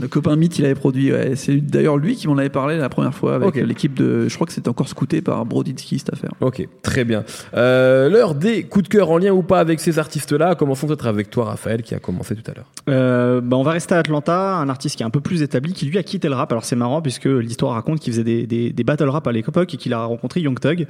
Le 0.00 0.08
copain 0.08 0.36
Myth, 0.36 0.58
il 0.58 0.64
avait 0.64 0.74
produit. 0.74 1.12
ouais. 1.12 1.32
C'est 1.36 1.56
d'ailleurs 1.56 1.96
lui 1.96 2.09
qui 2.16 2.28
m'en 2.28 2.36
avait 2.38 2.48
parlé 2.50 2.76
la 2.76 2.88
première 2.88 3.14
fois 3.14 3.34
avec 3.34 3.54
l'équipe 3.56 3.94
de. 3.94 4.28
Je 4.28 4.34
crois 4.34 4.46
que 4.46 4.52
c'était 4.52 4.68
encore 4.68 4.88
scouté 4.88 5.22
par 5.22 5.44
Brodinski 5.44 5.98
cette 5.98 6.12
affaire. 6.12 6.30
Ok, 6.40 6.66
très 6.82 7.04
bien. 7.04 7.24
Euh, 7.54 8.08
L'heure 8.08 8.34
des 8.34 8.64
coups 8.64 8.84
de 8.84 8.88
cœur 8.88 9.10
en 9.10 9.18
lien 9.18 9.30
ou 9.32 9.42
pas 9.42 9.60
avec 9.60 9.80
ces 9.80 9.98
artistes-là. 9.98 10.54
Commençons 10.54 10.86
peut-être 10.86 11.06
avec 11.06 11.30
toi, 11.30 11.44
Raphaël, 11.46 11.82
qui 11.82 11.94
a 11.94 11.98
commencé 11.98 12.34
tout 12.34 12.48
à 12.50 12.54
l'heure? 12.54 12.66
Euh, 12.88 13.40
bah, 13.40 13.56
on 13.56 13.62
va 13.62 13.72
rester 13.72 13.94
à 13.94 13.98
Atlanta, 13.98 14.56
un 14.56 14.68
artiste 14.68 14.96
qui 14.96 15.02
est 15.02 15.06
un 15.06 15.10
peu 15.10 15.20
plus 15.20 15.42
établi, 15.42 15.72
qui 15.72 15.86
lui 15.86 15.98
a 15.98 16.02
quitté 16.02 16.28
le 16.28 16.34
rap. 16.34 16.50
Alors 16.52 16.64
c'est 16.64 16.76
marrant 16.76 17.02
puisque 17.02 17.26
l'histoire 17.26 17.74
raconte 17.74 18.00
qu'il 18.00 18.12
faisait 18.12 18.24
des, 18.24 18.46
des, 18.46 18.72
des 18.72 18.84
battle 18.84 19.08
rap 19.08 19.26
à 19.26 19.32
l'époque 19.32 19.72
et 19.74 19.76
qu'il 19.76 19.92
a 19.92 20.04
rencontré 20.04 20.40
Young 20.40 20.58
Thug 20.58 20.86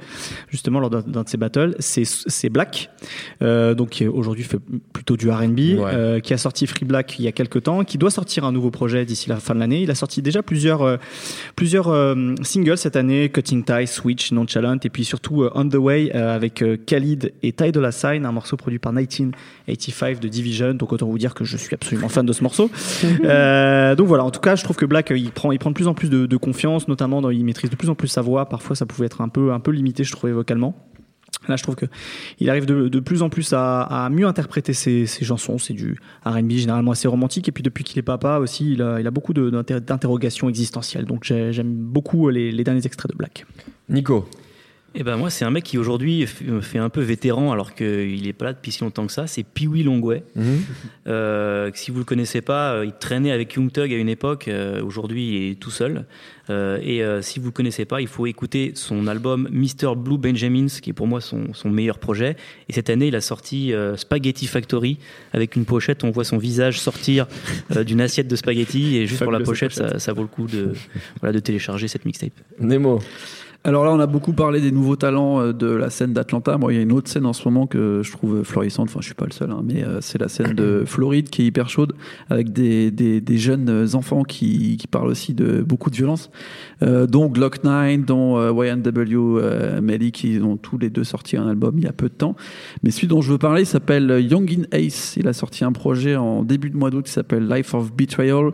justement 0.49 0.79
lors 0.79 0.89
d'un 0.89 1.23
de 1.23 1.29
ses 1.29 1.37
battles. 1.37 1.75
C'est 1.79 2.05
c'est 2.05 2.49
Black, 2.49 2.89
euh, 3.41 3.73
donc 3.73 3.89
qui 3.89 4.07
aujourd'hui 4.07 4.43
fait 4.43 4.59
plutôt 4.93 5.17
du 5.17 5.29
R&B, 5.29 5.59
Ouais. 5.59 5.77
euh, 5.93 6.19
qui 6.19 6.33
a 6.33 6.37
sorti 6.37 6.67
Free 6.67 6.85
Black 6.85 7.17
il 7.19 7.25
y 7.25 7.27
a 7.27 7.31
quelques 7.31 7.63
temps, 7.63 7.83
qui 7.83 7.97
doit 7.97 8.11
sortir 8.11 8.43
un 8.45 8.51
nouveau 8.51 8.71
projet 8.71 9.05
d'ici 9.05 9.29
la 9.29 9.37
fin 9.37 9.53
de 9.55 9.59
l'année. 9.59 9.81
Il 9.81 9.91
a 9.91 9.95
sorti 9.95 10.21
déjà 10.21 10.41
plusieurs 10.43 10.81
euh, 10.81 10.97
plusieurs 11.55 11.89
euh, 11.89 12.33
singles 12.41 12.77
cette 12.77 12.95
année, 12.95 13.29
Cutting 13.29 13.63
Tie, 13.63 13.87
Switch, 13.87 14.31
Nonchalant 14.31 14.77
et 14.83 14.89
puis 14.89 15.05
surtout 15.05 15.43
euh, 15.43 15.51
On 15.55 15.67
the 15.67 15.75
Way 15.75 16.11
euh, 16.15 16.35
avec 16.35 16.63
Khalid 16.85 17.33
et 17.43 17.51
Ty 17.53 17.71
Dolla 17.71 17.91
Sign, 17.91 18.25
un 18.25 18.31
morceau 18.31 18.57
produit 18.57 18.79
par 18.79 18.93
1985 18.93 20.19
de 20.19 20.27
Division. 20.27 20.73
Donc 20.73 20.93
autant 20.93 21.07
vous 21.07 21.17
dire 21.17 21.33
que 21.33 21.43
je 21.43 21.57
suis 21.57 21.73
absolument 21.73 22.09
fan 22.09 22.25
de 22.25 22.33
ce 22.33 22.43
morceau. 22.43 22.69
Donc 23.01 24.07
voilà, 24.07 24.23
en 24.23 24.31
tout 24.31 24.39
cas, 24.39 24.55
je 24.55 24.63
trouve 24.63 24.75
que 24.75 24.85
Black 24.85 25.11
il 25.15 25.31
prend 25.31 25.51
il 25.51 25.59
prend 25.59 25.69
de 25.69 25.75
plus 25.75 25.87
en 25.87 25.93
plus 25.93 26.09
de, 26.09 26.25
de 26.25 26.37
confiance, 26.37 26.87
notamment 26.87 27.21
dans, 27.21 27.29
il 27.29 27.43
maîtrise 27.43 27.69
de 27.69 27.75
plus 27.75 27.89
en 27.89 27.95
plus 27.95 28.07
sa 28.07 28.21
voix. 28.21 28.47
Parfois, 28.47 28.75
ça 28.75 28.85
pouvait 28.85 29.05
être 29.05 29.21
un 29.21 29.29
peu 29.29 29.51
un 29.53 29.59
peu 29.59 29.71
limité, 29.71 30.03
je 30.03 30.11
trouvais 30.11 30.33
vocalement. 30.33 30.75
Là, 31.47 31.55
je 31.55 31.63
trouve 31.63 31.75
que 31.75 31.85
il 32.39 32.49
arrive 32.49 32.65
de, 32.65 32.99
plus 32.99 33.23
en 33.23 33.29
plus 33.29 33.53
à, 33.53 34.09
mieux 34.11 34.27
interpréter 34.27 34.73
ses, 34.73 35.05
chansons. 35.05 35.57
C'est 35.57 35.73
du 35.73 35.97
R&B 36.25 36.51
généralement 36.51 36.91
assez 36.91 37.07
romantique. 37.07 37.47
Et 37.47 37.51
puis 37.51 37.63
depuis 37.63 37.83
qu'il 37.83 37.97
est 37.99 38.03
papa 38.03 38.37
aussi, 38.37 38.73
il 38.73 38.81
a, 38.81 39.11
beaucoup 39.11 39.33
d'interrogations 39.33 40.49
existentielles. 40.49 41.05
Donc 41.05 41.23
j'ai- 41.23 41.51
j'aime 41.51 41.73
beaucoup 41.73 42.29
les 42.29 42.63
derniers 42.63 42.85
extraits 42.85 43.11
de 43.11 43.17
Black. 43.17 43.45
Nico. 43.89 44.27
Eh 44.93 45.03
ben 45.03 45.15
moi, 45.15 45.29
c'est 45.29 45.45
un 45.45 45.51
mec 45.51 45.63
qui 45.63 45.77
aujourd'hui 45.77 46.25
fait 46.27 46.77
un 46.77 46.89
peu 46.89 47.01
vétéran 47.01 47.51
alors 47.53 47.73
qu'il 47.75 48.23
n'est 48.23 48.33
pas 48.33 48.45
là 48.45 48.53
depuis 48.53 48.71
si 48.73 48.81
longtemps 48.81 49.07
que 49.07 49.13
ça. 49.13 49.25
C'est 49.25 49.43
Pee-Wee 49.43 49.83
Longway. 49.83 50.23
Euh, 51.07 51.71
si 51.73 51.91
vous 51.91 51.99
le 51.99 52.03
connaissez 52.03 52.41
pas, 52.41 52.73
euh, 52.73 52.85
il 52.85 52.91
traînait 52.91 53.31
avec 53.31 53.53
Young 53.53 53.71
Thug 53.71 53.93
à 53.93 53.95
une 53.95 54.09
époque. 54.09 54.47
euh, 54.49 54.83
aujourd'hui, 54.83 55.27
il 55.29 55.51
est 55.51 55.55
tout 55.55 55.71
seul. 55.71 56.05
Euh, 56.49 56.77
et 56.83 57.01
si 57.23 57.39
vous 57.39 57.45
le 57.45 57.51
connaissez 57.51 57.85
pas, 57.85 58.01
il 58.01 58.07
faut 58.07 58.25
écouter 58.25 58.73
son 58.75 59.07
album 59.07 59.47
Mr. 59.49 59.95
Blue 59.95 60.17
Benjamins, 60.17 60.67
qui 60.81 60.89
est 60.89 60.93
pour 60.93 61.07
moi 61.07 61.21
son, 61.21 61.53
son 61.53 61.69
meilleur 61.69 61.97
projet. 61.97 62.35
Et 62.67 62.73
cette 62.73 62.89
année, 62.89 63.07
il 63.07 63.15
a 63.15 63.21
sorti 63.21 63.73
Spaghetti 63.95 64.47
Factory 64.47 64.97
avec 65.31 65.55
une 65.55 65.63
pochette. 65.63 66.03
On 66.03 66.11
voit 66.11 66.25
son 66.25 66.37
visage 66.37 66.81
sortir 66.81 67.27
d'une 67.85 68.01
assiette 68.01 68.27
de 68.27 68.35
spaghetti. 68.35 68.97
Et 68.97 69.07
juste 69.07 69.23
pour 69.23 69.31
la 69.31 69.39
pochette, 69.39 69.73
pochette. 69.73 69.93
ça, 69.93 69.99
ça 69.99 70.11
vaut 70.13 70.23
le 70.23 70.27
coup 70.27 70.47
de, 70.47 70.73
voilà, 71.21 71.31
de 71.31 71.39
télécharger 71.39 71.87
cette 71.87 72.03
mixtape. 72.03 72.33
Nemo. 72.59 72.99
Alors 73.63 73.85
là, 73.85 73.91
on 73.91 73.99
a 73.99 74.07
beaucoup 74.07 74.33
parlé 74.33 74.59
des 74.59 74.71
nouveaux 74.71 74.95
talents 74.95 75.39
euh, 75.39 75.53
de 75.53 75.67
la 75.67 75.91
scène 75.91 76.13
d'Atlanta. 76.13 76.57
Moi, 76.57 76.73
il 76.73 76.77
y 76.77 76.79
a 76.79 76.81
une 76.81 76.91
autre 76.91 77.09
scène 77.09 77.27
en 77.27 77.33
ce 77.33 77.47
moment 77.47 77.67
que 77.67 78.01
je 78.03 78.11
trouve 78.11 78.43
florissante. 78.43 78.89
Enfin, 78.89 79.01
je 79.01 79.05
suis 79.05 79.13
pas 79.13 79.25
le 79.25 79.31
seul, 79.31 79.51
hein, 79.51 79.61
mais 79.63 79.83
euh, 79.83 80.01
c'est 80.01 80.17
la 80.19 80.29
scène 80.29 80.53
de 80.53 80.83
Floride 80.87 81.29
qui 81.29 81.43
est 81.43 81.45
hyper 81.45 81.69
chaude, 81.69 81.93
avec 82.31 82.51
des, 82.51 82.89
des, 82.89 83.21
des 83.21 83.37
jeunes 83.37 83.87
enfants 83.93 84.23
qui, 84.23 84.77
qui 84.77 84.87
parlent 84.87 85.09
aussi 85.09 85.35
de 85.35 85.61
beaucoup 85.61 85.91
de 85.91 85.95
violence, 85.95 86.31
euh, 86.81 87.05
dont 87.05 87.27
Glock 87.27 87.63
9, 87.63 88.03
dont 88.03 88.37
euh, 88.37 88.51
YNW 88.51 89.37
euh, 89.37 89.81
Melly, 89.81 90.11
qui 90.11 90.39
ont 90.43 90.57
tous 90.57 90.79
les 90.79 90.89
deux 90.89 91.03
sorti 91.03 91.37
un 91.37 91.47
album 91.47 91.75
il 91.77 91.83
y 91.83 91.87
a 91.87 91.93
peu 91.93 92.09
de 92.09 92.13
temps. 92.13 92.35
Mais 92.81 92.89
celui 92.89 93.07
dont 93.07 93.21
je 93.21 93.31
veux 93.31 93.37
parler 93.37 93.63
s'appelle 93.65 94.25
Young 94.27 94.51
in 94.51 94.63
Ace. 94.75 95.15
Il 95.17 95.27
a 95.27 95.33
sorti 95.33 95.63
un 95.63 95.71
projet 95.71 96.15
en 96.15 96.43
début 96.43 96.71
de 96.71 96.77
mois 96.77 96.89
d'août 96.89 97.05
qui 97.05 97.11
s'appelle 97.11 97.47
Life 97.47 97.75
of 97.75 97.93
Betrayal. 97.93 98.51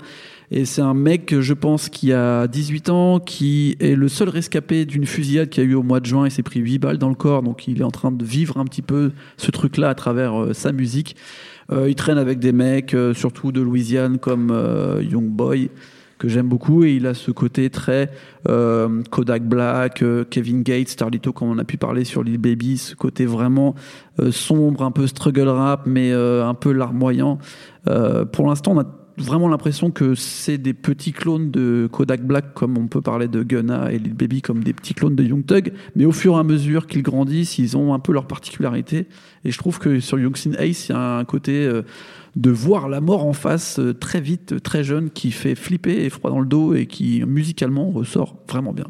Et 0.49 0.63
c'est 0.63 0.81
un 0.81 0.93
mec, 0.93 1.35
je 1.41 1.53
pense, 1.53 1.89
qui 1.89 2.13
a 2.13 2.47
18 2.47 2.89
ans, 2.89 3.19
qui 3.19 3.75
est 3.81 3.95
le 3.95 4.07
seul 4.07 4.29
rescapé 4.29 4.85
d'une 4.85 5.05
fusillade 5.05 5.49
qu'il 5.49 5.61
a 5.63 5.65
eu 5.65 5.73
au 5.73 5.83
mois 5.83 5.99
de 5.99 6.05
juin. 6.05 6.25
Il 6.25 6.31
s'est 6.31 6.43
pris 6.43 6.61
8 6.61 6.79
balles 6.79 6.97
dans 6.97 7.09
le 7.09 7.15
corps, 7.15 7.43
donc 7.43 7.67
il 7.67 7.81
est 7.81 7.83
en 7.83 7.91
train 7.91 8.11
de 8.11 8.23
vivre 8.23 8.57
un 8.57 8.63
petit 8.63 8.81
peu 8.81 9.11
ce 9.35 9.51
truc-là 9.51 9.89
à 9.89 9.95
travers 9.95 10.41
euh, 10.41 10.53
sa 10.53 10.71
musique. 10.71 11.17
Euh, 11.69 11.89
il 11.89 11.95
traîne 11.95 12.17
avec 12.17 12.39
des 12.39 12.53
mecs, 12.53 12.93
euh, 12.93 13.13
surtout 13.13 13.51
de 13.51 13.59
Louisiane, 13.59 14.19
comme 14.19 14.51
euh, 14.51 15.03
Young 15.03 15.27
Boy, 15.27 15.69
que 16.17 16.29
j'aime 16.29 16.47
beaucoup. 16.47 16.85
Et 16.85 16.93
il 16.93 17.07
a 17.07 17.13
ce 17.13 17.31
côté 17.31 17.69
très 17.69 18.09
euh, 18.47 19.03
Kodak 19.11 19.43
Black, 19.43 20.01
Kevin 20.29 20.63
Gates, 20.63 20.87
Starlito, 20.87 21.33
comme 21.33 21.49
on 21.49 21.57
a 21.57 21.65
pu 21.65 21.75
parler 21.75 22.05
sur 22.05 22.23
Lil 22.23 22.37
Baby, 22.37 22.77
ce 22.77 22.95
côté 22.95 23.25
vraiment 23.25 23.75
sombre, 24.31 24.83
un 24.83 24.91
peu 24.91 25.07
struggle 25.07 25.49
rap, 25.49 25.85
mais 25.85 26.11
un 26.13 26.53
peu 26.53 26.71
larmoyant. 26.71 27.37
Pour 28.31 28.47
l'instant, 28.47 28.71
on 28.71 28.79
a 28.79 28.85
vraiment 29.17 29.47
l'impression 29.47 29.91
que 29.91 30.15
c'est 30.15 30.57
des 30.57 30.73
petits 30.73 31.11
clones 31.11 31.51
de 31.51 31.89
Kodak 31.91 32.25
Black, 32.25 32.53
comme 32.53 32.77
on 32.77 32.87
peut 32.87 33.01
parler 33.01 33.27
de 33.27 33.43
Gunna 33.43 33.91
et 33.91 33.99
Lil 33.99 34.13
Baby 34.13 34.41
comme 34.41 34.63
des 34.63 34.73
petits 34.73 34.93
clones 34.93 35.15
de 35.15 35.23
Young 35.23 35.45
Thug, 35.45 35.73
mais 35.95 36.05
au 36.05 36.11
fur 36.11 36.35
et 36.35 36.39
à 36.39 36.43
mesure 36.43 36.87
qu'ils 36.87 37.03
grandissent, 37.03 37.57
ils 37.57 37.75
ont 37.77 37.93
un 37.93 37.99
peu 37.99 38.13
leur 38.13 38.27
particularité. 38.27 39.07
Et 39.43 39.51
je 39.51 39.57
trouve 39.57 39.79
que 39.79 39.99
sur 39.99 40.19
Young 40.19 40.37
Sin 40.37 40.53
Ace, 40.59 40.89
il 40.89 40.91
y 40.91 40.95
a 40.95 41.17
un 41.17 41.25
côté 41.25 41.65
euh, 41.65 41.81
de 42.35 42.51
voir 42.51 42.89
la 42.89 43.01
mort 43.01 43.25
en 43.25 43.33
face 43.33 43.79
euh, 43.79 43.93
très 43.93 44.21
vite, 44.21 44.61
très 44.61 44.83
jeune, 44.83 45.09
qui 45.09 45.31
fait 45.31 45.55
flipper 45.55 46.05
et 46.05 46.09
froid 46.09 46.29
dans 46.29 46.39
le 46.39 46.47
dos 46.47 46.75
et 46.75 46.85
qui 46.85 47.23
musicalement 47.25 47.89
ressort 47.89 48.37
vraiment 48.47 48.73
bien. 48.73 48.87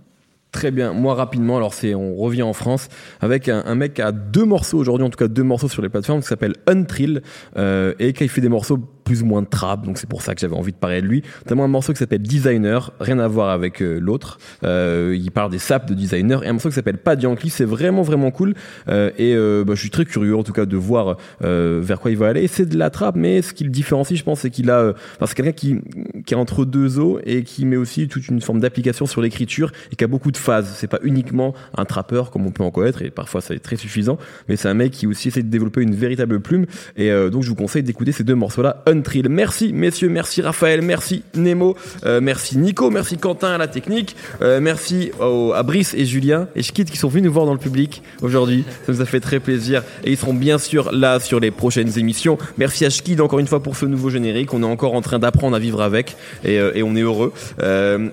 Très 0.58 0.72
bien. 0.72 0.92
Moi, 0.92 1.14
rapidement, 1.14 1.58
alors 1.58 1.76
c'est, 1.76 1.94
on 1.94 2.16
revient 2.16 2.42
en 2.42 2.54
France 2.54 2.90
avec 3.22 3.48
un, 3.48 3.62
un 3.68 3.76
mec 3.76 4.00
a 4.00 4.12
deux 4.12 4.44
morceaux 4.44 4.80
aujourd'hui, 4.80 5.06
en 5.06 5.12
tout 5.12 5.18
cas 5.20 5.28
deux 5.28 5.44
morceaux 5.44 5.68
sur 5.68 5.84
les 5.84 5.90
plateformes, 5.90 6.22
qui 6.22 6.28
s'appelle 6.28 6.56
Untrill, 6.66 7.22
euh, 7.58 7.94
et 8.00 8.12
qui 8.12 8.28
fait 8.28 8.42
des 8.42 8.50
morceaux 8.50 8.80
plus 9.04 9.22
ou 9.22 9.26
moins 9.28 9.44
de 9.44 9.48
trap, 9.48 9.86
donc 9.86 10.00
c'est 10.00 10.10
pour 10.10 10.22
ça 10.22 10.36
que 10.36 10.42
j'avais 10.42 10.56
envie 10.56 10.74
de 10.74 10.78
parler 10.78 11.02
de 11.02 11.08
lui. 11.08 11.22
Notamment 11.46 11.64
un 11.64 11.70
morceau 11.70 11.94
qui 11.94 12.00
s'appelle 12.00 12.24
Designer, 12.24 12.92
rien 13.00 13.20
à 13.20 13.28
voir 13.28 13.52
avec 13.52 13.82
euh, 13.82 14.00
l'autre. 14.00 14.40
Euh, 14.64 15.16
il 15.18 15.32
parle 15.32 15.52
des 15.52 15.60
saps 15.60 15.86
de 15.86 15.94
Designer, 15.94 16.44
et 16.44 16.48
un 16.48 16.54
morceau 16.54 16.70
qui 16.70 16.76
s'appelle 16.76 16.98
Pas 16.98 17.14
Yankee, 17.14 17.52
c'est 17.52 17.64
vraiment 17.64 18.02
vraiment 18.02 18.32
cool. 18.32 18.56
Et 18.88 19.36
bah, 19.36 19.76
je 19.76 19.80
suis 19.80 19.92
très 19.92 20.06
curieux, 20.06 20.36
en 20.36 20.44
tout 20.44 20.54
cas, 20.54 20.66
de 20.66 20.76
voir 20.76 21.18
vers 21.40 22.00
quoi 22.00 22.10
il 22.10 22.18
va 22.18 22.30
aller. 22.30 22.48
C'est 22.48 22.66
de 22.66 22.78
la 22.78 22.90
trap, 22.90 23.16
mais 23.16 23.44
ce 23.44 23.54
qui 23.54 23.64
le 23.64 23.70
différencie, 23.70 24.18
je 24.18 24.24
pense, 24.24 24.40
c'est 24.40 24.50
qu'il 24.50 24.72
a, 24.72 24.90
enfin, 24.90 25.26
c'est 25.28 25.36
quelqu'un 25.36 25.52
qui, 25.52 25.78
qui 26.26 26.34
est 26.34 26.38
entre 26.38 26.66
deux 26.66 27.00
eaux 27.00 27.20
et 27.24 27.44
qui 27.44 27.66
met 27.66 27.78
aussi 27.78 28.08
toute 28.08 28.28
une 28.28 28.42
forme 28.42 28.60
d'application 28.60 29.06
sur 29.06 29.22
l'écriture 29.22 29.72
et 29.92 29.96
qui 29.96 30.04
a 30.04 30.08
beaucoup 30.08 30.32
de 30.32 30.38
C'est 30.64 30.88
pas 30.88 31.00
uniquement 31.04 31.54
un 31.78 31.86
trappeur 31.86 32.32
comme 32.32 32.46
on 32.46 32.52
peut 32.52 32.64
en 32.64 32.72
connaître 32.72 33.02
et 33.02 33.10
parfois 33.10 33.42
ça 33.42 33.54
est 33.54 33.60
très 33.60 33.76
suffisant, 33.76 34.18
mais 34.48 34.56
c'est 34.56 34.68
un 34.70 34.74
mec 34.74 34.92
qui 34.92 35.08
aussi 35.08 35.28
essaie 35.28 35.44
de 35.44 35.50
développer 35.50 35.82
une 35.82 35.96
véritable 35.96 36.40
plume. 36.40 36.66
Et 36.96 37.12
euh, 37.12 37.30
donc 37.30 37.44
je 37.44 37.50
vous 37.50 37.56
conseille 37.56 37.84
d'écouter 37.84 38.12
ces 38.12 38.24
deux 38.24 38.36
morceaux-là, 38.36 38.84
Untrill. 38.88 39.30
Merci 39.30 39.74
messieurs, 39.74 40.10
merci 40.10 40.42
Raphaël, 40.42 40.82
merci 40.82 41.24
Nemo, 41.36 41.76
euh, 42.06 42.22
merci 42.22 42.58
Nico, 42.58 42.90
merci 42.90 43.18
Quentin 43.18 43.50
à 43.50 43.58
la 43.58 43.68
technique, 43.68 44.16
euh, 44.42 44.60
merci 44.62 45.12
au- 45.20 45.54
à 45.54 45.64
Brice 45.64 45.94
et 45.94 46.06
Julien 46.06 46.48
et 46.56 46.64
Schkid 46.64 46.90
qui 46.90 46.98
sont 46.98 47.10
venus 47.10 47.26
nous 47.26 47.34
voir 47.34 47.46
dans 47.46 47.54
le 47.54 47.60
public 47.60 48.02
aujourd'hui. 48.22 48.64
Ça 48.86 48.92
nous 48.94 49.02
a 49.02 49.06
fait 49.06 49.20
très 49.20 49.40
plaisir 49.40 49.84
et 50.04 50.12
ils 50.12 50.18
seront 50.18 50.34
bien 50.34 50.58
sûr 50.58 50.92
là 50.92 51.20
sur 51.20 51.40
les 51.40 51.52
prochaines 51.52 51.98
émissions. 52.00 52.38
Merci 52.58 52.86
à 52.86 52.90
Schkid 52.90 53.22
encore 53.22 53.40
une 53.40 53.48
fois 53.48 53.62
pour 53.62 53.76
ce 53.76 53.86
nouveau 53.86 54.10
générique. 54.10 54.54
On 54.54 54.62
est 54.64 54.66
encore 54.66 54.94
en 54.94 55.02
train 55.02 55.20
d'apprendre 55.20 55.56
à 55.56 55.60
vivre 55.60 55.82
avec 55.82 56.16
et, 56.44 56.60
on 56.84 56.96
est 56.96 57.02
heureux. 57.02 57.34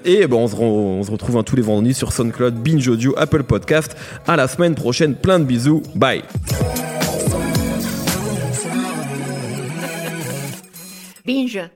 Et 0.04 0.26
bon, 0.26 0.44
on 0.44 0.48
se, 0.48 0.56
re- 0.56 0.60
on 0.62 1.02
se 1.02 1.10
retrouve 1.10 1.36
hein, 1.36 1.42
tous 1.42 1.56
les 1.56 1.62
vendredis 1.62 1.94
sur 1.94 2.12
SoundCloud, 2.14 2.54
Binge 2.62 2.88
Audio, 2.88 3.14
Apple 3.16 3.42
Podcast. 3.42 3.96
À 4.26 4.36
la 4.36 4.48
semaine 4.48 4.74
prochaine. 4.74 5.14
Plein 5.14 5.38
de 5.38 5.44
bisous. 5.44 5.82
Bye. 5.94 6.22
Binge. 11.24 11.70